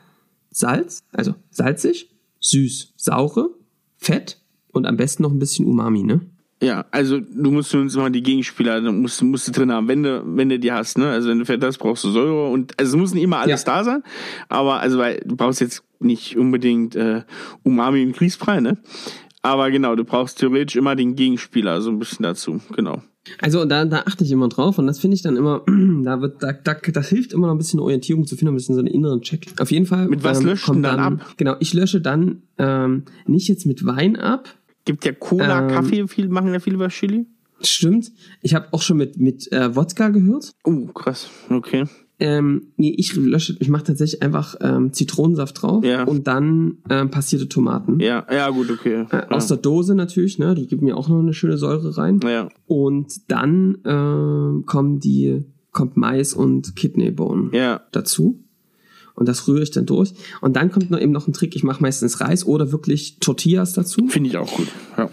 Salz, 0.50 1.04
also 1.12 1.36
salzig, 1.50 2.10
süß, 2.40 2.94
saure, 2.96 3.50
fett 3.98 4.42
und 4.72 4.86
am 4.86 4.98
besten 4.98 5.24
noch 5.24 5.32
ein 5.32 5.40
bisschen 5.40 5.66
Umami, 5.66 6.04
ne? 6.04 6.22
Ja, 6.64 6.86
also 6.92 7.20
du 7.20 7.52
musst 7.52 7.76
uns 7.76 7.96
mal 7.98 8.10
die 8.10 8.24
Gegenspieler, 8.24 8.80
musst, 8.80 9.22
musst 9.22 9.50
du 9.50 9.52
drin 9.52 9.72
haben, 9.72 9.90
wenn 9.90 10.02
du, 10.02 10.24
wenn 10.26 10.48
du 10.48 10.58
die 10.58 10.72
hast, 10.72 10.98
ne? 10.98 11.10
Also 11.10 11.30
wenn 11.30 11.40
du 11.40 11.46
Fett 11.46 11.62
hast, 11.62 11.78
brauchst 11.78 12.06
du 12.06 12.12
Säure 12.12 12.50
und 12.52 12.80
also 12.80 12.96
es 12.96 13.00
muss 13.00 13.14
nicht 13.14 13.24
immer 13.24 13.40
alles 13.40 13.66
ja. 13.66 13.74
da 13.74 13.84
sein, 13.84 14.04
aber 14.48 14.80
also 14.80 14.98
weil 14.98 15.22
du 15.26 15.36
brauchst 15.36 15.60
jetzt 15.60 15.84
nicht 16.00 16.38
unbedingt 16.38 16.96
äh, 16.96 17.24
Umami 17.64 18.06
und 18.06 18.16
Grießbrei, 18.16 18.62
ne? 18.62 18.78
Aber 19.44 19.70
genau, 19.70 19.96
du 19.96 20.04
brauchst 20.04 20.40
theoretisch 20.40 20.76
immer 20.76 20.96
den 20.96 21.16
Gegenspieler, 21.16 21.82
so 21.82 21.92
ein 21.92 22.00
bisschen 22.00 22.24
dazu, 22.24 22.60
genau. 22.76 23.04
Also 23.40 23.64
da, 23.66 23.86
da 23.86 24.04
achte 24.06 24.24
ich 24.24 24.32
immer 24.32 24.50
drauf 24.50 24.80
und 24.80 24.88
das 24.88 25.00
finde 25.00 25.16
ich 25.16 25.22
dann 25.22 25.38
immer, 25.38 25.64
da 26.04 26.20
wird, 26.22 26.42
da, 26.42 26.54
da, 26.54 26.74
das 26.74 27.10
hilft 27.10 27.34
immer 27.34 27.48
noch 27.48 27.54
ein 27.54 27.58
bisschen 27.58 27.80
Orientierung 27.80 28.26
zu 28.26 28.36
finden, 28.36 28.54
ein 28.54 28.58
bisschen 28.58 28.76
so 28.76 28.80
einen 28.80 28.88
inneren 28.88 29.22
Check. 29.22 29.48
Auf 29.60 29.72
jeden 29.72 29.86
Fall. 29.86 30.08
Mit 30.08 30.24
was 30.24 30.40
ähm, 30.40 30.46
löscht 30.48 30.68
dann, 30.68 30.84
dann 30.84 31.00
ab? 31.00 31.34
Genau, 31.38 31.56
ich 31.60 31.74
lösche 31.74 32.02
dann 32.02 32.44
ähm, 32.58 33.04
nicht 33.28 33.48
jetzt 33.48 33.66
mit 33.66 33.86
Wein 33.86 34.18
ab, 34.18 34.50
Gibt 34.86 35.06
ja 35.06 35.14
Cola, 35.14 35.62
ähm, 35.62 35.68
Kaffee, 35.70 36.08
viel, 36.08 36.28
machen 36.28 36.54
ja 36.54 36.60
viel 36.60 36.74
über 36.74 36.90
Chili. 36.90 37.26
Stimmt. 37.62 38.12
Ich 38.42 38.54
habe 38.54 38.68
auch 38.72 38.82
schon 38.82 38.98
mit, 38.98 39.18
mit 39.18 39.50
äh, 39.52 39.74
Wodka 39.76 40.10
gehört. 40.10 40.54
Oh, 40.66 40.88
krass. 40.88 41.30
Okay. 41.50 41.86
Ähm, 42.24 42.68
nee, 42.78 42.96
ich 42.98 43.18
lösche, 43.18 43.58
ich 43.60 43.68
mache 43.68 43.84
tatsächlich 43.84 44.24
einfach 44.24 44.56
ähm, 44.62 44.94
Zitronensaft 44.94 45.62
drauf 45.62 45.84
ja. 45.84 46.06
und 46.06 46.26
dann 46.26 46.78
ähm, 46.90 47.12
passierte 47.12 47.50
Tomaten. 47.50 48.00
Ja, 48.00 48.26
ja, 48.32 48.50
gut, 48.50 48.72
okay. 48.72 49.06
Äh, 49.12 49.28
aus 49.28 49.48
der 49.48 49.58
Dose 49.58 49.94
natürlich, 49.94 50.40
ne? 50.40 50.56
Die 50.56 50.66
gibt 50.68 50.82
mir 50.82 50.96
auch 50.96 51.10
noch 51.10 51.20
eine 51.20 51.34
schöne 51.34 51.58
Säure 51.58 51.98
rein. 51.98 52.22
Ja. 52.24 52.48
Und 52.66 53.30
dann 53.30 53.76
äh, 53.84 54.64
kommen 54.66 55.02
die, 55.02 55.44
kommt 55.74 55.98
Mais 55.98 56.34
und 56.34 56.78
Kidneybohnen 56.78 57.50
ja. 57.52 57.82
dazu 57.92 58.40
und 59.16 59.28
das 59.28 59.46
rühre 59.50 59.64
ich 59.64 59.72
dann 59.72 59.86
durch. 59.86 60.14
Und 60.40 60.56
dann 60.56 60.72
kommt 60.72 60.92
noch 60.92 61.02
eben 61.02 61.12
noch 61.12 61.28
ein 61.28 61.34
Trick, 61.34 61.58
ich 61.58 61.64
mache 61.64 61.82
meistens 61.82 62.22
Reis 62.22 62.46
oder 62.46 62.72
wirklich 62.72 63.20
Tortillas 63.20 63.74
dazu. 63.74 64.08
Finde 64.08 64.30
ich 64.30 64.38
auch 64.38 64.56
gut, 64.56 64.70
ja. 64.98 65.10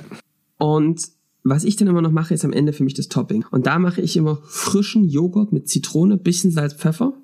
Und 0.59 1.09
was 1.42 1.64
ich 1.64 1.76
dann 1.76 1.88
immer 1.88 2.03
noch 2.03 2.11
mache, 2.11 2.35
ist 2.35 2.44
am 2.44 2.53
Ende 2.53 2.72
für 2.72 2.85
mich 2.85 2.94
das 2.94 3.09
Topping. 3.09 3.44
Und 3.50 3.66
da 3.66 3.79
mache 3.79 4.00
ich 4.00 4.16
immer 4.16 4.40
frischen 4.44 5.09
Joghurt 5.09 5.53
mit 5.53 5.68
Zitrone, 5.68 6.16
bisschen 6.16 6.50
Salz, 6.50 6.74
Pfeffer. 6.74 7.14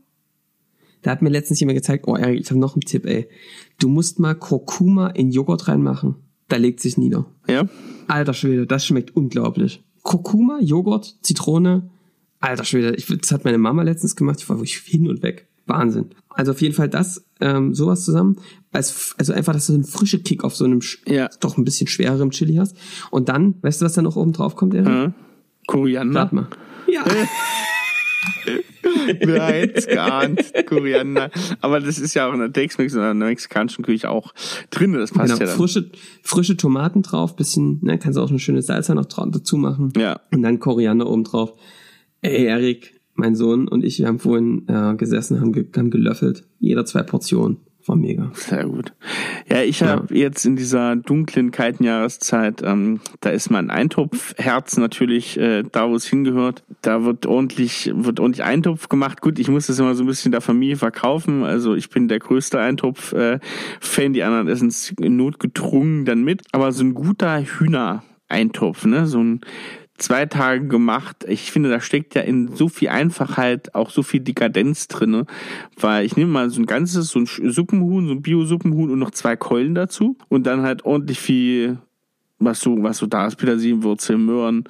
Da 1.02 1.10
hat 1.10 1.22
mir 1.22 1.28
letztens 1.28 1.60
jemand 1.60 1.76
gezeigt, 1.76 2.04
oh 2.08 2.16
Erik, 2.16 2.40
ich 2.40 2.50
habe 2.50 2.58
noch 2.58 2.74
einen 2.74 2.80
Tipp, 2.80 3.06
ey. 3.06 3.28
Du 3.78 3.88
musst 3.88 4.18
mal 4.18 4.34
Kurkuma 4.34 5.08
in 5.08 5.30
Joghurt 5.30 5.68
reinmachen. 5.68 6.16
Da 6.48 6.56
legt 6.56 6.80
sich 6.80 6.96
nieder. 6.96 7.26
Ja. 7.48 7.68
Alter 8.08 8.34
Schwede, 8.34 8.66
das 8.66 8.86
schmeckt 8.86 9.14
unglaublich. 9.14 9.82
Kurkuma, 10.02 10.60
Joghurt, 10.60 11.16
Zitrone. 11.22 11.90
Alter 12.40 12.64
Schwede, 12.64 12.94
ich, 12.94 13.06
das 13.06 13.32
hat 13.32 13.44
meine 13.44 13.58
Mama 13.58 13.82
letztens 13.82 14.16
gemacht. 14.16 14.40
Ich 14.40 14.48
war 14.48 14.56
wirklich 14.56 14.76
hin 14.78 15.08
und 15.08 15.22
weg. 15.22 15.48
Wahnsinn. 15.66 16.10
Also 16.36 16.52
auf 16.52 16.60
jeden 16.60 16.74
Fall 16.74 16.88
das, 16.88 17.24
ähm, 17.40 17.74
sowas 17.74 18.04
zusammen. 18.04 18.36
Als, 18.72 19.14
also 19.18 19.32
einfach, 19.32 19.52
dass 19.54 19.66
du 19.66 19.74
einen 19.74 19.84
frischen 19.84 20.22
Kick 20.22 20.44
auf 20.44 20.54
so 20.54 20.64
einem 20.64 20.80
ja. 21.06 21.28
doch 21.40 21.56
ein 21.56 21.64
bisschen 21.64 21.88
schwererem 21.88 22.30
Chili 22.30 22.56
hast. 22.56 22.76
Und 23.10 23.28
dann, 23.28 23.54
weißt 23.62 23.80
du, 23.80 23.86
was 23.86 23.94
da 23.94 24.02
noch 24.02 24.16
oben 24.16 24.32
drauf 24.32 24.54
kommt, 24.54 24.74
Erik? 24.74 24.86
Hm. 24.86 25.14
Koriander. 25.66 26.20
Rat 26.20 26.32
mal. 26.32 26.48
Ja. 26.88 27.04
Hätte 29.06 29.86
geahnt, 29.86 30.52
Koriander. 30.66 31.30
Aber 31.60 31.80
das 31.80 31.98
ist 31.98 32.14
ja 32.14 32.28
auch 32.28 32.32
in 32.32 32.40
der 32.40 32.52
Tex-Mex 32.52 32.94
oder 32.94 33.10
in 33.12 33.20
der 33.20 33.28
mexikanischen 33.28 33.84
Küche 33.84 34.10
auch 34.10 34.32
drin, 34.70 34.92
das 34.92 35.10
passt 35.12 35.32
genau, 35.32 35.40
ja 35.40 35.46
dann. 35.46 35.56
Frische, 35.56 35.90
frische 36.22 36.56
Tomaten 36.56 37.02
drauf, 37.02 37.36
bisschen, 37.36 37.80
ne, 37.82 37.98
kannst 37.98 38.16
du 38.16 38.22
auch 38.22 38.30
eine 38.30 38.38
schöne 38.38 38.62
Salsa 38.62 38.94
noch 38.94 39.06
dazu 39.06 39.56
machen. 39.56 39.92
Ja. 39.96 40.20
Und 40.32 40.42
dann 40.42 40.60
Koriander 40.60 41.08
oben 41.08 41.24
drauf. 41.24 41.52
Ey, 42.22 42.46
Erik, 42.46 42.95
mein 43.18 43.34
Sohn 43.34 43.68
und 43.68 43.84
ich, 43.84 43.98
wir 43.98 44.06
haben 44.06 44.18
vorhin 44.18 44.66
äh, 44.68 44.94
gesessen, 44.96 45.40
haben, 45.40 45.52
ge 45.52 45.66
haben 45.76 45.90
gelöffelt. 45.90 46.44
Jeder 46.58 46.84
zwei 46.84 47.02
Portionen. 47.02 47.58
War 47.86 47.94
mega. 47.94 48.32
Sehr 48.34 48.64
gut. 48.64 48.92
Ja, 49.48 49.62
ich 49.62 49.82
habe 49.82 50.12
ja. 50.12 50.22
jetzt 50.22 50.44
in 50.44 50.56
dieser 50.56 50.96
dunklen, 50.96 51.52
kalten 51.52 51.84
Jahreszeit, 51.84 52.62
ähm, 52.64 53.00
da 53.20 53.30
ist 53.30 53.48
mein 53.48 53.70
Eintopfherz 53.70 54.76
natürlich 54.76 55.38
äh, 55.38 55.62
da, 55.70 55.88
wo 55.88 55.94
es 55.94 56.04
hingehört. 56.04 56.64
Da 56.82 57.04
wird 57.04 57.26
ordentlich, 57.26 57.92
wird 57.94 58.18
ordentlich 58.18 58.44
Eintopf 58.44 58.88
gemacht. 58.88 59.20
Gut, 59.20 59.38
ich 59.38 59.48
muss 59.48 59.68
das 59.68 59.78
immer 59.78 59.94
so 59.94 60.02
ein 60.02 60.08
bisschen 60.08 60.32
der 60.32 60.40
Familie 60.40 60.76
verkaufen. 60.76 61.44
Also 61.44 61.76
ich 61.76 61.88
bin 61.88 62.08
der 62.08 62.18
größte 62.18 62.58
Eintopf-Fan. 62.58 63.40
Äh, 63.98 64.10
die 64.10 64.22
anderen 64.24 64.48
essen 64.48 64.68
es 64.68 64.92
notgedrungen 64.98 66.04
dann 66.04 66.24
mit. 66.24 66.42
Aber 66.50 66.72
so 66.72 66.82
ein 66.82 66.94
guter 66.94 67.40
Hühner-Eintopf, 67.40 68.84
ne, 68.84 69.06
so 69.06 69.20
ein 69.22 69.42
zwei 69.98 70.26
Tage 70.26 70.66
gemacht. 70.66 71.24
Ich 71.28 71.50
finde, 71.50 71.70
da 71.70 71.80
steckt 71.80 72.14
ja 72.14 72.22
in 72.22 72.54
so 72.54 72.68
viel 72.68 72.88
Einfachheit 72.88 73.74
auch 73.74 73.90
so 73.90 74.02
viel 74.02 74.20
Dekadenz 74.20 74.88
drinne, 74.88 75.26
weil 75.78 76.04
ich 76.04 76.16
nehme 76.16 76.32
mal 76.32 76.50
so 76.50 76.60
ein 76.60 76.66
ganzes, 76.66 77.08
so 77.08 77.20
ein 77.20 77.26
Suppenhuhn, 77.26 78.06
so 78.06 78.12
ein 78.12 78.22
Bio-Suppenhuhn 78.22 78.90
und 78.90 78.98
noch 78.98 79.10
zwei 79.10 79.36
Keulen 79.36 79.74
dazu 79.74 80.16
und 80.28 80.46
dann 80.46 80.62
halt 80.62 80.84
ordentlich 80.84 81.20
viel 81.20 81.78
was 82.38 82.60
so, 82.60 82.82
was 82.82 82.98
so 82.98 83.06
da 83.06 83.26
ist, 83.26 83.36
Petersilienwurzel, 83.36 84.18
Möhren, 84.18 84.64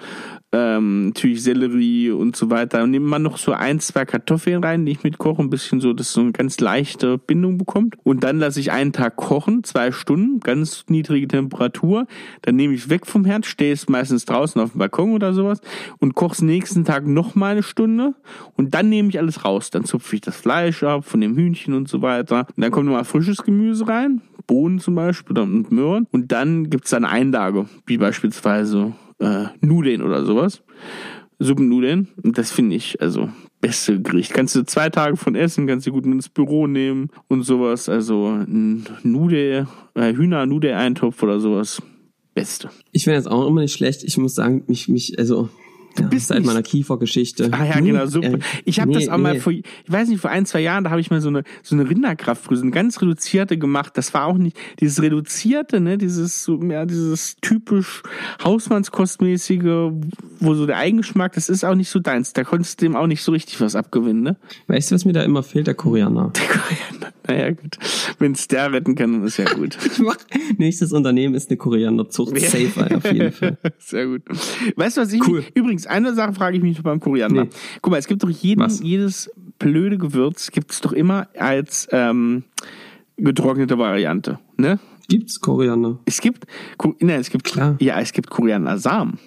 ähm, 0.53 1.09
natürlich 1.09 1.43
Sellerie 1.43 2.11
und 2.11 2.37
so 2.37 2.51
weiter. 2.51 2.83
Und 2.83 2.93
nimmt 2.93 3.07
man 3.07 3.23
noch 3.23 3.37
so 3.37 3.53
ein, 3.53 3.81
zwei 3.81 4.05
Kartoffeln 4.05 4.63
rein, 4.63 4.87
die 4.87 4.93
ich 4.93 5.03
mitkoche, 5.03 5.43
ein 5.43 5.51
bisschen 5.51 5.81
so, 5.81 5.93
dass 5.93 6.13
so 6.13 6.21
eine 6.21 6.33
ganz 6.33 6.61
leichte 6.61 7.19
Bindung 7.19 7.59
bekommt. 7.59 7.97
Und 8.05 8.23
dann 8.23 8.39
lasse 8.39 8.61
ich 8.61 8.71
einen 8.71 8.93
Tag 8.93 9.17
kochen, 9.17 9.65
zwei 9.65 9.93
Stunden, 9.93 10.41
ganz 10.41 10.85
niedrige 10.89 11.29
Temperatur. 11.29 12.07
Dann 12.43 12.57
nehme 12.57 12.75
ich 12.75 12.89
weg 12.89 13.07
vom 13.07 13.25
Herd, 13.25 13.47
stehe 13.47 13.73
es 13.73 13.89
meistens 13.89 14.25
draußen 14.25 14.61
auf 14.61 14.73
dem 14.73 14.79
Balkon 14.79 15.13
oder 15.13 15.35
sowas 15.35 15.61
und 15.99 16.15
koche 16.15 16.35
es 16.35 16.43
nächsten 16.43 16.85
Tag 16.85 17.07
noch 17.07 17.35
mal 17.35 17.53
eine 17.53 17.63
Stunde. 17.63 18.15
Und 18.55 18.75
dann 18.75 18.89
nehme 18.89 19.09
ich 19.09 19.19
alles 19.19 19.45
raus. 19.45 19.71
Dann 19.71 19.85
zupfe 19.85 20.15
ich 20.15 20.23
das 20.23 20.37
Fleisch 20.37 20.83
ab 20.83 21.05
von 21.05 21.21
dem 21.21 21.37
Hühnchen 21.37 21.75
und 21.75 21.89
so 21.89 22.03
weiter. 22.03 22.47
Und 22.57 22.63
dann 22.63 22.71
kommt 22.71 22.87
nochmal 22.87 23.05
frisches 23.05 23.43
Gemüse 23.43 23.89
rein, 23.89 24.23
Bohnen 24.47 24.79
zum 24.79 24.95
Beispiel 24.95 25.39
und 25.39 25.73
Möhren. 25.73 26.07
Und 26.13 26.31
dann 26.33 26.71
gibt's 26.71 26.95
eine 26.95 27.09
Einlage, 27.09 27.67
wie 27.87 27.99
beispielsweise 27.99 28.95
äh, 29.19 29.47
Nudeln 29.61 30.03
oder 30.03 30.25
sowas. 30.25 30.63
Suppennudeln. 31.39 32.09
Das 32.23 32.51
finde 32.51 32.77
ich, 32.77 33.01
also, 33.01 33.29
beste 33.61 34.01
Gericht. 34.01 34.33
Kannst 34.33 34.55
du 34.57 34.65
zwei 34.65 34.89
Tage 34.89 35.17
von 35.17 35.35
essen, 35.35 35.67
kannst 35.67 35.87
du 35.87 35.93
gut 35.93 36.07
ins 36.07 36.29
Büro 36.29 36.67
nehmen 36.67 37.11
und 37.29 37.43
sowas. 37.43 37.89
Also, 37.89 38.29
ein 38.29 38.87
Nudel, 39.03 39.67
äh, 39.95 40.15
Hühner-Nudel-Eintopf 40.15 41.23
oder 41.23 41.41
sowas. 41.41 41.83
Beste. 42.35 42.71
Ich 42.93 43.05
finde 43.05 43.19
das 43.19 43.27
auch 43.27 43.47
immer 43.47 43.63
nicht 43.63 43.75
schlecht. 43.75 44.03
Ich 44.05 44.17
muss 44.19 44.35
sagen, 44.35 44.65
mich, 44.67 44.89
mich, 44.89 45.19
also, 45.19 45.49
ja, 46.03 46.07
bist 46.07 46.29
seit 46.29 46.45
meiner 46.45 46.63
Kiefergeschichte. 46.63 47.49
Ah 47.53 47.65
ja, 47.65 47.81
genau, 47.81 48.07
super. 48.07 48.39
Ich 48.65 48.81
habe 48.81 48.91
nee, 48.91 48.99
das 48.99 49.09
auch 49.09 49.17
nee. 49.17 49.23
mal 49.23 49.41
vor, 49.41 49.53
ich 49.53 49.65
weiß 49.87 50.09
nicht, 50.09 50.21
vor 50.21 50.31
ein, 50.31 50.47
zwei 50.47 50.61
Jahren, 50.61 50.85
da 50.85 50.91
habe 50.91 51.01
ich 51.01 51.11
mal 51.11 51.21
so 51.21 51.29
eine 51.29 51.45
so 51.63 51.75
eine 51.75 51.89
Rinderkraftbrühe, 51.89 52.57
so 52.57 52.63
eine 52.63 52.73
ganz 52.73 53.01
reduzierte 53.01 53.59
gemacht. 53.59 53.93
Das 53.97 54.15
war 54.15 54.27
auch 54.27 54.39
nicht 54.39 54.57
dieses 54.81 55.03
reduzierte, 55.03 55.81
ne, 55.81 55.99
dieses 55.99 56.45
so 56.45 56.61
ja, 56.63 56.87
dieses 56.87 57.37
typisch 57.41 58.03
Hausmannskostmäßige, 58.43 59.93
wo 60.41 60.55
so 60.55 60.67
der 60.67 60.77
Eigengeschmack, 60.77 61.33
das 61.33 61.49
ist 61.49 61.65
auch 61.65 61.75
nicht 61.75 61.91
so 61.91 61.99
deins. 61.99 62.33
Da 62.33 62.45
konntest 62.45 62.81
du 62.81 62.87
dem 62.87 62.97
auch 62.97 63.07
nicht 63.07 63.23
so 63.23 63.33
richtig 63.33 63.61
was 63.61 63.75
abgewinnen, 63.75 64.23
ne? 64.23 64.37
Weißt 64.67 64.91
du, 64.91 64.95
was 64.95 65.05
mir 65.05 65.13
da 65.13 65.23
immer 65.23 65.43
fehlt? 65.43 65.67
Der 65.67 65.75
Koreaner. 65.75 66.33
Der 66.37 66.47
Koreaner. 66.47 67.13
Naja, 67.29 67.51
gut. 67.51 67.79
Wenn 68.19 68.33
es 68.33 68.49
der 68.49 68.73
retten 68.73 68.95
kann, 68.95 69.13
dann 69.13 69.25
ist 69.25 69.37
ja 69.37 69.53
gut. 69.53 69.77
Nächstes 70.59 70.93
Unternehmen 70.93 71.35
ist 71.35 71.51
eine 71.51 71.57
Koreanerzucht. 71.57 72.39
Safe, 72.39 72.97
auf 72.97 73.13
jeden 73.13 73.33
Fall. 73.33 73.59
Sehr 73.79 74.07
gut. 74.07 74.23
Weißt 74.77 74.97
du, 74.97 75.01
was 75.01 75.13
ich 75.13 75.27
cool. 75.27 75.45
übrigens 75.55 75.87
eine 75.87 76.15
Sache 76.15 76.33
frage 76.33 76.57
ich 76.57 76.63
mich 76.63 76.83
beim 76.83 77.01
Koriander. 77.01 77.45
Nee. 77.45 77.51
Guck 77.83 77.91
mal, 77.91 77.99
es 77.99 78.07
gibt 78.07 78.23
doch 78.23 78.31
jeden, 78.31 78.69
jedes 78.83 79.31
blöde 79.59 79.99
Gewürz 79.99 80.51
gibt 80.51 80.73
es 80.73 80.81
doch 80.81 80.93
immer 80.93 81.29
als 81.39 81.89
ähm, 81.91 82.45
getrocknete 83.17 83.79
Variante, 83.79 84.39
ne? 84.57 84.79
Gibt's 85.09 85.41
Koriander? 85.41 86.01
Es 86.05 86.21
gibt, 86.21 86.47
ne, 87.01 87.15
es 87.15 87.31
gibt, 87.31 87.45
Klar. 87.45 87.77
ja, 87.79 88.01
es 88.01 88.13
gibt 88.13 88.29
Koriandersamen. 88.29 89.19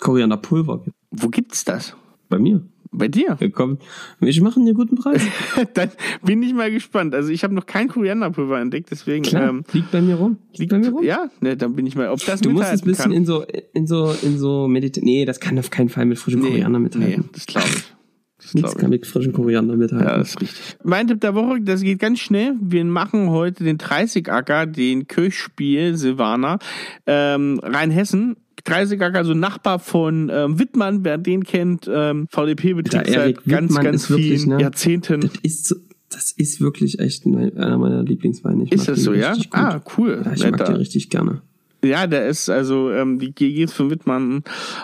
Korianderpulver. 0.00 0.84
Wo 1.10 1.28
gibt's 1.28 1.64
das? 1.64 1.94
Bei 2.28 2.38
mir. 2.38 2.62
Bei 2.90 3.08
dir? 3.08 3.36
Ja, 3.38 3.48
komm, 3.48 3.78
ich 4.20 4.40
mache 4.40 4.60
einen 4.60 4.74
guten 4.74 4.96
Preis. 4.96 5.22
Dann 5.74 5.90
bin 6.22 6.42
ich 6.42 6.54
mal 6.54 6.70
gespannt. 6.70 7.14
Also 7.14 7.30
ich 7.30 7.44
habe 7.44 7.54
noch 7.54 7.66
kein 7.66 7.88
Korianderpulver 7.88 8.60
entdeckt, 8.60 8.90
deswegen 8.90 9.24
Klar, 9.24 9.50
ähm, 9.50 9.64
liegt 9.72 9.90
bei 9.90 10.00
mir 10.00 10.16
rum. 10.16 10.38
Liegt 10.56 10.70
bei 10.70 10.78
mir 10.78 10.90
rum? 10.90 11.04
Ja, 11.04 11.30
ne, 11.40 11.56
dann 11.56 11.74
bin 11.74 11.86
ich 11.86 11.96
mal, 11.96 12.08
ob 12.08 12.24
das 12.24 12.40
Du 12.40 12.50
musst 12.50 12.72
es 12.72 12.82
ein 12.82 12.86
bisschen 12.86 13.04
kann. 13.04 13.12
in 13.12 13.26
so 13.26 13.44
in 13.72 13.86
so 13.86 14.14
in 14.22 14.38
so 14.38 14.68
meditieren. 14.68 15.06
Nee, 15.06 15.24
das 15.24 15.40
kann 15.40 15.58
auf 15.58 15.70
keinen 15.70 15.88
Fall 15.88 16.06
mit 16.06 16.18
frischem 16.18 16.40
nee, 16.40 16.48
Koriander 16.48 16.78
mithalten. 16.78 17.22
Nee, 17.22 17.28
das 17.32 17.46
glaube 17.46 17.68
ich. 17.68 17.94
Das 18.40 18.54
Nichts 18.54 18.76
kann 18.76 18.90
mit 18.90 19.04
frischem 19.04 19.32
Koriander 19.32 19.76
mithalten. 19.76 20.06
Ja, 20.06 20.16
das 20.16 20.30
ist 20.30 20.40
richtig. 20.40 20.76
Mein 20.84 21.08
Tipp 21.08 21.20
der 21.20 21.34
Woche, 21.34 21.60
das 21.60 21.82
geht 21.82 21.98
ganz 21.98 22.20
schnell. 22.20 22.54
Wir 22.60 22.84
machen 22.84 23.30
heute 23.30 23.64
den 23.64 23.78
30-Acker, 23.78 24.66
den 24.66 25.08
Kirchspiel 25.08 25.96
Silvaner, 25.96 26.60
ähm, 27.06 27.60
Rheinhessen 27.62 28.36
30 28.68 29.00
also 29.02 29.34
Nachbar 29.34 29.78
von 29.78 30.30
ähm, 30.32 30.58
Wittmann, 30.58 31.04
wer 31.04 31.18
den 31.18 31.44
kennt, 31.44 31.88
ähm, 31.92 32.26
VDP-Betrieb 32.30 33.06
seit 33.06 33.44
ganz, 33.44 33.70
Wittmann 33.70 33.84
ganz 33.84 34.06
vielen 34.06 34.18
wirklich, 34.20 34.46
ne, 34.46 34.60
Jahrzehnten. 34.60 35.20
Das 35.20 35.32
ist, 35.42 35.76
das 36.10 36.32
ist 36.32 36.60
wirklich 36.60 36.98
echt 36.98 37.26
einer 37.26 37.78
meiner 37.78 38.02
Lieblingsweine. 38.02 38.64
Ich 38.64 38.72
ist 38.72 38.88
das 38.88 39.02
so, 39.02 39.14
ja? 39.14 39.34
Gut. 39.34 39.48
Ah, 39.52 39.80
cool. 39.96 40.22
Ja, 40.24 40.32
ich 40.32 40.50
mag 40.50 40.64
den 40.64 40.76
richtig 40.76 41.10
gerne. 41.10 41.42
Ja, 41.84 42.08
der 42.08 42.26
ist 42.26 42.50
also 42.50 42.90
ähm, 42.90 43.20
die 43.20 43.32
GGs 43.32 43.72
von 43.72 43.88
Wittmann, 43.90 44.42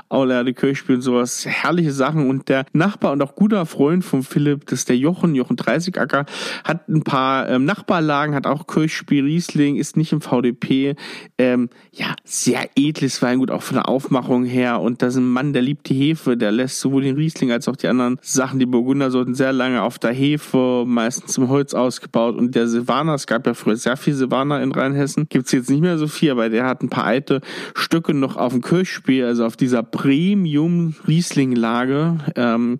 Aulerde 0.09 0.54
Kirchspiel 0.54 0.96
und 0.96 1.02
sowas, 1.02 1.44
herrliche 1.44 1.90
Sachen. 1.90 2.30
Und 2.30 2.48
der 2.48 2.66
Nachbar 2.72 3.11
und 3.12 3.20
auch 3.20 3.35
guter 3.35 3.66
Freund 3.66 4.04
von 4.04 4.22
Philipp, 4.22 4.66
das 4.66 4.80
ist 4.80 4.88
der 4.88 4.96
Jochen, 4.96 5.35
Jochen 5.35 5.57
30 5.57 5.98
Acker, 5.98 6.24
hat 6.62 6.88
ein 6.88 7.02
paar 7.02 7.48
ähm, 7.48 7.64
Nachbarlagen, 7.64 8.37
hat 8.37 8.46
auch 8.46 8.68
Kirchspiel, 8.68 9.24
Riesling, 9.24 9.74
ist 9.74 9.96
nicht 9.96 10.12
im 10.12 10.20
VDP. 10.20 10.94
Ähm, 11.37 11.68
ja, 11.90 12.14
sehr 12.22 12.68
edles 12.76 13.20
Weingut, 13.22 13.50
auch 13.50 13.62
von 13.62 13.74
der 13.74 13.88
Aufmachung 13.88 14.44
her. 14.44 14.80
Und 14.80 15.02
da 15.02 15.09
ist 15.09 15.16
ein 15.16 15.28
Mann, 15.28 15.52
der 15.52 15.62
liebt 15.62 15.88
die 15.88 15.94
Hefe, 15.94 16.37
der 16.37 16.52
lässt 16.52 16.78
sowohl 16.78 17.02
den 17.02 17.16
Riesling 17.16 17.50
als 17.50 17.66
auch 17.66 17.76
die 17.76 17.88
anderen 17.88 18.18
Sachen, 18.22 18.61
die 18.61 18.66
Burgunder 18.66 19.11
sollten 19.11 19.35
sehr 19.35 19.52
lange 19.52 19.83
auf 19.83 19.98
der 19.98 20.12
Hefe, 20.12 20.85
meistens 20.87 21.38
im 21.38 21.48
Holz 21.48 21.74
ausgebaut. 21.74 22.37
Und 22.37 22.54
der 22.54 22.68
Silvaner, 22.68 23.14
es 23.14 23.26
gab 23.26 23.48
ja 23.48 23.54
früher 23.54 23.76
sehr 23.76 23.96
viel 23.96 24.14
Silvaner 24.14 24.62
in 24.62 24.70
Rheinhessen, 24.70 25.26
gibt's 25.28 25.50
jetzt 25.50 25.70
nicht 25.70 25.80
mehr 25.80 25.98
so 25.98 26.07
viel, 26.07 26.30
aber 26.30 26.48
der 26.48 26.66
hat 26.66 26.84
ein 26.85 26.90
paar 26.90 27.05
alte 27.05 27.40
Stücke 27.75 28.14
noch 28.14 28.37
auf 28.37 28.53
dem 28.53 28.62
Kirchspiel, 28.62 29.25
also 29.25 29.44
auf 29.44 29.57
dieser 29.57 29.83
Premium-Riesling-Lage 29.83 32.18
ähm, 32.37 32.79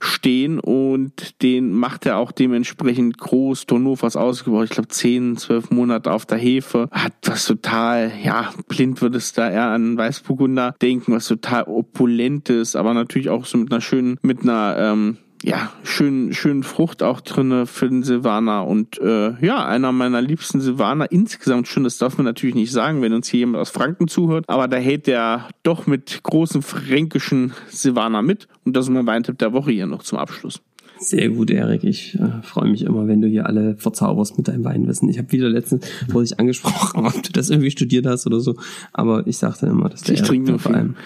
stehen 0.00 0.58
und 0.58 1.42
den 1.42 1.72
macht 1.72 2.06
er 2.06 2.16
auch 2.18 2.32
dementsprechend 2.32 3.18
groß. 3.18 3.66
Tonofas 3.66 4.16
ausgebaut, 4.16 4.64
ich 4.64 4.70
glaube 4.70 4.88
10, 4.88 5.36
12 5.36 5.70
Monate 5.70 6.10
auf 6.12 6.24
der 6.26 6.38
Hefe. 6.38 6.88
Hat 6.90 7.12
was 7.24 7.46
total, 7.46 8.10
ja, 8.22 8.50
blind 8.68 9.02
würdest 9.02 9.38
da 9.38 9.50
eher 9.50 9.68
an 9.68 9.96
Weißburgunder 9.96 10.74
denken, 10.80 11.12
was 11.12 11.26
total 11.26 11.64
opulentes, 11.64 12.76
aber 12.76 12.94
natürlich 12.94 13.30
auch 13.30 13.44
so 13.44 13.58
mit 13.58 13.72
einer 13.72 13.80
schönen, 13.80 14.18
mit 14.22 14.42
einer 14.42 14.76
ähm, 14.78 15.16
ja, 15.42 15.72
schön, 15.84 16.34
schön 16.34 16.62
Frucht 16.62 17.02
auch 17.02 17.20
drinne 17.20 17.66
für 17.66 17.88
den 17.88 18.02
Silvaner 18.02 18.66
und 18.66 18.98
äh, 19.00 19.32
ja, 19.44 19.64
einer 19.64 19.90
meiner 19.90 20.20
liebsten 20.20 20.60
Silvaner 20.60 21.10
insgesamt 21.10 21.66
schon, 21.66 21.84
das 21.84 21.96
darf 21.96 22.18
man 22.18 22.26
natürlich 22.26 22.54
nicht 22.54 22.72
sagen, 22.72 23.00
wenn 23.00 23.14
uns 23.14 23.28
hier 23.28 23.40
jemand 23.40 23.62
aus 23.62 23.70
Franken 23.70 24.06
zuhört, 24.06 24.44
aber 24.48 24.68
da 24.68 24.76
hält 24.76 25.06
der 25.06 25.48
doch 25.62 25.86
mit 25.86 26.22
großen 26.22 26.60
fränkischen 26.60 27.52
Silvaner 27.68 28.20
mit 28.20 28.48
und 28.64 28.76
das 28.76 28.86
ist 28.86 28.90
mein 28.90 29.06
Weintipp 29.06 29.38
der 29.38 29.54
Woche 29.54 29.70
hier 29.70 29.86
noch 29.86 30.02
zum 30.02 30.18
Abschluss. 30.18 30.60
Sehr 31.02 31.30
gut, 31.30 31.50
Erik. 31.50 31.82
Ich 31.82 32.14
äh, 32.16 32.42
freue 32.42 32.68
mich 32.68 32.82
immer, 32.82 33.08
wenn 33.08 33.22
du 33.22 33.28
hier 33.28 33.46
alle 33.46 33.74
verzauberst 33.78 34.36
mit 34.36 34.48
deinem 34.48 34.64
Weinwissen. 34.64 35.08
Ich 35.08 35.16
habe 35.16 35.32
wieder 35.32 35.48
letztens 35.48 35.86
vor 36.10 36.22
sich 36.22 36.38
angesprochen, 36.38 37.06
ob 37.06 37.22
du 37.22 37.32
das 37.32 37.48
irgendwie 37.48 37.70
studiert 37.70 38.04
hast 38.04 38.26
oder 38.26 38.40
so, 38.40 38.56
aber 38.92 39.26
ich 39.26 39.38
sagte 39.38 39.66
immer, 39.66 39.88
dass 39.88 40.02
der 40.02 40.16
ich 40.16 40.22
trinke 40.22 40.58
vor 40.58 40.74
allem 40.74 40.96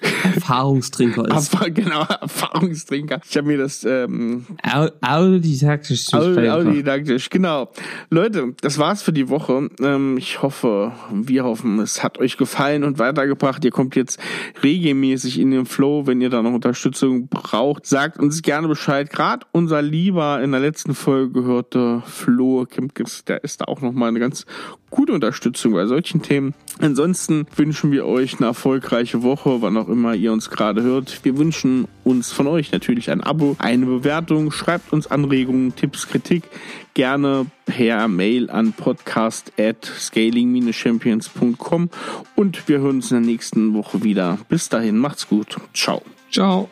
Erfahrungstrinker 0.34 1.24
ist. 1.36 1.54
Aber, 1.54 1.70
genau, 1.70 2.02
Erfahrungstrinker. 2.02 3.20
Ich 3.28 3.36
habe 3.36 3.46
mir 3.46 3.58
das 3.58 3.84
ähm, 3.84 4.46
autodidaktisch. 5.00 6.12
Autodidaktisch, 6.12 7.30
genau. 7.30 7.70
Leute, 8.10 8.54
das 8.60 8.78
war's 8.78 9.02
für 9.02 9.12
die 9.12 9.28
Woche. 9.28 9.68
Ähm, 9.80 10.16
ich 10.18 10.42
hoffe, 10.42 10.92
wir 11.12 11.44
hoffen, 11.44 11.80
es 11.80 12.02
hat 12.02 12.18
euch 12.18 12.36
gefallen 12.36 12.84
und 12.84 12.98
weitergebracht. 12.98 13.64
Ihr 13.64 13.70
kommt 13.70 13.96
jetzt 13.96 14.18
regelmäßig 14.62 15.38
in 15.38 15.50
den 15.50 15.66
Flow, 15.66 16.06
wenn 16.06 16.20
ihr 16.20 16.30
da 16.30 16.42
noch 16.42 16.52
Unterstützung 16.52 17.28
braucht. 17.28 17.86
Sagt 17.86 18.18
uns 18.18 18.42
gerne 18.42 18.68
Bescheid. 18.68 19.10
Gerade 19.10 19.46
unser 19.52 19.82
lieber 19.82 20.42
in 20.42 20.52
der 20.52 20.60
letzten 20.60 20.94
Folge 20.94 21.32
gehörte 21.32 22.02
Flo 22.06 22.66
Kempkes, 22.66 23.24
der 23.24 23.44
ist 23.44 23.60
da 23.60 23.66
auch 23.66 23.80
nochmal 23.80 24.08
eine 24.08 24.20
ganz 24.20 24.46
gute 24.90 25.12
Unterstützung 25.12 25.72
bei 25.72 25.86
solchen 25.86 26.22
Themen. 26.22 26.54
Ansonsten 26.80 27.46
wünschen 27.56 27.92
wir 27.92 28.06
euch 28.06 28.38
eine 28.38 28.46
erfolgreiche 28.46 29.22
Woche, 29.22 29.62
wann 29.62 29.76
auch 29.76 29.88
immer 29.88 30.14
ihr 30.14 30.32
uns 30.32 30.50
gerade 30.50 30.82
hört. 30.82 31.24
Wir 31.24 31.36
wünschen 31.36 31.86
uns 32.04 32.32
von 32.32 32.46
euch 32.46 32.72
natürlich 32.72 33.10
ein 33.10 33.22
Abo, 33.22 33.56
eine 33.58 33.86
Bewertung. 33.86 34.50
Schreibt 34.50 34.92
uns 34.92 35.06
Anregungen, 35.06 35.74
Tipps, 35.74 36.08
Kritik 36.08 36.44
gerne 36.94 37.46
per 37.66 38.08
Mail 38.08 38.50
an 38.50 38.72
podcast 38.72 39.52
at 39.58 39.84
scaling-champions.com 39.84 41.90
und 42.34 42.68
wir 42.68 42.80
hören 42.80 42.96
uns 42.96 43.12
in 43.12 43.22
der 43.22 43.26
nächsten 43.26 43.74
Woche 43.74 44.02
wieder. 44.02 44.38
Bis 44.48 44.68
dahin, 44.68 44.98
macht's 44.98 45.28
gut. 45.28 45.56
Ciao. 45.74 46.02
Ciao. 46.30 46.68